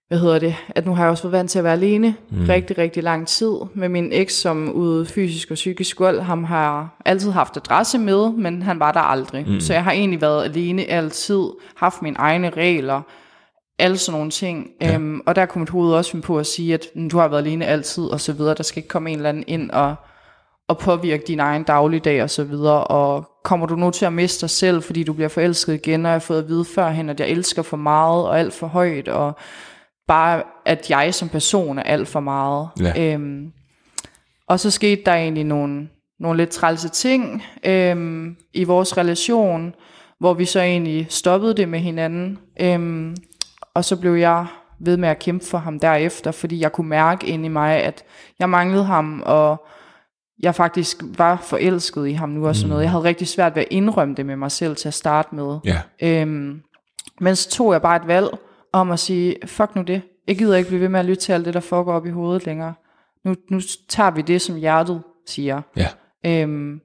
hvad 0.07 0.19
hedder 0.19 0.39
det, 0.39 0.55
at 0.69 0.85
nu 0.85 0.95
har 0.95 1.03
jeg 1.03 1.11
også 1.11 1.23
været 1.23 1.31
vant 1.31 1.51
til 1.51 1.59
at 1.59 1.63
være 1.63 1.73
alene 1.73 2.15
mm. 2.29 2.45
rigtig, 2.49 2.77
rigtig 2.77 3.03
lang 3.03 3.27
tid 3.27 3.53
med 3.73 3.89
min 3.89 4.09
eks, 4.11 4.33
som 4.33 4.71
ude 4.71 5.05
fysisk 5.05 5.51
og 5.51 5.55
psykisk 5.55 5.99
vold, 5.99 6.19
ham 6.19 6.43
har 6.43 7.01
altid 7.05 7.31
haft 7.31 7.57
adresse 7.57 7.97
med, 7.97 8.31
men 8.31 8.61
han 8.61 8.79
var 8.79 8.91
der 8.91 8.99
aldrig. 8.99 9.45
Mm. 9.47 9.59
Så 9.59 9.73
jeg 9.73 9.83
har 9.83 9.91
egentlig 9.91 10.21
været 10.21 10.43
alene 10.43 10.85
altid, 10.85 11.43
haft 11.75 12.01
mine 12.01 12.17
egne 12.19 12.49
regler, 12.49 13.01
alle 13.79 13.97
sådan 13.97 14.17
nogle 14.17 14.31
ting. 14.31 14.67
Ja. 14.81 14.93
Øhm, 14.95 15.21
og 15.25 15.35
der 15.35 15.45
kunne 15.45 15.59
mit 15.59 15.69
hoved 15.69 15.93
også 15.93 16.11
finde 16.11 16.25
på 16.25 16.39
at 16.39 16.47
sige, 16.47 16.73
at 16.73 16.85
"Mm, 16.95 17.09
du 17.09 17.17
har 17.17 17.27
været 17.27 17.41
alene 17.41 17.65
altid, 17.65 18.03
og 18.03 18.21
så 18.21 18.33
videre. 18.33 18.53
Der 18.53 18.63
skal 18.63 18.77
ikke 18.79 18.89
komme 18.89 19.09
en 19.09 19.15
eller 19.15 19.29
anden 19.29 19.43
ind 19.47 19.71
og, 19.71 19.95
og 20.67 20.77
påvirke 20.77 21.23
din 21.27 21.39
egen 21.39 21.63
dagligdag, 21.63 22.23
og 22.23 22.29
så 22.29 22.43
videre. 22.43 22.83
Og 22.83 23.29
kommer 23.43 23.65
du 23.65 23.75
nu 23.75 23.91
til 23.91 24.05
at 24.05 24.13
miste 24.13 24.41
dig 24.41 24.49
selv, 24.49 24.83
fordi 24.83 25.03
du 25.03 25.13
bliver 25.13 25.27
forelsket 25.29 25.73
igen, 25.73 26.05
og 26.05 26.09
jeg 26.09 26.13
har 26.13 26.19
fået 26.19 26.43
at 26.43 26.47
vide 26.47 26.65
førhen, 26.65 27.09
at 27.09 27.19
jeg 27.19 27.29
elsker 27.29 27.61
for 27.61 27.77
meget, 27.77 28.25
og 28.25 28.39
alt 28.39 28.53
for 28.53 28.67
højt, 28.67 29.07
og 29.07 29.33
bare, 30.07 30.43
at 30.65 30.89
jeg 30.89 31.13
som 31.13 31.29
person 31.29 31.77
er 31.77 31.83
alt 31.83 32.07
for 32.07 32.19
meget. 32.19 32.69
Ja. 32.79 33.13
Øhm, 33.13 33.51
og 34.47 34.59
så 34.59 34.71
skete 34.71 35.01
der 35.05 35.13
egentlig 35.13 35.43
nogle, 35.43 35.87
nogle 36.19 36.37
lidt 36.37 36.49
trælse 36.49 36.89
ting 36.89 37.43
øhm, 37.65 38.35
i 38.53 38.63
vores 38.63 38.97
relation, 38.97 39.73
hvor 40.19 40.33
vi 40.33 40.45
så 40.45 40.59
egentlig 40.61 41.07
stoppede 41.09 41.53
det 41.53 41.69
med 41.69 41.79
hinanden. 41.79 42.37
Øhm, 42.61 43.15
og 43.75 43.85
så 43.85 43.95
blev 43.95 44.13
jeg 44.15 44.45
ved 44.79 44.97
med 44.97 45.09
at 45.09 45.19
kæmpe 45.19 45.45
for 45.45 45.57
ham 45.57 45.79
derefter, 45.79 46.31
fordi 46.31 46.59
jeg 46.59 46.71
kunne 46.71 46.89
mærke 46.89 47.27
ind 47.27 47.45
i 47.45 47.47
mig, 47.47 47.83
at 47.83 48.03
jeg 48.39 48.49
manglede 48.49 48.83
ham, 48.83 49.23
og 49.25 49.65
jeg 50.39 50.55
faktisk 50.55 51.03
var 51.17 51.37
forelsket 51.37 52.07
i 52.07 52.11
ham 52.11 52.29
nu 52.29 52.47
og 52.47 52.55
sådan 52.55 52.69
noget. 52.69 52.83
Jeg 52.83 52.91
havde 52.91 53.03
rigtig 53.03 53.27
svært 53.27 53.55
ved 53.55 53.61
at 53.61 53.67
indrømme 53.71 54.15
det 54.15 54.25
med 54.25 54.35
mig 54.35 54.51
selv 54.51 54.75
til 54.75 54.87
at 54.87 54.93
starte 54.93 55.35
med. 55.35 55.57
Ja. 55.65 55.81
Øhm, 56.01 56.61
men 57.21 57.35
så 57.35 57.49
tog 57.49 57.73
jeg 57.73 57.81
bare 57.81 57.95
et 57.95 58.07
valg 58.07 58.27
om 58.73 58.91
at 58.91 58.99
sige, 58.99 59.35
fuck 59.45 59.75
nu 59.75 59.81
det. 59.81 60.01
Jeg 60.27 60.37
gider 60.37 60.55
ikke 60.55 60.67
blive 60.67 60.81
ved 60.81 60.89
med 60.89 60.99
at 60.99 61.05
lytte 61.05 61.21
til 61.21 61.33
alt 61.33 61.45
det, 61.45 61.53
der 61.53 61.59
foregår 61.59 61.93
op 61.93 62.05
i 62.05 62.09
hovedet 62.09 62.45
længere. 62.45 62.73
Nu, 63.25 63.35
nu 63.49 63.59
tager 63.89 64.11
vi 64.11 64.21
det, 64.21 64.41
som 64.41 64.55
hjertet 64.55 65.03
siger. 65.27 65.61
Ja. 65.75 65.87
Øhm, 66.25 66.81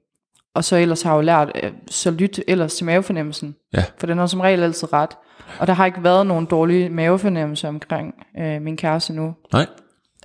og 0.55 0.63
så 0.63 0.75
ellers 0.75 1.01
har 1.01 1.11
jeg 1.11 1.17
jo 1.17 1.21
lært, 1.21 1.51
øh, 1.63 1.71
så 1.89 2.11
lyt 2.11 2.39
ellers 2.47 2.75
til 2.75 2.85
mavefornemmelsen. 2.85 3.55
Ja. 3.73 3.83
For 3.97 4.07
den 4.07 4.17
har 4.17 4.25
som 4.25 4.39
regel 4.39 4.63
altid 4.63 4.93
ret. 4.93 5.17
Og 5.59 5.67
der 5.67 5.73
har 5.73 5.85
ikke 5.85 6.03
været 6.03 6.27
nogen 6.27 6.45
dårlige 6.45 6.89
mavefornemmelser 6.89 7.67
omkring 7.67 8.13
øh, 8.39 8.61
min 8.61 8.77
kæreste 8.77 9.13
nu. 9.13 9.33
Nej. 9.53 9.65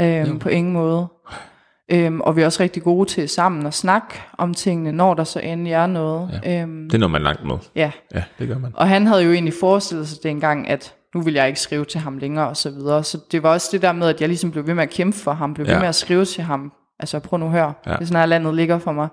Øhm, 0.01 0.39
på 0.39 0.49
ingen 0.49 0.73
måde. 0.73 1.07
Øhm, 1.93 2.21
og 2.21 2.37
vi 2.37 2.43
er 2.43 2.47
også 2.47 2.63
rigtig 2.63 2.83
gode 2.83 3.09
til 3.09 3.29
sammen 3.29 3.67
at 3.67 3.75
snakke 3.75 4.23
om 4.39 4.55
tingene, 4.55 4.93
når 4.93 5.15
der 5.15 5.25
så 5.25 5.41
endelig 5.41 5.73
er 5.73 5.87
noget. 5.87 6.41
Ja. 6.45 6.63
Øhm, 6.63 6.91
Det 6.91 7.01
når 7.01 7.09
man 7.09 7.23
langt 7.23 7.45
med. 7.45 7.57
ja. 7.77 7.91
Ja, 8.15 8.23
det 8.39 8.49
gør 8.49 8.59
man. 8.59 8.71
Og 8.75 8.89
han 8.89 9.07
havde 9.07 9.23
jo 9.25 9.33
egentlig 9.33 9.55
forestillet 9.61 10.09
sig 10.09 10.19
dengang, 10.23 10.69
at 10.69 10.95
nu 11.15 11.21
vil 11.21 11.35
jeg 11.35 11.49
ikke 11.49 11.61
skrive 11.61 11.85
til 11.85 12.01
ham 12.01 12.19
længere 12.19 12.49
og 12.49 12.57
så 12.57 12.71
videre. 12.71 13.05
Så 13.05 13.19
det 13.33 13.43
var 13.43 13.51
også 13.53 13.69
det 13.73 13.83
der 13.83 13.93
med, 13.93 14.09
at 14.09 14.21
jeg 14.21 14.29
ligesom 14.29 14.51
blev 14.51 14.67
ved 14.67 14.75
med 14.75 14.83
at 14.83 14.91
kæmpe 14.91 15.19
for 15.19 15.33
ham, 15.33 15.55
blev 15.55 15.67
Ja. 15.67 15.73
ved 15.73 15.81
med 15.81 15.89
at 15.89 15.95
skrive 15.95 16.25
til 16.25 16.45
ham. 16.45 16.73
Altså 17.01 17.19
prøv 17.19 17.39
nu 17.39 17.47
at 17.47 17.53
høre, 17.53 17.73
Ja. 17.87 17.93
det 17.93 18.01
er 18.01 18.05
sådan 18.05 18.21
her 18.21 18.27
landet 18.27 18.55
ligger 18.55 18.79
for 18.79 18.93
mig. 18.93 19.09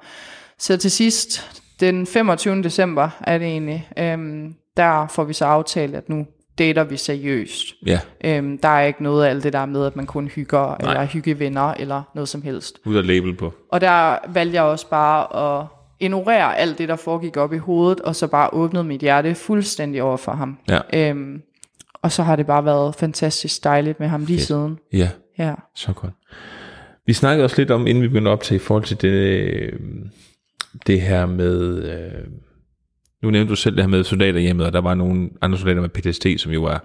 Så 0.60 0.78
til 0.78 0.92
sidst, 0.92 1.60
den 1.80 2.06
25. 2.08 2.63
december 2.63 3.10
er 3.22 3.38
det 3.38 3.48
egentlig, 3.48 3.89
øhm, 4.00 4.54
der 4.78 5.08
får 5.08 5.24
vi 5.24 5.34
så 5.34 5.46
aftalt, 5.46 5.96
at 5.96 6.10
nu 6.10 6.26
dater 6.58 6.84
vi 6.84 6.98
seriøst. 6.98 7.66
Ja, 7.86 8.00
Øhm, 8.24 8.58
der 8.58 8.68
er 8.68 8.86
ikke 8.86 9.04
noget 9.04 9.26
af 9.26 9.30
alt 9.30 9.44
det 9.44 9.54
der 9.54 9.66
med, 9.66 9.86
at 9.86 9.96
man 9.96 10.06
kun 10.06 10.28
hygger, 10.28 10.78
Nej. 10.82 10.92
eller 10.92 11.06
hyggevenner, 11.06 11.74
eller 11.74 12.02
noget 12.16 12.30
som 12.30 12.42
helst. 12.42 12.80
ud 12.86 12.96
af 12.96 13.08
label 13.08 13.36
på. 13.36 13.54
Og 13.72 13.82
der 13.82 14.18
valgte 14.34 14.56
jeg 14.56 14.64
også 14.64 14.90
bare 14.90 15.60
at 15.62 15.68
ignorere 16.00 16.58
alt 16.58 16.78
det, 16.78 16.90
der 16.90 16.96
foregik 16.96 17.38
op 17.38 17.54
i 17.54 17.58
hovedet, 17.58 18.00
og 18.02 18.16
så 18.16 18.28
bare 18.28 18.50
åbnede 18.54 18.84
mit 18.84 19.02
hjerte 19.02 19.36
fuldstændig 19.36 20.04
over 20.04 20.18
for 20.18 20.32
ham. 20.32 20.58
Ja. 20.70 20.80
Øhm, 20.94 21.42
og 22.02 22.12
så 22.12 22.24
har 22.24 22.36
det 22.36 22.46
bare 22.48 22.66
været 22.66 22.96
fantastisk 22.96 23.64
dejligt 23.64 24.00
med 24.00 24.08
ham 24.08 24.26
lige 24.26 24.38
Fedt. 24.38 24.48
siden. 24.48 24.78
Ja, 24.94 25.10
Ja. 25.40 25.54
så 25.76 25.94
godt. 25.94 26.14
Vi 27.06 27.14
snakkede 27.14 27.44
også 27.46 27.56
lidt 27.62 27.72
om, 27.72 27.88
inden 27.88 28.04
vi 28.04 28.08
begyndte 28.08 28.30
op 28.30 28.42
til, 28.44 28.56
i 28.56 28.60
forhold 28.60 28.84
til 28.84 29.02
det, 29.02 29.08
øh, 29.10 29.72
det 30.88 31.02
her 31.02 31.26
med... 31.26 31.84
Øh, 31.84 32.28
nu 33.24 33.30
nævnte 33.30 33.50
du 33.50 33.56
selv 33.56 33.76
det 33.76 33.84
her 33.84 33.90
med 33.90 34.04
soldaterhjemmet, 34.04 34.66
og 34.66 34.74
der 34.74 34.82
var 34.82 34.94
nogle 34.94 35.30
andre 35.42 35.58
soldater 35.58 35.82
med 35.82 35.90
PTSD, 35.90 36.26
som 36.38 36.52
jo 36.52 36.64
er 36.64 36.78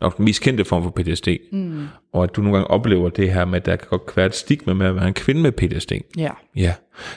nok 0.00 0.16
den 0.16 0.24
mest 0.24 0.42
kendte 0.42 0.64
form 0.64 0.82
for 0.82 0.90
PTSD. 0.90 1.28
Mm. 1.52 1.86
Og 2.12 2.24
at 2.24 2.36
du 2.36 2.40
nogle 2.42 2.56
gange 2.56 2.70
oplever 2.70 3.08
det 3.08 3.32
her 3.32 3.44
med, 3.44 3.56
at 3.56 3.66
der 3.66 3.76
kan 3.76 3.88
godt 3.90 4.16
være 4.16 4.26
et 4.26 4.34
stigma 4.34 4.72
med 4.74 4.86
at 4.86 4.94
være 4.96 5.08
en 5.08 5.14
kvinde 5.14 5.40
med 5.40 5.52
PTSD. 5.52 5.92
ja. 6.16 6.30
Ja. 6.56 6.74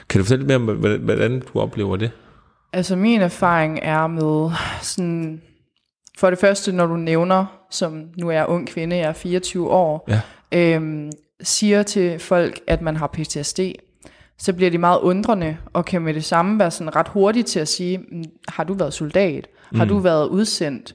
Kan 0.08 0.18
du 0.18 0.24
fortælle 0.24 0.46
lidt 0.46 0.60
mere 0.60 0.72
om, 0.72 0.98
hvordan- 1.04 1.42
du 1.54 1.60
oplever 1.60 1.96
det? 1.96 2.10
Altså 2.72 2.96
min 2.96 3.20
erfaring 3.20 3.78
er 3.82 4.06
med 4.06 4.50
sådan, 4.82 5.42
for 6.18 6.30
det 6.30 6.38
første, 6.38 6.72
når 6.72 6.86
du 6.86 6.96
nævner, 6.96 7.46
som 7.70 8.02
nu 8.18 8.28
er 8.28 8.32
jeg 8.32 8.46
ung 8.48 8.68
kvinde, 8.68 8.96
jeg 8.96 9.08
er 9.08 9.12
24 9.12 9.70
år, 9.70 10.08
Ja. 10.08 10.20
øhm, 10.76 11.10
siger 11.42 11.82
til 11.82 12.18
folk, 12.18 12.60
at 12.66 12.82
man 12.82 12.96
har 12.96 13.06
PTSD, 13.06 13.60
så 14.40 14.52
bliver 14.52 14.70
de 14.70 14.78
meget 14.78 14.98
undrende, 15.00 15.56
og 15.72 15.84
kan 15.84 16.02
med 16.02 16.14
det 16.14 16.24
samme 16.24 16.58
være 16.58 16.70
sådan 16.70 16.96
ret 16.96 17.08
hurtigt 17.08 17.46
til 17.46 17.60
at 17.60 17.68
sige, 17.68 17.98
"Mm, 17.98 18.24
har 18.48 18.64
du 18.64 18.74
været 18.74 18.94
soldat? 18.94 19.46
Har 19.74 19.84
du 19.84 19.98
været 19.98 20.28
udsendt? 20.28 20.94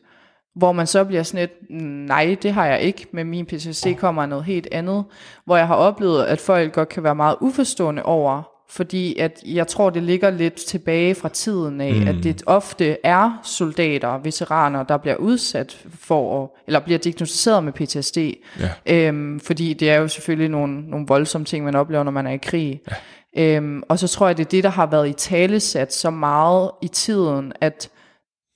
Hvor 0.55 0.71
man 0.71 0.87
så 0.87 1.03
bliver 1.03 1.23
sådan 1.23 1.39
lidt, 1.39 1.81
"Mm, 1.81 1.87
nej, 1.87 2.37
det 2.41 2.53
har 2.53 2.65
jeg 2.65 2.81
ikke, 2.81 3.07
men 3.13 3.27
min 3.27 3.45
PTSD 3.45 3.87
kommer 3.97 4.21
af 4.21 4.29
noget 4.29 4.45
helt 4.45 4.67
andet. 4.71 5.03
Hvor 5.45 5.57
jeg 5.57 5.67
har 5.67 5.75
oplevet, 5.75 6.23
at 6.23 6.39
folk 6.39 6.73
godt 6.73 6.89
kan 6.89 7.03
være 7.03 7.15
meget 7.15 7.35
uforstående 7.41 8.03
over, 8.03 8.43
fordi 8.69 9.19
at 9.19 9.43
jeg 9.45 9.67
tror, 9.67 9.89
det 9.89 10.03
ligger 10.03 10.29
lidt 10.29 10.53
tilbage 10.53 11.15
fra 11.15 11.29
tiden 11.29 11.81
af, 11.81 11.93
mm. 11.93 12.07
at 12.07 12.15
det 12.23 12.43
ofte 12.45 12.97
er 13.03 13.39
soldater, 13.43 14.17
veteraner, 14.17 14.83
der 14.83 14.97
bliver 14.97 15.15
udsat 15.15 15.85
for, 15.99 16.55
eller 16.67 16.79
bliver 16.79 16.99
diagnosticeret 16.99 17.63
med 17.63 17.73
PTSD. 17.73 18.17
Ja. 18.59 19.07
Øhm, 19.07 19.39
fordi 19.39 19.73
det 19.73 19.89
er 19.89 19.95
jo 19.95 20.07
selvfølgelig 20.07 20.49
nogle, 20.49 20.81
nogle 20.89 21.05
voldsomme 21.07 21.45
ting, 21.45 21.65
man 21.65 21.75
oplever, 21.75 22.03
når 22.03 22.11
man 22.11 22.27
er 22.27 22.31
i 22.31 22.37
krig. 22.37 22.81
Ja. 22.91 22.95
Øhm, 23.37 23.83
og 23.89 23.99
så 23.99 24.07
tror 24.07 24.27
jeg, 24.27 24.37
det 24.37 24.45
er 24.45 24.49
det, 24.49 24.63
der 24.63 24.69
har 24.69 24.85
været 24.85 25.09
i 25.09 25.13
talesat 25.13 25.93
så 25.93 26.09
meget 26.09 26.71
i 26.81 26.87
tiden, 26.87 27.53
at 27.61 27.89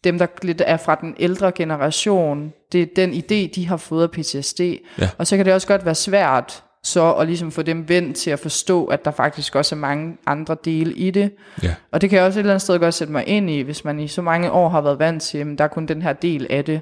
dem, 0.04 0.18
der 0.18 0.28
lidt 0.42 0.62
er 0.66 0.78
fra 0.78 0.96
den 0.96 1.16
ældre 1.20 1.52
generation, 1.52 2.54
det 2.72 2.82
er 2.82 2.86
den 2.96 3.14
idé, 3.14 3.56
de 3.56 3.68
har 3.68 3.78
fået 3.78 4.04
af 4.04 4.12
PTSD. 4.12 4.62
Ja. 4.62 5.10
Og 5.18 5.28
så 5.28 5.38
kan 5.38 5.46
det 5.46 5.54
også 5.54 5.68
godt 5.68 5.86
være 5.86 5.96
svært 5.96 6.64
så 6.84 7.14
at 7.14 7.28
ligesom 7.28 7.52
få 7.52 7.62
dem 7.62 7.90
vendt 7.90 8.18
til 8.18 8.32
at 8.32 8.40
forstå, 8.40 8.86
at 8.86 9.06
der 9.06 9.12
faktisk 9.12 9.56
også 9.56 9.76
er 9.76 9.80
mange 9.80 10.18
andre 10.26 10.58
dele 10.66 10.94
i 10.94 11.12
det. 11.12 11.32
Ja. 11.64 11.76
Og 11.92 12.02
det 12.02 12.10
kan 12.10 12.18
jeg 12.18 12.26
også 12.26 12.40
et 12.40 12.42
eller 12.42 12.54
andet 12.54 12.62
sted 12.62 12.80
godt 12.80 12.94
sætte 12.94 13.14
mig 13.14 13.28
ind 13.28 13.50
i, 13.50 13.62
hvis 13.62 13.86
man 13.86 14.00
i 14.00 14.08
så 14.08 14.22
mange 14.22 14.52
år 14.52 14.70
har 14.70 14.82
været 14.82 15.00
vant 15.00 15.24
til, 15.24 15.38
at 15.38 15.48
der 15.58 15.64
er 15.64 15.68
kun 15.68 15.86
den 15.86 16.02
her 16.02 16.14
del 16.14 16.48
af 16.50 16.66
det. 16.66 16.82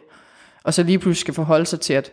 Og 0.64 0.74
så 0.74 0.84
lige 0.84 1.00
pludselig 1.00 1.22
skal 1.22 1.34
forholde 1.34 1.66
sig 1.66 1.80
til, 1.80 1.94
at 1.94 2.12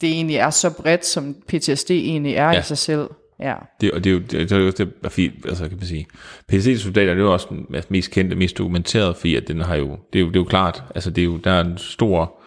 det 0.00 0.08
egentlig 0.08 0.36
er 0.36 0.50
så 0.50 0.70
bredt, 0.70 1.06
som 1.06 1.34
PTSD 1.48 1.90
egentlig 1.90 2.34
er 2.34 2.52
ja. 2.52 2.58
I 2.58 2.62
sig 2.62 2.78
selv. 2.78 3.08
Ja. 3.40 3.54
Det, 3.80 3.90
og 3.90 4.04
det 4.04 4.10
er 4.10 4.14
jo 4.14 4.20
det, 4.20 4.52
er 4.52 4.58
jo 4.58 4.70
det 4.70 4.92
er 5.04 5.08
fint, 5.08 5.46
altså 5.46 5.68
kan 5.68 5.76
man 5.76 5.86
sige. 5.86 6.06
PCC-soldater, 6.48 7.14
det 7.14 7.20
er 7.20 7.24
jo 7.24 7.32
også 7.32 7.46
den 7.50 7.66
mest 7.88 8.10
kendte, 8.10 8.36
mest 8.36 8.58
dokumenteret, 8.58 9.16
fordi 9.16 9.34
at 9.34 9.48
den 9.48 9.60
har 9.60 9.76
jo, 9.76 9.98
det 10.12 10.18
er 10.18 10.20
jo, 10.20 10.28
det 10.28 10.36
er 10.36 10.40
jo 10.40 10.44
klart, 10.44 10.84
altså 10.94 11.10
det 11.10 11.22
er 11.22 11.26
jo, 11.26 11.36
der 11.36 11.50
er 11.50 11.60
en 11.60 11.78
stor 11.78 12.40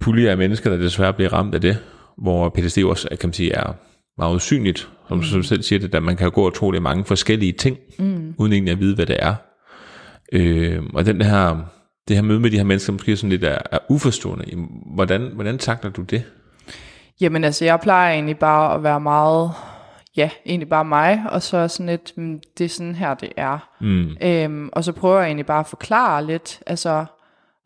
pulje 0.00 0.30
af 0.30 0.38
mennesker, 0.38 0.70
der 0.70 0.76
desværre 0.76 1.12
bliver 1.12 1.32
ramt 1.32 1.54
af 1.54 1.60
det, 1.60 1.78
hvor 2.18 2.48
PTSD 2.48 2.78
også, 2.78 3.08
kan 3.20 3.28
man 3.28 3.32
sige, 3.32 3.52
er 3.52 3.72
meget 4.18 4.34
usynligt, 4.34 4.88
som 5.08 5.16
mm. 5.16 5.42
selv 5.42 5.62
siger 5.62 5.78
det, 5.78 5.94
at 5.94 6.02
man 6.02 6.16
kan 6.16 6.30
gå 6.30 6.46
og 6.46 6.54
tro, 6.54 6.70
det 6.70 6.76
er 6.76 6.82
mange 6.82 7.04
forskellige 7.04 7.52
ting, 7.52 7.78
mm. 7.98 8.34
uden 8.38 8.52
egentlig 8.52 8.72
at 8.72 8.80
vide, 8.80 8.94
hvad 8.94 9.06
det 9.06 9.16
er. 9.18 9.34
Øh, 10.32 10.82
og 10.94 11.06
den 11.06 11.22
her, 11.22 11.66
det 12.08 12.16
her 12.16 12.22
møde 12.22 12.40
med 12.40 12.50
de 12.50 12.56
her 12.56 12.64
mennesker, 12.64 12.92
måske 12.92 13.16
sådan 13.16 13.30
lidt 13.30 13.44
er, 13.44 13.58
er 13.72 13.78
uforstående. 13.88 14.44
Hvordan, 14.94 15.30
hvordan 15.34 15.58
takler 15.58 15.90
du 15.90 16.02
det? 16.02 16.24
Jamen 17.22 17.44
altså, 17.44 17.64
jeg 17.64 17.80
plejer 17.80 18.12
egentlig 18.12 18.38
bare 18.38 18.74
at 18.74 18.82
være 18.82 19.00
meget, 19.00 19.50
ja, 20.16 20.30
egentlig 20.46 20.68
bare 20.68 20.84
mig, 20.84 21.22
og 21.30 21.42
så 21.42 21.68
sådan 21.68 21.86
lidt, 21.86 22.12
mm, 22.16 22.40
det 22.58 22.64
er 22.64 22.68
sådan 22.68 22.94
her, 22.94 23.14
det 23.14 23.32
er. 23.36 23.68
Mm. 23.80 24.16
Øhm, 24.22 24.68
og 24.72 24.84
så 24.84 24.92
prøver 24.92 25.18
jeg 25.18 25.26
egentlig 25.26 25.46
bare 25.46 25.60
at 25.60 25.66
forklare 25.66 26.26
lidt, 26.26 26.60
altså 26.66 27.04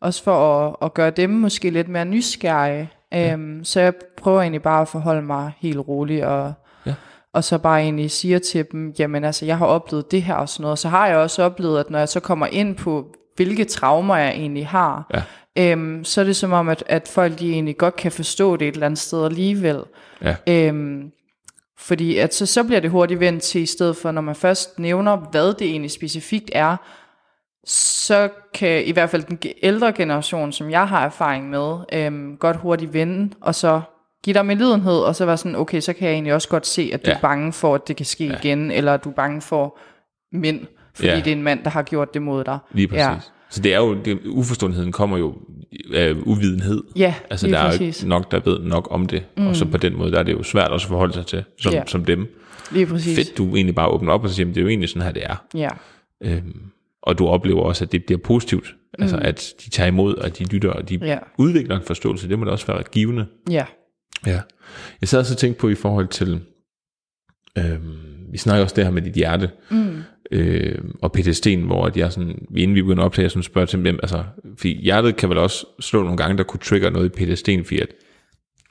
også 0.01 0.23
for 0.23 0.67
at, 0.67 0.75
at 0.81 0.93
gøre 0.93 1.09
dem 1.09 1.29
måske 1.29 1.69
lidt 1.69 1.87
mere 1.89 2.05
nysgerrige. 2.05 2.89
Øhm, 3.13 3.63
så 3.63 3.79
jeg 3.81 3.93
prøver 4.17 4.41
egentlig 4.41 4.61
bare 4.61 4.81
at 4.81 4.87
forholde 4.87 5.21
mig 5.21 5.51
helt 5.59 5.79
roligt, 5.87 6.25
og, 6.25 6.53
Ja. 6.85 6.93
og 7.33 7.43
så 7.43 7.57
bare 7.57 7.81
egentlig 7.81 8.11
siger 8.11 8.39
til 8.39 8.65
dem, 8.71 8.93
jamen 8.99 9.23
altså, 9.23 9.45
jeg 9.45 9.57
har 9.57 9.65
oplevet 9.65 10.11
det 10.11 10.21
her 10.21 10.35
og 10.35 10.49
sådan 10.49 10.63
noget. 10.63 10.79
Så 10.79 10.89
har 10.89 11.07
jeg 11.07 11.17
også 11.17 11.43
oplevet, 11.43 11.79
at 11.79 11.89
når 11.89 11.99
jeg 11.99 12.09
så 12.09 12.19
kommer 12.19 12.45
ind 12.45 12.75
på, 12.75 13.05
hvilke 13.35 13.63
traumer 13.65 14.15
jeg 14.17 14.29
egentlig 14.29 14.67
har, 14.67 15.05
Ja. 15.13 15.21
Øhm, 15.57 16.03
så 16.03 16.21
er 16.21 16.25
det 16.25 16.35
som 16.35 16.51
om, 16.53 16.69
at, 16.69 16.83
at 16.87 17.07
folk 17.07 17.39
de 17.39 17.51
egentlig 17.51 17.77
godt 17.77 17.95
kan 17.95 18.11
forstå 18.11 18.55
det 18.55 18.67
et 18.67 18.73
eller 18.73 18.85
andet 18.85 18.99
sted 18.99 19.25
alligevel. 19.25 19.83
Ja. 20.21 20.35
Øhm, 20.47 21.11
fordi 21.79 22.17
at 22.17 22.35
så, 22.35 22.45
så 22.45 22.63
bliver 22.63 22.79
det 22.79 22.89
hurtigt 22.91 23.19
vendt 23.19 23.43
til, 23.43 23.61
i 23.61 23.65
stedet 23.65 23.95
for 23.97 24.11
når 24.11 24.21
man 24.21 24.35
først 24.35 24.79
nævner, 24.79 25.15
hvad 25.15 25.53
det 25.53 25.67
egentlig 25.69 25.91
specifikt 25.91 26.51
er, 26.53 26.77
så 27.65 28.29
kan 28.53 28.85
i 28.85 28.91
hvert 28.91 29.09
fald 29.09 29.23
den 29.23 29.39
ældre 29.63 29.93
generation, 29.93 30.51
som 30.51 30.69
jeg 30.69 30.87
har 30.87 31.05
erfaring 31.05 31.49
med, 31.49 31.77
øhm, 31.93 32.37
godt 32.37 32.57
hurtigt 32.57 32.93
vende, 32.93 33.33
og 33.41 33.55
så 33.55 33.81
give 34.23 34.33
dig 34.33 34.45
med 34.45 34.55
lidenhed, 34.55 34.99
og 34.99 35.15
så 35.15 35.25
være 35.25 35.37
sådan, 35.37 35.55
okay, 35.55 35.79
så 35.79 35.93
kan 35.93 36.07
jeg 36.07 36.13
egentlig 36.13 36.33
også 36.33 36.49
godt 36.49 36.67
se, 36.67 36.89
at 36.93 37.05
du 37.05 37.09
Ja. 37.09 37.15
er 37.15 37.19
bange 37.21 37.53
for, 37.53 37.75
at 37.75 37.87
det 37.87 37.95
kan 37.95 38.05
ske 38.05 38.25
ja. 38.25 38.35
igen, 38.37 38.71
eller 38.71 38.93
at 38.93 39.03
du 39.03 39.09
er 39.09 39.13
bange 39.13 39.41
for 39.41 39.77
mænd, 40.31 40.61
fordi 40.95 41.07
Ja. 41.07 41.15
det 41.15 41.27
er 41.27 41.31
en 41.31 41.43
mand, 41.43 41.63
der 41.63 41.69
har 41.69 41.81
gjort 41.83 42.13
det 42.13 42.21
mod 42.21 42.43
dig. 42.43 42.57
Lige 42.71 42.87
præcis. 42.87 42.99
Ja. 43.01 43.15
Så 43.49 43.61
det 43.61 43.73
er 43.73 43.77
jo, 43.77 43.97
det, 44.05 44.19
uforståenheden 44.25 44.91
kommer 44.91 45.17
jo 45.17 45.37
af 45.93 46.13
uvidenhed. 46.25 46.83
Ja, 46.95 47.13
Altså 47.29 47.47
der 47.47 47.57
er 47.59 47.63
jo 47.63 47.69
præcis. 47.69 47.99
ikke 48.01 48.09
nok, 48.09 48.31
der 48.31 48.39
ved 48.45 48.59
nok 48.59 48.87
om 48.91 49.05
det. 49.05 49.23
Mm. 49.37 49.47
Og 49.47 49.55
så 49.55 49.65
på 49.65 49.77
den 49.77 49.97
måde, 49.97 50.11
der 50.11 50.19
er 50.19 50.23
det 50.23 50.33
jo 50.33 50.43
svært 50.43 50.71
også 50.71 50.85
at 50.85 50.89
forholde 50.89 51.13
sig 51.13 51.25
til, 51.25 51.43
som, 51.59 51.73
Ja. 51.73 51.83
som 51.87 52.05
dem. 52.05 52.27
Lige 52.71 52.85
præcis. 52.85 53.15
Fedt, 53.17 53.37
du 53.37 53.55
egentlig 53.55 53.75
bare 53.75 53.87
åbner 53.89 54.11
op 54.13 54.23
og 54.23 54.29
siger, 54.29 54.41
"Jamen, 54.45 54.55
det 54.55 54.61
er 54.61 54.63
jo 54.63 54.69
egentlig 54.69 54.89
sådan 54.89 55.01
her, 55.01 55.11
det 55.11 55.23
er. 55.25 55.45
Ja, 55.55 55.69
Øhm, 56.23 56.61
og 57.03 57.17
du 57.19 57.27
oplever 57.27 57.61
også, 57.61 57.85
at 57.85 57.91
det 57.91 58.05
bliver 58.05 58.19
positivt. 58.23 58.75
Mm. 58.97 59.03
Altså 59.03 59.17
at 59.17 59.53
de 59.65 59.69
tager 59.69 59.87
imod, 59.87 60.15
og 60.15 60.37
de 60.39 60.43
lytter, 60.43 60.69
og 60.69 60.89
de 60.89 60.99
ja. 61.01 61.17
udvikler 61.37 61.75
en 61.79 61.85
forståelse. 61.85 62.29
Det 62.29 62.39
må 62.39 62.45
da 62.45 62.51
også 62.51 62.67
være 62.67 62.83
givende. 62.83 63.25
ja, 63.49 63.65
Ja. 64.25 64.39
Jeg 65.01 65.09
sad 65.09 65.19
også 65.19 65.33
og 65.33 65.37
tænkte 65.37 65.59
på 65.59 65.69
i 65.69 65.75
forhold 65.75 66.07
til, 66.07 66.39
øhm, 67.57 67.97
vi 68.31 68.37
snakker 68.37 68.63
også 68.63 68.75
det 68.75 68.83
her 68.83 68.91
med 68.91 69.01
dit 69.01 69.13
hjerte, 69.13 69.49
mm. 69.69 70.03
øh, 70.31 70.77
og 71.01 71.17
PTSD'en, 71.17 71.65
hvor 71.65 71.85
at 71.85 71.97
jeg 71.97 72.11
sådan, 72.11 72.47
inden 72.57 72.75
vi 72.75 72.81
begynder 72.81 73.03
at 73.03 73.05
optage, 73.05 73.29
sådan 73.29 73.43
spørger 73.43 73.65
til 73.65 73.85
dem, 73.85 73.99
altså, 74.03 74.23
fordi 74.57 74.81
hjertet 74.81 75.15
kan 75.15 75.29
vel 75.29 75.37
også 75.37 75.65
slå 75.79 76.01
nogle 76.03 76.17
gange, 76.17 76.37
der 76.37 76.43
kunne 76.43 76.59
trigge 76.59 76.89
noget 76.89 77.19
i 77.19 77.23
PTSD'en, 77.23 77.63
fordi 77.63 77.79
at 77.79 77.89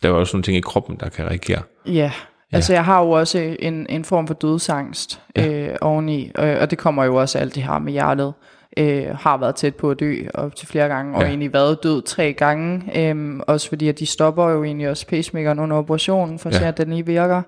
der 0.02 0.08
er 0.08 0.12
også 0.12 0.36
nogle 0.36 0.42
ting 0.42 0.56
i 0.56 0.60
kroppen, 0.60 0.96
der 1.00 1.08
kan 1.08 1.24
reagere. 1.24 1.62
Ja, 1.86 2.12
altså 2.52 2.72
jeg 2.72 2.84
har 2.84 3.02
jo 3.04 3.10
også 3.10 3.56
en, 3.58 3.86
en 3.88 4.04
form 4.04 4.26
for 4.26 4.34
dødsangst 4.34 5.20
ja. 5.36 5.48
øh, 5.48 5.76
oveni, 5.80 6.30
øh, 6.38 6.56
og 6.60 6.70
det 6.70 6.78
kommer 6.78 7.04
jo 7.04 7.14
også 7.14 7.38
alt 7.38 7.54
det 7.54 7.62
her 7.62 7.78
med 7.78 7.92
hjertet. 7.92 8.34
Øh, 8.78 9.06
har 9.20 9.36
været 9.36 9.54
tæt 9.56 9.74
på 9.74 9.90
at 9.90 10.00
dø 10.00 10.16
op 10.34 10.56
til 10.56 10.68
flere 10.68 10.88
gange, 10.88 11.14
og 11.16 11.22
Ja. 11.22 11.28
egentlig 11.28 11.52
været 11.52 11.82
død 11.82 12.02
tre 12.02 12.32
gange. 12.32 12.82
Øh, 13.10 13.40
også 13.46 13.68
fordi, 13.68 13.88
at 13.88 13.98
de 13.98 14.06
stopper 14.06 14.48
jo 14.50 14.64
egentlig 14.64 14.88
også 14.90 15.06
pacemakeren 15.06 15.58
under 15.58 15.76
operationen, 15.76 16.38
for 16.38 16.48
at 16.48 16.54
Ja. 16.54 16.58
se, 16.58 16.66
at 16.66 16.78
den 16.78 16.90
lige 16.90 17.06
virker. 17.06 17.42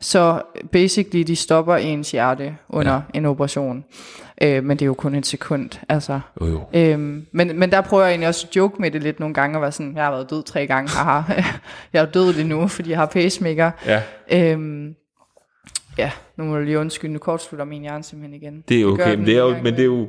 Så 0.00 0.42
basically, 0.72 1.22
de 1.26 1.36
stopper 1.36 1.76
ens 1.76 2.10
hjerte 2.10 2.56
under 2.68 2.92
ja. 2.94 3.00
En 3.14 3.24
operation. 3.26 3.84
Øh, 4.42 4.64
men 4.64 4.76
det 4.76 4.82
er 4.82 4.86
jo 4.86 4.94
kun 4.94 5.14
et 5.14 5.26
sekund, 5.26 5.70
altså. 5.88 6.20
Jo, 6.40 6.46
jo. 6.46 6.60
Øhm, 6.74 7.26
men, 7.32 7.58
men 7.58 7.70
der 7.70 7.80
prøver 7.80 8.02
jeg 8.04 8.10
egentlig 8.10 8.28
også 8.28 8.46
at 8.50 8.56
joke 8.56 8.80
med 8.82 8.90
det 8.90 9.02
lidt 9.02 9.20
nogle 9.20 9.34
gange, 9.34 9.56
og 9.58 9.62
være 9.62 9.72
sådan, 9.72 9.96
jeg 9.96 10.04
har 10.04 10.10
været 10.10 10.30
død 10.30 10.42
tre 10.42 10.66
gange, 10.66 10.90
haha. 10.90 11.42
jeg 11.92 12.02
er 12.02 12.06
død 12.06 12.32
lige 12.32 12.48
nu, 12.48 12.68
fordi 12.68 12.90
jeg 12.90 12.98
har 12.98 13.06
pacemaker. 13.06 13.70
Ja, 13.86 14.02
Øhm, 14.32 14.94
ja, 15.98 16.10
nu 16.36 16.44
må 16.44 16.56
du 16.58 16.62
lige 16.62 16.78
undskylde, 16.78 17.12
nu 17.12 17.18
kortslutter 17.18 17.64
min 17.64 17.82
hjerne 17.82 18.02
simpelthen 18.04 18.42
igen. 18.42 18.64
det 18.68 18.80
er 18.82 18.86
okay, 18.86 19.10
den 19.10 19.18
men 19.18 19.26
det 19.26 19.36
er, 19.36 19.40
jo, 19.40 19.54
men 19.62 19.72
det 19.74 19.80
er 19.80 19.84
jo, 19.84 20.08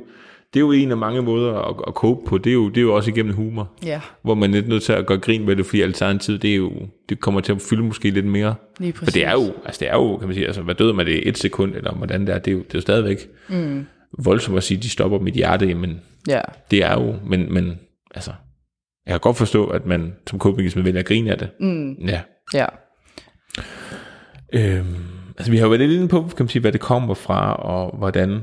det 0.54 0.60
er 0.60 0.60
jo 0.60 0.72
en 0.72 0.90
af 0.90 0.96
mange 0.96 1.22
måder 1.22 1.54
at, 1.54 1.76
at 1.86 1.92
cope 1.94 2.28
på. 2.28 2.38
Det 2.38 2.50
er, 2.50 2.54
jo, 2.54 2.68
det 2.68 2.76
er 2.76 2.82
jo 2.82 2.94
også 2.94 3.10
igennem 3.10 3.34
humor, 3.34 3.72
Ja, 3.82 4.00
hvor 4.22 4.34
man 4.34 4.50
er 4.50 4.54
lidt 4.54 4.68
nødt 4.68 4.82
til 4.82 4.92
at 4.92 5.06
gøre 5.06 5.18
grin 5.18 5.46
med 5.46 5.56
det, 5.56 5.66
fordi 5.66 5.80
alternativet, 5.80 6.42
det 6.42 6.50
er 6.52 6.56
jo, 6.56 6.72
det 7.08 7.20
kommer 7.20 7.40
til 7.40 7.52
at 7.52 7.60
fylde 7.60 7.82
måske 7.82 8.10
lidt 8.10 8.26
mere. 8.26 8.54
lige 8.78 8.92
For 8.92 8.98
præcis. 8.98 9.14
det 9.14 9.24
er 9.26 9.32
jo, 9.32 9.54
altså 9.64 9.78
det 9.80 9.88
er 9.88 9.94
jo, 9.94 10.16
kan 10.16 10.28
man 10.28 10.34
sige, 10.34 10.46
altså 10.46 10.62
hvad 10.62 10.74
døde 10.74 10.94
man 10.94 11.06
det 11.06 11.28
et 11.28 11.38
sekund, 11.38 11.74
eller 11.74 11.94
hvordan 11.94 12.20
det 12.26 12.34
er, 12.34 12.38
det 12.38 12.50
er 12.50 12.54
jo, 12.54 12.58
det 12.58 12.74
er 12.74 12.78
jo 12.78 12.80
stadigvæk 12.80 13.28
mm. 13.48 13.86
voldsomt 14.24 14.56
at 14.56 14.62
sige, 14.62 14.82
de 14.82 14.90
stopper 14.90 15.18
mit 15.18 15.34
hjerte, 15.34 15.74
men 15.74 16.00
Ja, 16.28 16.40
det 16.70 16.84
er 16.84 16.92
jo, 16.92 17.14
men, 17.26 17.54
men 17.54 17.78
altså, 18.14 18.30
jeg 19.06 19.12
kan 19.12 19.20
godt 19.20 19.36
forstå, 19.36 19.66
at 19.66 19.86
man 19.86 20.14
som 20.30 20.38
coping 20.38 20.84
vælger 20.84 21.00
at 21.00 21.06
grine 21.06 21.30
af 21.30 21.38
det. 21.38 21.48
Mm. 21.60 21.92
Ja. 21.92 22.20
ja, 22.54 22.66
Øhm, 24.52 24.96
altså 25.38 25.50
vi 25.50 25.56
har 25.56 25.64
jo 25.64 25.68
været 25.68 25.80
lidt 25.80 25.92
inde 25.92 26.08
på, 26.08 26.22
kan 26.22 26.44
man 26.44 26.48
sige, 26.48 26.60
hvad 26.60 26.72
det 26.72 26.80
kommer 26.80 27.14
fra, 27.14 27.54
og 27.54 27.98
hvordan 27.98 28.40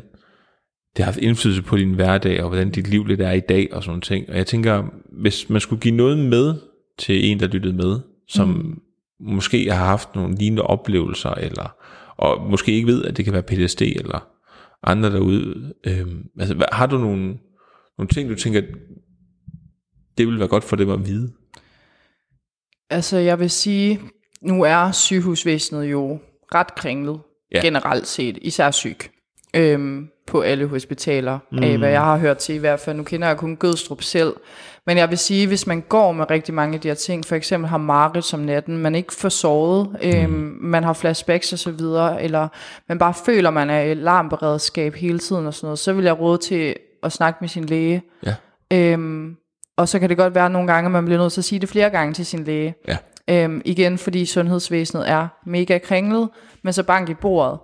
det 0.97 1.05
har 1.05 1.11
haft 1.11 1.19
indflydelse 1.19 1.63
på 1.63 1.77
din 1.77 1.93
hverdag, 1.93 2.43
og 2.43 2.47
hvordan 2.47 2.71
dit 2.71 2.87
liv 2.87 3.05
lidt 3.05 3.21
er 3.21 3.31
i 3.31 3.39
dag, 3.39 3.69
og 3.71 3.83
sådan 3.83 3.89
nogle 3.89 4.01
ting. 4.01 4.29
Og 4.29 4.37
jeg 4.37 4.47
tænker, 4.47 4.83
hvis 5.11 5.49
man 5.49 5.61
skulle 5.61 5.81
give 5.81 5.95
noget 5.95 6.17
med 6.17 6.55
til 6.97 7.25
en, 7.25 7.39
der 7.39 7.47
lyttede 7.47 7.73
med, 7.73 7.99
som 8.27 8.47
mm. 8.47 8.81
måske 9.19 9.71
har 9.71 9.85
haft 9.85 10.15
nogle 10.15 10.35
lignende 10.35 10.63
oplevelser, 10.63 11.29
eller 11.29 11.75
og 12.17 12.49
måske 12.49 12.71
ikke 12.71 12.87
ved, 12.87 13.05
at 13.05 13.17
det 13.17 13.25
kan 13.25 13.33
være 13.33 13.43
PTSD, 13.43 13.81
eller 13.81 14.27
andre 14.83 15.11
derude. 15.11 15.73
Øhm, 15.87 16.23
altså, 16.39 16.55
hvad, 16.55 16.67
har 16.71 16.85
du 16.85 16.97
nogle, 16.97 17.37
nogle 17.97 18.09
ting, 18.13 18.29
du 18.29 18.35
tænker, 18.35 18.61
det 20.17 20.27
vil 20.27 20.39
være 20.39 20.47
godt 20.47 20.63
for 20.63 20.75
dem 20.75 20.89
at 20.89 21.07
vide? 21.07 21.31
altså 22.89 23.17
jeg 23.17 23.39
vil 23.39 23.49
sige, 23.49 24.01
nu 24.41 24.63
er 24.63 24.91
sygehusvæsenet 24.91 25.91
jo 25.91 26.19
ret 26.53 26.75
kringlet, 26.75 27.19
ja. 27.51 27.59
generelt 27.61 28.07
set, 28.07 28.37
især 28.41 28.71
syg. 28.71 28.97
Øhm, 29.55 30.09
på 30.27 30.41
alle 30.41 30.67
hospitaler, 30.67 31.39
mm. 31.51 31.63
af 31.63 31.77
hvad 31.77 31.89
jeg 31.89 32.01
har 32.01 32.17
hørt 32.17 32.37
til 32.37 32.55
i 32.55 32.57
hvert 32.57 32.79
fald. 32.79 32.97
Nu 32.97 33.03
kender 33.03 33.27
jeg 33.27 33.37
kun 33.37 33.55
Gødstrup 33.55 34.01
selv. 34.01 34.33
Men 34.85 34.97
jeg 34.97 35.09
vil 35.09 35.17
sige, 35.17 35.47
hvis 35.47 35.67
man 35.67 35.81
går 35.81 36.11
med 36.11 36.29
rigtig 36.31 36.53
mange 36.53 36.75
af 36.75 36.81
de 36.81 36.87
her 36.87 36.95
ting, 36.95 37.25
for 37.25 37.35
eksempel 37.35 37.69
har 37.69 37.77
Marit 37.77 38.23
som 38.23 38.39
natten, 38.39 38.77
man 38.77 38.95
ikke 38.95 39.13
får 39.13 39.29
sovet, 39.29 39.89
mm. 39.89 40.09
øhm, 40.09 40.57
man 40.61 40.83
har 40.83 40.93
flashbacks 40.93 41.53
og 41.53 41.59
så 41.59 41.71
videre, 41.71 42.23
eller 42.23 42.47
man 42.89 42.99
bare 42.99 43.13
føler, 43.25 43.49
man 43.49 43.69
er 43.69 43.79
i 43.79 43.89
alarmberedskab 43.89 44.95
hele 44.95 45.19
tiden 45.19 45.47
og 45.47 45.53
sådan 45.53 45.65
noget, 45.65 45.79
så 45.79 45.93
vil 45.93 46.05
jeg 46.05 46.19
råde 46.19 46.37
til 46.37 46.75
at 47.03 47.11
snakke 47.11 47.37
med 47.41 47.49
sin 47.49 47.65
læge. 47.65 48.01
Ja. 48.25 48.35
Øhm, 48.73 49.35
og 49.77 49.87
så 49.89 49.99
kan 49.99 50.09
det 50.09 50.17
godt 50.17 50.35
være 50.35 50.49
nogle 50.49 50.73
gange, 50.73 50.87
at 50.87 50.91
man 50.91 51.05
bliver 51.05 51.19
nødt 51.19 51.33
til 51.33 51.41
at 51.41 51.45
sige 51.45 51.59
det 51.59 51.69
flere 51.69 51.89
gange 51.89 52.13
til 52.13 52.25
sin 52.25 52.43
læge. 52.43 52.75
Ja. 52.87 52.97
Øhm, 53.29 53.61
igen, 53.65 53.97
fordi 53.97 54.25
sundhedsvæsenet 54.25 55.09
er 55.09 55.27
mega 55.45 55.77
kringlet, 55.77 56.29
men 56.63 56.73
så 56.73 56.83
bank 56.83 57.09
i 57.09 57.13
bordet. 57.13 57.59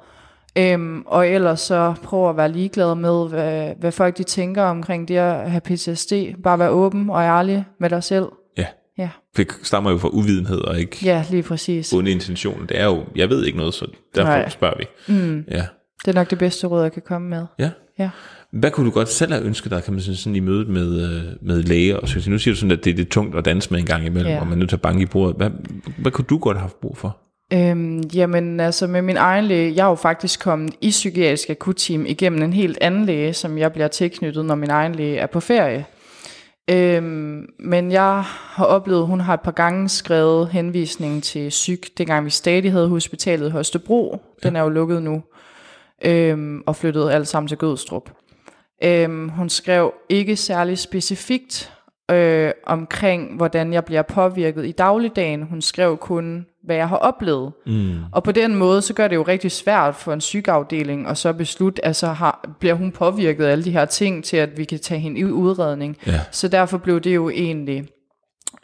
Øhm, 0.58 1.02
og 1.06 1.28
ellers 1.28 1.60
så 1.60 1.94
prøv 2.04 2.30
at 2.30 2.38
være 2.38 2.52
ligeglad 2.52 2.96
med, 2.96 3.30
hvad, 3.30 3.74
hvad 3.80 3.92
folk 3.92 4.18
de 4.18 4.24
tænker 4.24 4.64
omkring 4.64 5.08
det 5.08 5.18
at 5.18 5.52
have 5.52 5.62
PTSD. 5.62 6.14
Bare 6.44 6.60
være 6.60 6.70
åben 6.70 7.10
og 7.10 7.22
ærlig 7.22 7.66
med 7.80 7.90
dig 7.90 8.04
selv. 8.04 8.26
Ja. 8.58 8.66
Ja, 8.98 9.10
Det 9.38 9.48
stammer 9.64 9.92
jo 9.92 9.98
fra 9.98 10.10
uvidenhed 10.10 10.58
og 10.62 10.80
ikke 10.80 10.98
ja 11.04 11.26
lige 11.30 11.44
præcis. 11.44 11.94
onde 11.94 12.12
intention. 12.12 12.66
Det 12.70 12.80
er 12.80 12.86
jo, 12.86 13.04
jeg 13.16 13.30
ved 13.30 13.46
ikke 13.46 13.58
noget, 13.58 13.74
så 13.74 13.88
derfor 14.16 14.30
Nej. 14.32 14.50
spørger 14.50 14.76
vi. 14.78 14.86
Mm. 15.14 15.44
Ja. 15.52 15.66
Det 16.06 16.08
er 16.12 16.14
nok 16.14 16.30
det 16.30 16.38
bedste 16.40 16.68
råd, 16.68 16.82
jeg 16.84 16.92
kan 16.92 17.02
komme 17.06 17.30
med. 17.30 17.46
Ja. 17.60 17.70
Ja. 18.00 18.10
Hvad 18.52 18.72
kunne 18.72 18.86
du 18.86 18.92
godt 18.92 19.10
selv 19.10 19.34
have 19.34 19.46
ønsket 19.46 19.72
dig, 19.72 19.84
kan 19.84 19.94
man 19.94 20.02
sige, 20.02 20.16
sådan 20.16 20.36
i 20.36 20.40
mødet 20.40 20.68
med, 20.68 21.02
øh, 21.04 21.22
med 21.42 21.64
læger? 21.64 21.98
Og 21.98 22.08
så, 22.10 22.30
nu 22.30 22.38
siger 22.38 22.54
du 22.54 22.60
sådan, 22.60 22.72
at 22.72 22.84
det 22.86 22.92
er 22.92 22.96
lidt 22.98 23.10
tungt 23.10 23.36
at 23.38 23.46
danse 23.46 23.72
med 23.72 23.80
en 23.80 23.86
gang 23.86 24.06
imellem, 24.06 24.32
Ja. 24.32 24.40
og 24.40 24.46
man 24.48 24.54
er 24.54 24.58
nødt 24.60 24.70
til 24.70 24.76
at 24.76 24.82
banke 24.82 25.02
i 25.02 25.06
bordet. 25.06 25.36
Hvad, 25.36 25.50
hvad 25.98 26.12
kunne 26.12 26.26
du 26.30 26.38
godt 26.38 26.58
have 26.58 26.62
haft 26.62 26.82
brug 26.82 26.98
for? 26.98 27.18
Øhm, 27.54 28.02
jamen 28.16 28.60
altså 28.60 28.88
med 28.88 29.02
min 29.02 29.18
egen 29.18 29.46
læge, 29.46 29.74
jeg 29.76 29.86
er 29.86 29.90
jo 29.90 29.96
faktisk 29.96 30.40
kommet 30.40 30.76
i 30.82 30.90
psykiatrisk 30.90 31.50
akutteam 31.50 32.06
igennem 32.06 32.42
en 32.42 32.54
helt 32.54 32.78
anden 32.82 33.06
læge, 33.06 33.34
som 33.34 33.58
jeg 33.58 33.74
bliver 33.74 33.88
tilknyttet, 33.88 34.46
når 34.46 34.56
min 34.56 34.70
egen 34.70 34.96
læge 34.96 35.18
er 35.18 35.28
på 35.28 35.40
ferie. 35.40 35.86
Øhm, 36.70 37.46
men 37.60 37.92
jeg 37.92 38.24
har 38.26 38.66
oplevet, 38.66 39.08
hun 39.08 39.20
har 39.20 39.34
et 39.34 39.42
par 39.42 39.52
gange 39.52 39.90
skrevet 39.90 40.48
henvisningen 40.50 41.22
til 41.22 41.50
psyk, 41.50 41.98
dengang 41.98 42.26
vi 42.26 42.30
stadig 42.30 42.72
havde 42.72 42.90
hospitalet 42.90 43.48
i 43.48 43.52
Holstebro. 43.52 44.22
Den 44.44 44.56
er 44.56 44.62
jo 44.62 44.70
lukket 44.70 45.04
nu. 45.04 45.24
Øhm, 46.06 46.64
og 46.66 46.76
flyttet 46.76 47.12
alt 47.12 47.28
sammen 47.28 47.48
til 47.48 47.58
Gødstrup. 47.58 48.12
Øhm, 48.84 49.30
hun 49.30 49.50
skrev 49.50 49.94
ikke 50.10 50.36
særlig 50.36 50.78
specifikt 50.78 51.74
øh, 52.12 52.52
omkring, 52.66 53.38
hvordan 53.38 53.74
jeg 53.74 53.86
bliver 53.86 54.02
påvirket 54.02 54.66
i 54.66 54.72
dagligdagen. 54.72 55.44
Hun 55.44 55.62
skrev 55.62 55.98
kun, 55.98 56.46
hvad 56.64 56.76
jeg 56.76 56.90
har 56.90 56.98
oplevet. 56.98 57.52
Mm. 57.66 57.96
Og 58.12 58.24
på 58.24 58.32
den 58.32 58.56
måde, 58.56 58.82
så 58.82 58.94
gør 58.94 59.08
det 59.08 59.16
jo 59.16 59.24
rigtig 59.24 59.52
svært 59.52 59.96
for 59.96 60.14
en 60.14 60.22
sygafdeling 60.22 61.08
at 61.08 61.18
så 61.18 61.34
beslutte, 61.34 61.86
altså 61.86 62.08
har, 62.08 62.50
bliver 62.60 62.74
hun 62.74 62.92
påvirket 62.92 63.46
af 63.46 63.52
alle 63.52 63.64
de 63.64 63.72
her 63.72 63.86
ting, 63.86 64.24
til 64.24 64.38
at 64.38 64.58
vi 64.58 64.64
kan 64.64 64.80
tage 64.80 65.00
hende 65.00 65.20
i 65.20 65.24
udredning. 65.24 65.98
Ja. 66.08 66.20
Så 66.32 66.48
derfor 66.48 66.78
blev 66.78 67.02
det 67.02 67.16
jo 67.16 67.30
egentlig, 67.30 67.88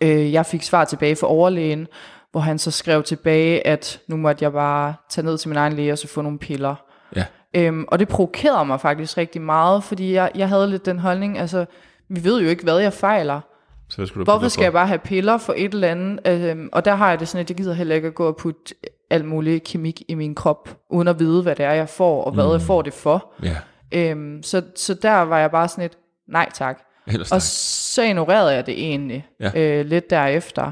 øh, 0.02 0.34
jeg 0.34 0.46
fik 0.46 0.64
svar 0.64 0.86
tilbage 0.86 1.16
fra 1.16 1.28
overlægen, 1.28 1.88
hvor 2.32 2.42
han 2.42 2.60
så 2.60 2.72
skrev 2.72 3.04
tilbage, 3.04 3.68
at 3.68 4.00
nu 4.08 4.18
måtte 4.18 4.44
jeg 4.44 4.52
bare 4.52 4.94
tage 5.10 5.26
ned 5.26 5.38
til 5.38 5.50
min 5.50 5.58
egen 5.58 5.74
læge 5.74 5.92
og 5.92 5.98
så 5.98 6.08
få 6.08 6.22
nogle 6.22 6.40
piller. 6.40 6.76
Ja. 7.16 7.26
Øhm, 7.54 7.86
og 7.88 8.00
det 8.00 8.08
provokerede 8.08 8.66
mig 8.66 8.82
faktisk 8.82 9.18
rigtig 9.18 9.42
meget, 9.42 9.84
fordi 9.84 10.14
jeg, 10.14 10.32
jeg 10.36 10.50
havde 10.50 10.70
lidt 10.70 10.86
den 10.86 11.00
holdning, 11.00 11.40
altså, 11.40 11.66
vi 12.10 12.24
ved 12.24 12.42
jo 12.42 12.50
ikke, 12.50 12.64
hvad 12.64 12.78
jeg 12.78 12.94
fejler. 12.94 13.42
Så 13.90 14.06
skulle 14.06 14.26
du 14.26 14.32
Hvorfor 14.32 14.48
skal 14.48 14.64
jeg 14.64 14.74
bare 14.74 14.88
have 14.88 15.00
piller 15.00 15.38
for 15.38 15.54
et 15.58 15.74
eller 15.74 15.88
andet? 15.88 16.28
Øhm, 16.28 16.70
og 16.72 16.86
der 16.86 16.96
har 16.96 17.10
jeg 17.10 17.20
det 17.20 17.28
sådan, 17.28 17.42
at 17.42 17.50
jeg 17.50 17.58
gider 17.58 17.74
heller 17.74 17.96
ikke 17.96 18.08
at 18.08 18.16
gå 18.16 18.28
og 18.28 18.36
putte 18.36 18.76
alt 19.10 19.26
muligt 19.26 19.64
kemik 19.64 20.02
i 20.08 20.14
min 20.14 20.36
krop, 20.36 20.78
uden 20.90 21.08
at 21.08 21.20
vide, 21.20 21.42
hvad 21.44 21.56
det 21.56 21.66
er, 21.66 21.74
jeg 21.74 21.90
får, 21.90 22.24
og 22.24 22.32
hvad 22.34 22.46
mm. 22.46 22.52
jeg 22.52 22.62
får 22.62 22.82
det 22.82 22.94
for. 22.94 23.34
Ja, 23.44 23.56
Øhm, 23.92 24.44
så, 24.44 24.62
så 24.76 24.94
der 24.94 25.22
var 25.22 25.40
jeg 25.40 25.52
bare 25.52 25.68
sådan 25.68 25.86
et, 25.86 25.98
nej 26.28 26.50
tak. 26.54 26.80
ellers 27.08 27.32
Og 27.32 27.42
så 27.42 28.04
ignorerede 28.04 28.54
jeg 28.54 28.66
det 28.66 28.74
egentlig, 28.80 29.28
Ja. 29.40 29.52
øh, 29.56 29.86
lidt 29.86 30.10
derefter. 30.10 30.72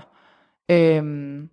Øhm, 0.72 1.50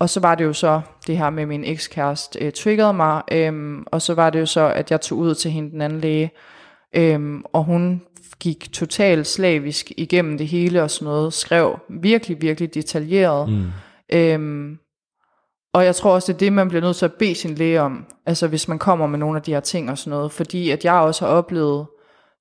og 0.00 0.10
så 0.10 0.20
var 0.20 0.34
det 0.34 0.44
jo 0.44 0.52
så, 0.52 0.80
det 1.06 1.18
her 1.18 1.30
med 1.30 1.46
min 1.46 1.64
ekskæreste 1.64 2.38
øh, 2.44 2.52
triggerede 2.52 2.92
mig, 2.92 3.22
øhm, 3.32 3.84
og 3.86 4.02
så 4.02 4.14
var 4.14 4.30
det 4.30 4.40
jo 4.40 4.46
så, 4.46 4.72
at 4.72 4.90
jeg 4.90 5.00
tog 5.00 5.18
ud 5.18 5.34
til 5.34 5.50
hende, 5.50 5.70
den 5.70 5.80
anden 5.80 6.00
læge, 6.00 6.30
øhm, 6.96 7.42
og 7.52 7.64
hun 7.64 8.02
gik 8.40 8.72
totalt 8.72 9.26
slavisk 9.26 9.92
igennem 9.96 10.38
det 10.38 10.48
hele 10.48 10.82
og 10.82 10.90
sådan 10.90 11.12
noget, 11.12 11.32
skrev 11.32 11.78
virkelig, 11.88 12.42
virkelig 12.42 12.74
detaljeret. 12.74 13.48
Mm. 13.48 13.66
Øhm, 14.12 14.78
og 15.74 15.84
jeg 15.84 15.96
tror 15.96 16.14
også, 16.14 16.32
det 16.32 16.34
er 16.34 16.38
det, 16.38 16.52
man 16.52 16.68
bliver 16.68 16.82
nødt 16.82 16.96
til 16.96 17.04
at 17.04 17.12
bede 17.12 17.34
sin 17.34 17.54
læge 17.54 17.80
om, 17.80 18.04
altså 18.26 18.46
hvis 18.46 18.68
man 18.68 18.78
kommer 18.78 19.06
med 19.06 19.18
nogle 19.18 19.36
af 19.36 19.42
de 19.42 19.52
her 19.52 19.60
ting 19.60 19.90
og 19.90 19.98
sådan 19.98 20.10
noget, 20.10 20.32
fordi 20.32 20.70
at 20.70 20.84
jeg 20.84 20.94
også 20.94 21.26
har 21.26 21.32
oplevet 21.32 21.86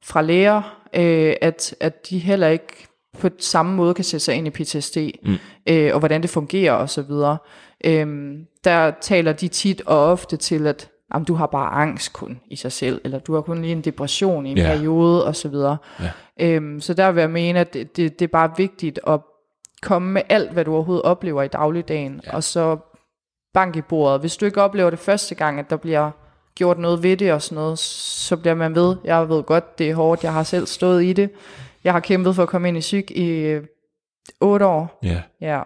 fra 0.04 0.22
læger, 0.22 0.82
øh, 0.96 1.34
at, 1.42 1.76
at 1.80 2.10
de 2.10 2.20
heller 2.20 2.48
ikke 2.48 2.88
på 3.20 3.30
samme 3.40 3.76
måde 3.76 3.94
kan 3.94 4.04
sætte 4.04 4.24
sig 4.24 4.36
ind 4.36 4.48
i 4.48 4.50
PTSD, 4.50 4.98
mm. 5.24 5.36
øh, 5.70 5.94
og 5.94 6.00
hvordan 6.00 6.22
det 6.22 6.30
fungerer 6.30 6.74
og 6.74 6.90
så 6.90 7.02
videre. 7.02 7.38
Øhm, 7.86 8.46
der 8.64 8.92
taler 9.02 9.34
de 9.34 9.48
tit 9.48 9.82
og 9.86 10.12
ofte 10.12 10.38
til, 10.38 10.68
at 10.68 10.90
jamen, 11.14 11.26
du 11.26 11.34
har 11.34 11.46
bare 11.46 11.72
angst 11.72 12.14
kun 12.14 12.40
i 12.48 12.56
sig 12.56 12.72
selv, 12.72 13.02
eller 13.04 13.20
du 13.20 13.34
har 13.34 13.42
kun 13.42 13.62
lige 13.62 13.72
en 13.72 13.82
depression 13.82 14.46
i 14.46 14.52
en 14.52 14.58
Ja. 14.58 14.64
periode 14.76 15.26
og 15.26 15.36
så 15.36 15.50
videre. 15.50 15.78
Ja. 16.00 16.12
Øhm, 16.40 16.82
så 16.82 16.94
der 16.94 17.12
vil 17.12 17.22
jeg 17.22 17.30
mene, 17.30 17.60
at 17.60 17.74
det, 17.74 17.98
det, 17.98 18.20
det 18.20 18.26
er 18.26 18.32
bare 18.32 18.52
vigtigt 18.58 19.00
at 19.08 19.20
komme 19.82 20.12
med 20.12 20.22
alt, 20.30 20.52
hvad 20.52 20.66
du 20.66 20.74
overhovedet 20.74 21.04
oplever 21.06 21.44
i 21.44 21.48
dagligdagen, 21.48 22.22
ja. 22.28 22.36
og 22.36 22.44
så 22.44 22.78
bank 23.54 23.76
i 23.76 23.82
bordet. 23.82 24.20
Hvis 24.20 24.38
du 24.38 24.46
ikke 24.46 24.62
oplever 24.62 24.90
det 24.90 25.00
første 25.00 25.36
gang, 25.36 25.60
at 25.60 25.70
der 25.70 25.78
bliver 25.78 26.12
gjort 26.56 26.80
noget 26.80 27.04
ved 27.04 27.18
det 27.18 27.34
og 27.34 27.42
sådan 27.42 27.56
noget, 27.64 27.80
så 27.80 28.38
bliver 28.38 28.54
man 28.56 28.76
ved. 28.76 28.96
Jeg 29.04 29.30
ved 29.30 29.44
godt, 29.44 29.80
det 29.80 29.90
er 29.90 29.96
hårdt. 29.96 30.24
Jeg 30.24 30.34
har 30.34 30.44
selv 30.44 30.66
stået 30.66 31.04
i 31.04 31.14
det. 31.14 31.30
Jeg 31.84 31.94
har 31.94 32.00
kæmpet 32.00 32.36
for 32.36 32.44
at 32.44 32.50
komme 32.50 32.68
ind 32.68 32.78
i 32.78 32.80
psyk 32.80 33.12
i 33.12 33.30
øh, 33.30 33.64
otte 34.42 34.66
år. 34.66 35.00
Ja. 35.04 35.22
Ja, 35.42 35.62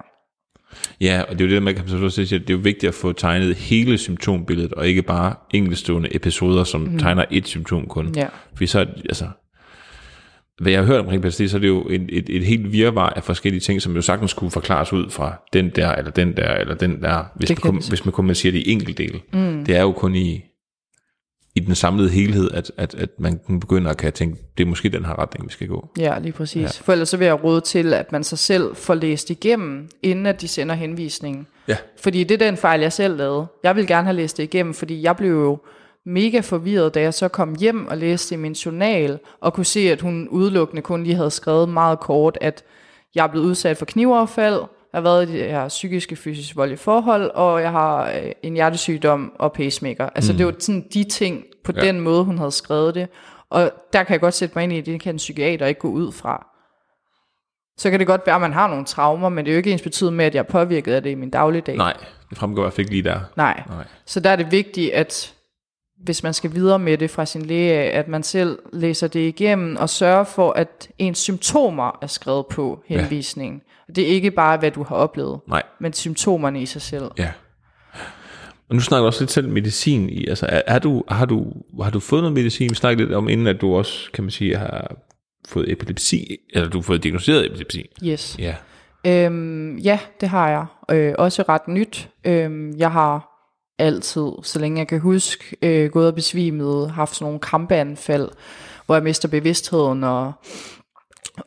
ja, 1.02 1.22
og 1.22 1.40
det 1.40 1.46
er 1.46 1.50
jo 1.50 1.56
det, 1.56 1.64
man 1.64 1.76
kan 1.76 1.88
så 1.88 2.10
sige, 2.10 2.36
at 2.36 2.42
det 2.42 2.50
er 2.54 2.58
jo 2.58 2.62
vigtigt 2.64 2.88
at 2.88 2.94
få 2.94 3.12
tegnet 3.12 3.56
hele 3.56 3.98
symptombilledet, 3.98 4.74
og 4.74 4.88
ikke 4.88 5.02
bare 5.02 5.36
enkeltstående 5.54 6.16
episoder, 6.16 6.64
som 6.64 6.82
mm. 6.82 6.98
tegner 6.98 7.26
et 7.32 7.48
symptom 7.48 7.88
kun. 7.88 8.14
ja, 8.16 8.28
Fordi 8.54 8.68
så, 8.68 8.80
altså, 8.80 9.26
hvad 10.62 10.72
jeg 10.72 10.82
har 10.82 10.88
hørt 10.88 11.00
omkring 11.00 11.24
PTSD, 11.24 11.48
så 11.48 11.58
er 11.58 11.62
det 11.62 11.68
jo 11.68 11.88
et, 11.90 12.06
et, 12.10 12.30
et 12.30 12.46
helt 12.46 12.72
virvar 12.72 13.10
af 13.10 13.24
forskellige 13.24 13.62
ting, 13.62 13.82
som 13.82 13.96
jo 13.96 14.02
sagtens 14.02 14.34
kunne 14.34 14.52
forklares 14.52 14.94
ud 14.94 15.10
fra 15.10 15.42
den 15.54 15.70
der, 15.70 15.92
eller 15.92 16.12
den 16.12 16.38
der, 16.38 16.54
eller 16.54 16.76
den 16.76 17.02
der, 17.02 17.24
hvis, 17.36 17.48
Det 17.48 17.64
man, 17.64 17.72
kun, 17.72 17.82
hvis 17.90 18.06
man 18.06 18.12
kun 18.12 18.26
man 18.26 18.36
siger 18.36 18.52
det 18.52 18.60
i 18.60 18.72
enkeltdele. 18.72 19.20
Mm. 19.34 19.66
Det 19.66 19.76
er 19.76 19.82
jo 19.82 19.92
kun 19.92 20.16
i 20.16 20.42
den 21.66 21.76
samlede 21.76 22.10
helhed, 22.10 22.52
at, 22.52 22.72
at, 22.78 22.96
at 22.96 23.10
man 23.18 23.40
kan 23.48 23.60
begynde 23.60 23.90
at 23.90 23.98
kan 23.98 24.14
tænke, 24.14 24.42
det 24.58 24.64
er 24.64 24.68
måske 24.68 24.90
den 24.90 25.06
her 25.06 25.20
retning, 25.20 25.46
vi 25.46 25.52
skal 25.52 25.68
gå. 25.68 25.90
ja, 25.98 26.20
lige 26.20 26.32
præcis. 26.32 26.62
Ja. 26.62 26.68
For 26.68 26.92
ellers 26.92 27.10
så 27.10 27.18
vil 27.18 27.26
jeg 27.26 27.44
råde 27.44 27.62
til, 27.62 27.94
at 27.94 28.12
man 28.12 28.24
sig 28.24 28.38
selv 28.38 28.76
får 28.76 28.94
læst 28.94 29.30
igennem, 29.30 29.90
inden 30.04 30.26
at 30.26 30.42
de 30.42 30.48
sender 30.48 30.76
henvisningen. 30.76 31.48
Ja, 31.68 31.78
Fordi 32.02 32.24
det 32.24 32.42
er 32.42 32.46
den 32.46 32.58
fejl, 32.58 32.82
jeg 32.82 32.94
selv 32.94 33.18
lavede. 33.18 33.48
Jeg 33.64 33.76
ville 33.76 33.88
gerne 33.88 34.04
have 34.04 34.16
læst 34.16 34.38
det 34.38 34.44
igennem, 34.44 34.74
fordi 34.74 35.04
jeg 35.04 35.16
blev 35.16 35.32
jo 35.32 35.60
mega 36.06 36.40
forvirret, 36.40 36.94
da 36.94 37.02
jeg 37.02 37.14
så 37.14 37.28
kom 37.28 37.56
hjem 37.60 37.88
og 37.88 37.98
læste 37.98 38.36
i 38.36 38.38
min 38.38 38.54
journal, 38.54 39.20
og 39.42 39.54
kunne 39.54 39.66
se, 39.66 39.92
at 39.92 40.02
hun 40.02 40.28
udelukkende 40.28 40.82
kun 40.82 41.04
lige 41.04 41.16
havde 41.16 41.32
skrevet 41.32 41.70
meget 41.70 42.00
kort, 42.00 42.38
at 42.42 42.64
jeg 43.16 43.24
er 43.24 43.28
blevet 43.28 43.46
udsat 43.46 43.78
for 43.78 43.86
knivaffald, 43.86 44.62
jeg 44.94 44.98
har 44.98 45.02
været 45.02 45.30
i 45.30 45.32
det 45.32 45.52
her 45.52 45.68
psykiske 45.68 46.16
fysisk 46.16 46.56
voldelige 46.56 46.80
forhold, 46.80 47.32
og 47.34 47.62
jeg 47.62 47.72
har 47.72 48.12
øh, 48.12 48.32
en 48.44 48.54
hjertesygdom 48.54 49.32
og 49.40 49.54
pacemaker. 49.54 50.10
Altså 50.16 50.32
mm. 50.34 50.38
det 50.38 50.46
var 50.46 50.54
sådan 50.60 50.88
de 50.94 51.04
ting, 51.04 51.44
på 51.64 51.72
ja. 51.76 51.82
den 51.82 52.00
måde, 52.00 52.24
hun 52.24 52.38
havde 52.38 52.52
skrevet 52.52 52.96
det. 52.96 53.08
Og 53.50 53.72
der 53.94 54.04
kan 54.04 54.14
jeg 54.14 54.20
godt 54.20 54.34
sætte 54.34 54.56
mig 54.56 54.64
ind 54.64 54.74
i, 54.74 54.78
at 54.78 54.86
det 54.86 55.02
kan 55.02 55.16
en 55.16 55.18
psykiater 55.18 55.66
ikke 55.66 55.80
gå 55.80 55.90
ud 55.90 56.12
fra. 56.12 56.48
Så 57.78 57.90
kan 57.90 58.00
det 58.00 58.08
godt 58.08 58.22
være, 58.26 58.36
at 58.36 58.42
man 58.42 58.54
har 58.54 58.68
nogle 58.68 58.86
traumer, 58.86 59.30
men 59.30 59.46
det 59.46 59.52
er 59.52 59.56
jo 59.56 59.58
ikke 59.58 59.72
ens 59.72 59.82
betydende 59.82 60.18
med, 60.18 60.26
at 60.26 60.36
jeg 60.36 60.40
er 60.40 60.44
påvirket 60.44 60.94
af 60.94 61.04
det 61.04 61.10
i 61.10 61.16
min 61.16 61.30
dagligdag. 61.30 61.78
nej, 61.78 61.94
det 62.30 62.38
fremgår 62.38 62.62
i 62.62 62.64
hvert 62.64 62.74
fald 62.74 62.80
ikke 62.80 62.92
lige 62.92 63.04
der. 63.04 63.20
Nej. 63.38 63.64
Nej. 63.70 63.84
Så 64.06 64.20
der 64.20 64.30
er 64.30 64.36
det 64.36 64.52
vigtigt, 64.52 64.94
at 64.94 65.34
hvis 66.04 66.24
man 66.24 66.34
skal 66.34 66.54
videre 66.54 66.80
med 66.80 66.98
det 66.98 67.10
fra 67.10 67.26
sin 67.26 67.42
læge, 67.42 67.74
at 67.74 68.08
man 68.08 68.24
selv 68.24 68.60
læser 68.74 69.08
det 69.08 69.20
igennem 69.20 69.76
og 69.76 69.90
sørger 69.90 70.24
for, 70.24 70.52
at 70.52 70.90
ens 70.98 71.18
symptomer 71.18 72.00
er 72.02 72.08
skrevet 72.08 72.46
på 72.48 72.84
henvisningen. 72.86 73.62
Ja. 73.66 73.71
Det 73.96 74.04
er 74.04 74.08
ikke 74.08 74.32
bare, 74.32 74.58
hvad 74.58 74.72
du 74.72 74.84
har 74.84 74.96
oplevet, 74.96 75.40
Nej, 75.48 75.64
men 75.80 75.94
symptomerne 75.94 76.62
i 76.62 76.66
sig 76.66 76.82
selv. 76.82 77.06
ja. 77.18 77.32
Og 78.70 78.76
nu 78.76 78.82
snakker 78.82 79.02
du 79.02 79.08
også 79.08 79.22
lidt 79.22 79.32
selv 79.32 79.50
medicin 79.50 80.10
i, 80.10 80.28
altså 80.28 80.46
er, 80.50 80.62
er 80.68 80.80
du, 80.80 81.04
har, 81.08 81.26
du, 81.26 81.54
har 81.82 81.90
du 81.90 82.00
fået 82.00 82.22
noget 82.22 82.34
medicin? 82.34 82.70
Vi 82.70 82.76
snakkede 82.76 83.06
lidt 83.08 83.16
om 83.16 83.30
inden, 83.30 83.48
at 83.48 83.62
du 83.62 83.76
også, 83.76 84.12
kan 84.14 84.24
man 84.24 84.32
sige, 84.32 84.58
har 84.58 84.96
fået 85.48 85.72
epilepsi, 85.72 86.38
eller 86.54 86.70
du 86.70 86.78
har 86.78 86.84
fået 86.84 87.04
diagnosticeret 87.04 87.46
epilepsi. 87.46 87.86
Yes. 88.04 88.36
Ja. 88.40 88.56
Øhm, 89.08 89.78
ja, 89.78 90.00
det 90.22 90.30
har 90.30 90.50
jeg. 90.50 90.66
Øh, 90.98 91.14
også 91.18 91.44
ret 91.50 91.68
nyt. 91.68 92.10
Øhm, 92.26 92.74
jeg 92.78 92.92
har 92.92 93.28
altid, 93.80 94.32
så 94.44 94.60
længe 94.60 94.80
jeg 94.80 94.88
kan 94.88 95.00
huske, 95.00 95.58
øh, 95.62 95.90
gået 95.90 96.08
og 96.08 96.16
besvimet, 96.16 96.92
haft 96.92 97.16
sådan 97.16 97.26
nogle 97.26 97.40
krampeanfald, 97.40 98.30
hvor 98.86 98.96
jeg 98.96 99.04
mister 99.04 99.28
bevidstheden, 99.28 100.04
og 100.04 100.34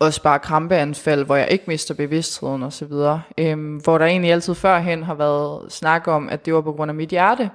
også 0.01 0.22
bare 0.22 0.39
krampeanfald, 0.39 1.25
hvor 1.25 1.37
jeg 1.37 1.49
ikke 1.51 1.64
mister 1.66 1.95
bevidstheden 1.95 2.62
og 2.62 2.72
så 2.72 2.85
videre. 2.85 3.22
Øhm, 3.39 3.77
hvor 3.77 3.99
der 3.99 4.07
egentlig 4.07 4.33
altid 4.33 4.55
førhen 4.55 5.03
har 5.03 5.14
været 5.14 5.72
snak 5.72 6.09
om, 6.09 6.29
at 6.29 6.47
det 6.47 6.55
var 6.55 6.61
på 6.61 6.72
grund 6.72 6.91
af 6.91 6.95
mit 6.95 7.09
hjerte. 7.09 7.51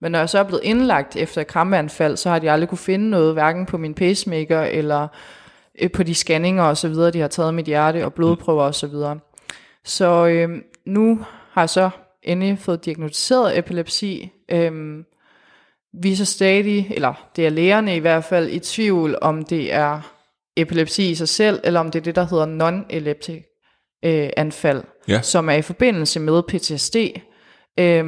Men 0.00 0.12
når 0.12 0.18
jeg 0.18 0.28
så 0.28 0.38
er 0.38 0.42
blevet 0.42 0.64
indlagt 0.64 1.16
efter 1.16 1.40
et 1.40 1.46
krampeanfald, 1.46 2.16
så 2.16 2.30
har 2.30 2.38
de 2.38 2.50
aldrig 2.50 2.68
kunne 2.68 2.78
finde 2.78 3.10
noget, 3.10 3.32
hverken 3.32 3.66
på 3.66 3.78
min 3.78 3.94
pacemaker 3.94 4.60
eller 4.60 5.08
øh, 5.80 5.90
på 5.90 6.02
de 6.02 6.14
scanninger 6.14 6.62
og 6.62 6.76
så 6.76 6.88
videre, 6.88 7.10
de 7.10 7.20
har 7.20 7.28
taget 7.28 7.54
mit 7.54 7.66
hjerte 7.66 8.04
og 8.04 8.14
blodprøver 8.14 8.62
og 8.62 8.74
så 8.74 8.86
videre. 8.86 9.18
Så 9.84 10.26
øh, 10.26 10.48
nu 10.86 11.24
har 11.52 11.62
jeg 11.62 11.70
så 11.70 11.90
endelig 12.22 12.58
fået 12.58 12.84
diagnosticeret 12.84 13.58
epilepsi. 13.58 14.32
Øhm, 14.48 15.04
vi 15.92 16.12
er 16.12 16.16
så 16.16 16.24
stadig, 16.24 16.86
eller 16.90 17.28
det 17.36 17.46
er 17.46 17.50
lægerne 17.50 17.96
i 17.96 17.98
hvert 17.98 18.24
fald, 18.24 18.48
i 18.48 18.58
tvivl 18.58 19.18
om 19.22 19.42
det 19.42 19.74
er 19.74 20.17
epilepsi 20.60 21.10
i 21.10 21.14
sig 21.14 21.28
selv, 21.28 21.60
eller 21.64 21.80
om 21.80 21.90
det 21.90 21.98
er 21.98 22.02
det, 22.04 22.14
der 22.16 22.26
hedder 22.26 22.46
non-epileptic 22.46 23.44
øh, 24.04 24.30
anfald, 24.36 24.82
Ja. 25.08 25.22
som 25.22 25.48
er 25.48 25.54
i 25.54 25.62
forbindelse 25.62 26.20
med 26.20 26.42
PTSD, 26.42 26.96
øh, 27.80 28.04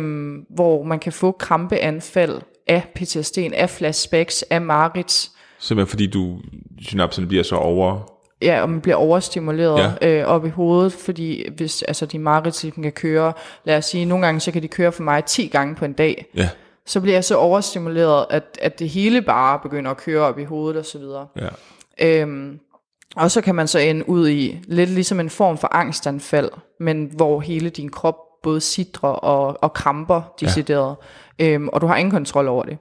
hvor 0.55 0.83
man 0.83 0.99
kan 0.99 1.13
få 1.13 1.33
krampeanfald 1.33 2.41
af 2.67 2.83
PTSD'en, 2.99 3.55
af 3.55 3.71
flashbacks, 3.71 4.43
af 4.43 4.61
marits, 4.61 5.31
Simpelthen 5.59 5.91
fordi 5.91 6.07
du, 6.07 6.39
synapserne 6.81 7.27
bliver 7.29 7.43
så 7.43 7.57
over... 7.57 8.13
ja, 8.43 8.63
og 8.63 8.71
man 8.71 8.81
bliver 8.81 8.97
overstimuleret 8.97 9.97
ja. 10.03 10.09
øh, 10.21 10.27
op 10.27 10.47
i 10.47 10.49
hovedet, 10.49 10.93
fordi 10.93 11.49
hvis 11.57 11.83
altså, 11.83 12.07
de 12.07 12.19
marits 12.19 12.63
ligesom 12.63 12.83
kan 12.83 12.93
køre, 12.93 13.33
lad 13.65 13.77
os 13.77 13.85
sige, 13.85 14.05
nogle 14.05 14.27
gange 14.27 14.41
så 14.41 14.53
kan 14.53 14.63
de 14.63 14.69
køre 14.69 14.93
for 14.93 15.03
mig 15.03 15.25
10 15.25 15.47
gange 15.47 15.75
på 15.75 15.85
en 15.85 15.93
dag, 15.93 16.27
Ja, 16.37 16.49
så 16.87 17.01
bliver 17.01 17.17
jeg 17.17 17.25
så 17.25 17.37
overstimuleret, 17.37 18.27
at, 18.31 18.43
at 18.63 18.79
det 18.79 18.89
hele 18.89 19.23
bare 19.23 19.59
begynder 19.63 19.91
at 19.91 19.97
køre 19.97 20.21
op 20.23 20.39
i 20.39 20.45
hovedet 20.45 20.79
og 20.79 20.85
så 20.85 20.99
videre. 20.99 21.27
ja. 21.37 21.49
Øhm, 22.03 22.59
og 23.17 23.31
så 23.31 23.41
kan 23.41 23.55
man 23.55 23.69
så 23.69 23.79
ende 23.79 24.09
ud 24.09 24.29
i 24.29 24.59
lidt 24.69 24.91
ligesom 24.91 25.21
en 25.21 25.31
form 25.31 25.59
for 25.59 25.69
angstanfald, 25.75 26.51
men 26.81 27.11
hvor 27.17 27.41
hele 27.41 27.71
din 27.71 27.89
krop 27.89 28.17
både 28.43 28.61
sidrer 28.61 29.09
og, 29.09 29.63
og 29.63 29.73
kramper 29.73 30.35
decideret, 30.41 30.97
ja. 31.39 31.49
øhm, 31.49 31.69
og 31.69 31.81
du 31.81 31.87
har 31.87 31.97
ingen 31.97 32.11
kontrol 32.11 32.49
over 32.49 32.63
det. 32.65 32.79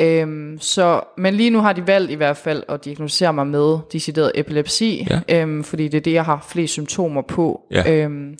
Øhm, 0.00 0.58
så, 0.60 1.00
men 1.16 1.34
lige 1.34 1.50
nu 1.50 1.58
har 1.60 1.72
de 1.72 1.86
valgt 1.86 2.10
i 2.10 2.14
hvert 2.14 2.36
fald 2.36 2.62
at 2.68 2.84
diagnosticere 2.84 3.32
mig 3.32 3.46
med 3.46 3.78
decideret 3.92 4.32
epilepsi, 4.34 5.06
Ja. 5.10 5.20
øhm, 5.42 5.64
fordi 5.64 5.88
det 5.88 5.96
er 5.98 6.02
det, 6.02 6.12
jeg 6.12 6.24
har 6.24 6.46
flest 6.48 6.72
symptomer 6.72 7.22
på. 7.22 7.60
Ja. 7.70 7.92
Øhm, 8.04 8.36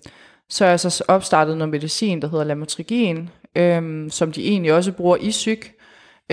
så 0.49 0.65
har 0.65 0.71
jeg 0.71 0.81
så 0.81 1.05
opstartet 1.09 1.57
noget 1.57 1.71
medicin, 1.71 2.23
der 2.23 2.29
hedder 2.29 2.45
lamotrigin, 2.45 3.29
øhm, 3.57 4.11
som 4.11 4.33
de 4.33 4.49
egentlig 4.49 4.73
også 4.73 4.93
bruger 4.93 5.17
i 5.21 5.31
psyk, 5.31 5.73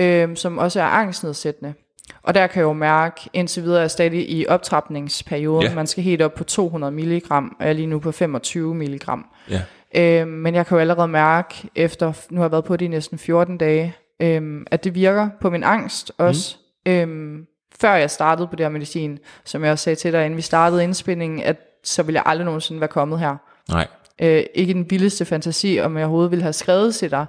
øhm, 0.00 0.36
som 0.36 0.58
også 0.58 0.80
er 0.80 0.84
angstnedsættende. 0.84 1.74
Og 2.26 2.34
der 2.34 2.46
kan 2.46 2.60
jeg 2.60 2.66
jo 2.66 2.72
mærke, 2.72 3.20
indtil 3.32 3.62
videre 3.62 3.82
er 3.82 3.88
stadig 3.88 4.30
i 4.30 4.46
optrapningsperioden. 4.46 5.68
Ja. 5.68 5.74
Man 5.74 5.86
skal 5.86 6.04
helt 6.04 6.22
op 6.22 6.34
på 6.34 6.44
200 6.44 6.92
mg, 6.92 7.22
og 7.30 7.42
jeg 7.60 7.68
er 7.68 7.72
lige 7.72 7.86
nu 7.86 7.98
på 7.98 8.12
25 8.12 8.74
mg. 8.74 9.00
Ja, 9.50 9.62
Øhm, 9.96 10.28
men 10.28 10.54
jeg 10.54 10.66
kan 10.66 10.74
jo 10.76 10.80
allerede 10.80 11.08
mærke, 11.08 11.54
efter 11.74 12.12
nu 12.30 12.36
har 12.36 12.44
jeg 12.44 12.52
været 12.52 12.64
på 12.64 12.76
det 12.76 12.84
i 12.84 12.88
næsten 12.88 13.18
14 13.18 13.58
dage, 13.58 13.94
øhm, 14.20 14.66
at 14.70 14.84
det 14.84 14.94
virker 14.94 15.28
på 15.40 15.50
min 15.50 15.64
angst 15.64 16.12
også. 16.18 16.56
Mm. 16.86 16.92
Øhm, 16.92 17.46
før 17.80 17.94
jeg 17.94 18.10
startede 18.10 18.48
på 18.48 18.56
det 18.56 18.64
her 18.64 18.70
medicin, 18.70 19.18
som 19.44 19.64
jeg 19.64 19.72
også 19.72 19.82
sagde 19.82 19.96
til 19.96 20.12
dig, 20.12 20.24
inden 20.24 20.36
vi 20.36 20.42
startede 20.42 20.84
indspilningen, 20.84 21.40
at 21.42 21.56
så 21.84 22.02
ville 22.02 22.16
jeg 22.16 22.22
aldrig 22.26 22.44
nogensinde 22.44 22.80
være 22.80 22.88
kommet 22.88 23.18
her. 23.18 23.36
nej. 23.70 23.86
Øh, 24.22 24.44
ikke 24.54 24.74
den 24.74 24.90
vildeste 24.90 25.24
fantasi, 25.24 25.78
om 25.82 25.96
jeg 25.96 26.04
overhovedet 26.04 26.30
ville 26.30 26.42
have 26.42 26.52
skrevet 26.52 26.94
til 26.94 27.10
dig. 27.10 27.26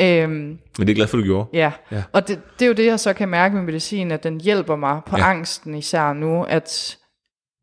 Øhm, 0.00 0.30
Men 0.32 0.58
det 0.78 0.90
er 0.90 0.94
glad 0.94 1.06
for, 1.06 1.16
du 1.16 1.22
gjorde. 1.24 1.48
Ja, 1.52 1.72
Ja. 1.92 2.02
og 2.12 2.28
det, 2.28 2.40
det 2.58 2.64
er 2.64 2.68
jo 2.68 2.74
det, 2.74 2.86
jeg 2.86 3.00
så 3.00 3.12
kan 3.12 3.28
mærke 3.28 3.54
med 3.54 3.62
medicin, 3.62 4.10
at 4.12 4.22
den 4.24 4.40
hjælper 4.40 4.76
mig 4.76 5.00
på 5.06 5.16
Ja. 5.16 5.30
angsten 5.30 5.74
især 5.74 6.12
nu, 6.12 6.42
at, 6.44 6.96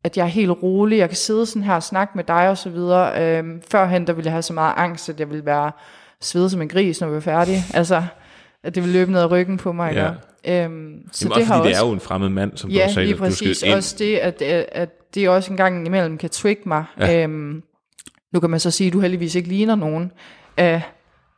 at 0.04 0.16
jeg 0.16 0.22
er 0.24 0.28
helt 0.28 0.50
rolig, 0.62 0.98
jeg 0.98 1.08
kan 1.08 1.16
sidde 1.16 1.46
sådan 1.46 1.62
her 1.62 1.74
og 1.74 1.82
snakke 1.82 2.12
med 2.16 2.24
dig 2.24 2.48
og 2.48 2.58
så 2.58 2.70
videre. 2.70 3.38
Øhm, 3.38 3.62
førhen, 3.70 4.06
der 4.06 4.12
ville 4.12 4.26
jeg 4.26 4.32
have 4.32 4.42
så 4.42 4.52
meget 4.52 4.74
angst, 4.76 5.08
at 5.08 5.20
jeg 5.20 5.30
ville 5.30 5.46
være 5.46 5.72
svede 6.20 6.50
som 6.50 6.62
en 6.62 6.68
gris, 6.68 7.00
når 7.00 7.08
vi 7.08 7.14
var 7.14 7.20
færdige. 7.20 7.58
Altså, 7.74 8.02
at 8.64 8.74
det 8.74 8.82
ville 8.82 8.98
løbe 8.98 9.12
ned 9.12 9.20
ad 9.20 9.30
ryggen 9.30 9.56
på 9.56 9.72
mig. 9.72 9.92
Ja. 9.94 10.10
Ja. 10.44 10.64
Øhm, 10.64 11.02
så 11.12 11.24
Jamen, 11.24 11.32
det 11.34 11.42
også 11.42 11.46
har 11.46 11.56
fordi 11.58 11.68
også... 11.68 11.68
det 11.68 11.84
er 11.84 11.88
jo 11.88 11.92
en 11.94 12.00
fremmed 12.00 12.28
mand, 12.28 12.56
som 12.56 12.70
Ja, 12.70 12.84
du 12.88 12.92
sagde, 12.92 13.06
lige 13.06 13.18
du 13.18 13.22
præcis. 13.24 13.62
ind. 13.62 13.74
Også 13.74 13.96
det, 13.98 14.16
at, 14.16 14.42
at, 14.42 15.14
det 15.14 15.28
også 15.28 15.50
en 15.50 15.56
gang 15.56 15.86
imellem 15.86 16.18
kan 16.18 16.30
trigge 16.30 16.62
mig. 16.66 16.84
Ja. 17.00 17.22
Øhm, 17.22 17.62
nu 18.32 18.40
kan 18.40 18.50
man 18.50 18.60
så 18.60 18.70
sige, 18.70 18.86
at 18.86 18.92
du 18.92 19.00
heldigvis 19.00 19.34
ikke 19.34 19.48
ligner 19.48 19.74
nogen 19.74 20.12
af 20.56 20.82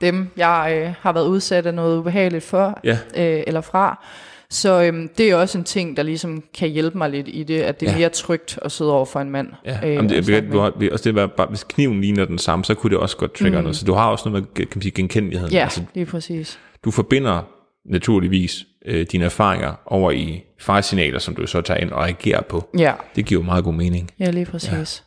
dem, 0.01 0.28
jeg 0.36 0.82
øh, 0.86 0.95
har 1.01 1.12
været 1.12 1.26
udsat 1.26 1.66
af 1.66 1.74
noget 1.74 1.99
ubehageligt 1.99 2.45
for, 2.45 2.80
Ja. 2.84 2.99
øh, 3.16 3.42
eller 3.47 3.61
fra. 3.61 4.05
Så 4.51 4.82
øhm, 4.82 5.09
det 5.18 5.30
er 5.30 5.36
også 5.36 5.59
en 5.59 5.64
ting, 5.64 5.97
der 5.97 6.03
ligesom 6.03 6.42
kan 6.55 6.68
hjælpe 6.68 6.99
mig 6.99 7.11
lidt 7.11 7.28
i 7.28 7.42
det, 7.42 7.61
at 7.61 7.80
det 7.80 7.86
er 7.86 7.90
Ja. 7.90 7.97
ja. 7.97 8.01
mere 8.01 8.09
trygt 8.09 8.59
at 8.62 8.72
sidde 8.72 8.92
over 8.92 9.05
for 9.05 9.20
en 9.20 9.30
mand. 9.30 9.49
Ja, 9.64 9.78
øh, 9.84 9.95
Jamen, 9.95 10.11
det, 10.11 10.18
og 10.28 10.32
jeg, 10.32 10.53
du 10.53 10.59
har, 10.59 10.70
det- 10.70 10.90
også 10.90 11.05
det 11.05 11.14
var 11.14 11.26
bare, 11.26 11.47
hvis 11.47 11.64
kniven 11.68 12.01
ligner 12.01 12.24
den 12.24 12.38
samme, 12.38 12.64
så 12.64 12.74
kunne 12.74 12.90
det 12.90 12.99
også 12.99 13.16
godt 13.16 13.34
trigge 13.34 13.59
mm. 13.59 13.62
noget. 13.62 13.76
Så 13.76 13.84
du 13.84 13.95
har 13.95 14.11
også 14.11 14.28
noget 14.28 14.42
med 14.45 14.55
kan 14.66 14.66
man 14.74 14.82
sige, 14.82 14.92
genkendeligheden. 14.92 15.53
Ja, 15.55 15.62
Altså, 15.62 15.82
lige 15.95 16.07
præcis. 16.07 16.59
du 16.84 16.90
forbinder 16.90 17.42
naturligvis 17.84 18.64
øh, 18.86 19.07
dine 19.12 19.24
erfaringer 19.24 19.74
over 19.86 20.11
i 20.11 20.45
faresignaler, 20.61 21.18
som 21.18 21.34
du 21.34 21.47
så 21.47 21.61
tager 21.61 21.80
ind 21.80 21.90
og 21.90 22.09
agerer 22.09 22.40
på. 22.42 22.68
Ja, 22.78 22.92
Det 23.16 23.26
giver 23.26 23.40
jo 23.40 23.45
meget 23.45 23.64
god 23.64 23.74
mening. 23.74 24.11
ja 24.20 24.30
lige 24.30 24.47
præcis. 24.47 25.05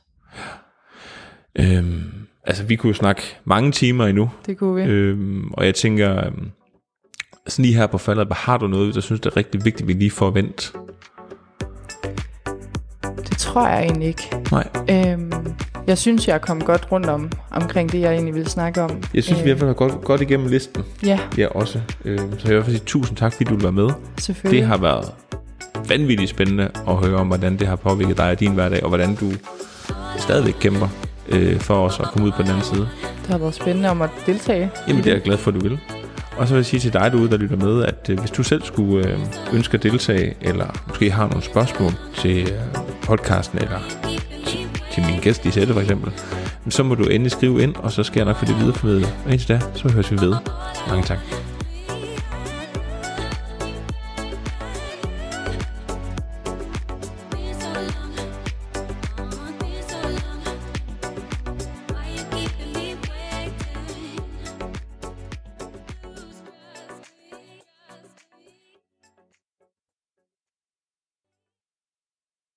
Øhm, 1.59 2.03
altså, 2.47 2.63
vi 2.63 2.75
kunne 2.75 2.87
jo 2.87 2.93
snakke 2.93 3.21
mange 3.45 3.71
timer 3.71 4.05
endnu, 4.07 4.29
Det 4.45 4.57
kunne 4.57 4.83
vi. 4.83 4.89
øhm, 4.91 5.47
og 5.53 5.65
jeg 5.65 5.75
tænker, 5.75 6.25
øhm, 6.25 6.49
sådan 7.47 7.65
lige 7.65 7.75
her 7.77 7.87
på 7.87 7.97
faldet, 7.97 8.27
har 8.31 8.57
du 8.57 8.67
noget, 8.67 8.95
der 8.95 9.01
synes, 9.01 9.21
det 9.21 9.31
er 9.31 9.37
rigtig 9.37 9.65
vigtigt, 9.65 9.87
vi 9.87 9.93
lige 9.93 10.11
får 10.11 10.29
vendt? 10.31 10.73
Det 13.29 13.37
tror 13.37 13.67
jeg 13.67 13.83
egentlig 13.83 14.07
ikke. 14.07 14.29
Nej, 14.51 14.67
Øhm, 14.91 15.31
jeg 15.87 15.97
synes, 15.97 16.27
jeg 16.27 16.33
er 16.33 16.37
kommet 16.37 16.65
godt 16.65 16.91
rundt 16.91 17.05
om 17.05 17.31
omkring 17.51 17.91
det, 17.91 17.99
jeg 18.01 18.11
egentlig 18.13 18.33
ville 18.33 18.49
snakke 18.49 18.81
om. 18.81 19.03
jeg 19.13 19.23
synes, 19.23 19.39
øh. 19.39 19.45
vi 19.45 19.49
har 19.49 19.57
været 19.57 19.75
godt, 19.75 20.01
godt 20.03 20.21
igennem 20.21 20.47
listen. 20.47 20.83
Ja, 21.05 21.19
Ja, 21.37 21.47
også. 21.47 21.81
Øhm, 22.05 22.19
så 22.19 22.25
jeg 22.27 22.43
vil 22.43 22.51
i 22.51 22.53
hvert 22.53 22.65
fald 22.65 22.75
sige 22.75 22.85
tusind 22.85 23.17
tak, 23.17 23.31
fordi 23.33 23.43
du 23.43 23.53
vil 23.53 23.63
være 23.63 23.71
med. 23.71 23.89
selvfølgelig. 24.19 24.59
Det 24.61 24.67
har 24.67 24.77
været 24.77 25.11
vanvittigt 25.89 26.29
spændende 26.29 26.71
at 26.87 26.95
høre 26.95 27.15
om, 27.15 27.27
hvordan 27.27 27.57
det 27.59 27.67
har 27.67 27.75
påvirket 27.75 28.17
dig 28.17 28.29
og 28.31 28.39
din 28.39 28.51
hverdag, 28.53 28.83
og 28.83 28.89
hvordan 28.89 29.15
du 29.15 29.31
stadigvæk 30.17 30.53
kæmper 30.59 30.87
øh, 31.30 31.59
for 31.59 31.86
os 31.86 31.99
at 31.99 32.05
komme 32.05 32.28
ud 32.28 32.32
på 32.32 32.41
den 32.41 32.49
anden 32.49 32.63
side. 32.63 32.88
Det 33.21 33.28
har 33.30 33.38
været 33.38 33.55
spændende 33.55 33.89
om 33.89 34.01
at 34.01 34.09
deltage. 34.25 34.71
Jamen, 34.88 35.03
det 35.03 35.09
er 35.09 35.13
jeg 35.13 35.21
glad 35.21 35.38
for, 35.38 35.51
at 35.51 35.55
du 35.55 35.59
vil. 35.59 35.80
Og 36.38 36.47
så 36.47 36.53
vil 36.53 36.59
jeg 36.59 36.65
sige 36.65 36.80
til 36.80 36.93
dig 36.93 37.11
derude, 37.11 37.30
der 37.30 37.38
lytter 37.38 37.55
med, 37.57 37.84
at 37.84 38.09
øh, 38.09 38.19
hvis 38.19 38.32
du 38.32 38.43
selv 38.43 38.63
skulle 38.63 39.07
øh, 39.07 39.19
ønske 39.53 39.73
at 39.78 39.84
deltage, 39.84 40.36
eller 40.41 40.67
måske 40.88 41.11
har 41.11 41.28
nogle 41.28 41.43
spørgsmål 41.43 41.91
til 42.15 42.41
øh, 42.41 42.59
podcasten, 43.01 43.59
eller 43.59 43.80
til, 44.47 44.59
til 44.91 45.03
min 45.05 45.19
gæst 45.21 45.45
i 45.45 45.51
sætte 45.51 45.73
for 45.73 45.82
eksempel, 45.82 46.11
så 46.69 46.84
må 46.84 46.95
du 46.95 47.03
endelig 47.03 47.32
skrive 47.32 47.63
ind, 47.63 47.75
og 47.75 47.91
så 47.91 48.03
skal 48.03 48.19
jeg 48.19 48.25
nok 48.25 48.38
få 48.38 48.45
det 48.45 48.59
videreformidlet. 48.59 49.13
Og 49.25 49.32
indtil 49.32 49.49
da, 49.49 49.59
så 49.73 49.89
høres 49.89 50.11
vi 50.11 50.21
ved. 50.21 50.36
Mange 50.89 51.03
tak. 51.03 51.17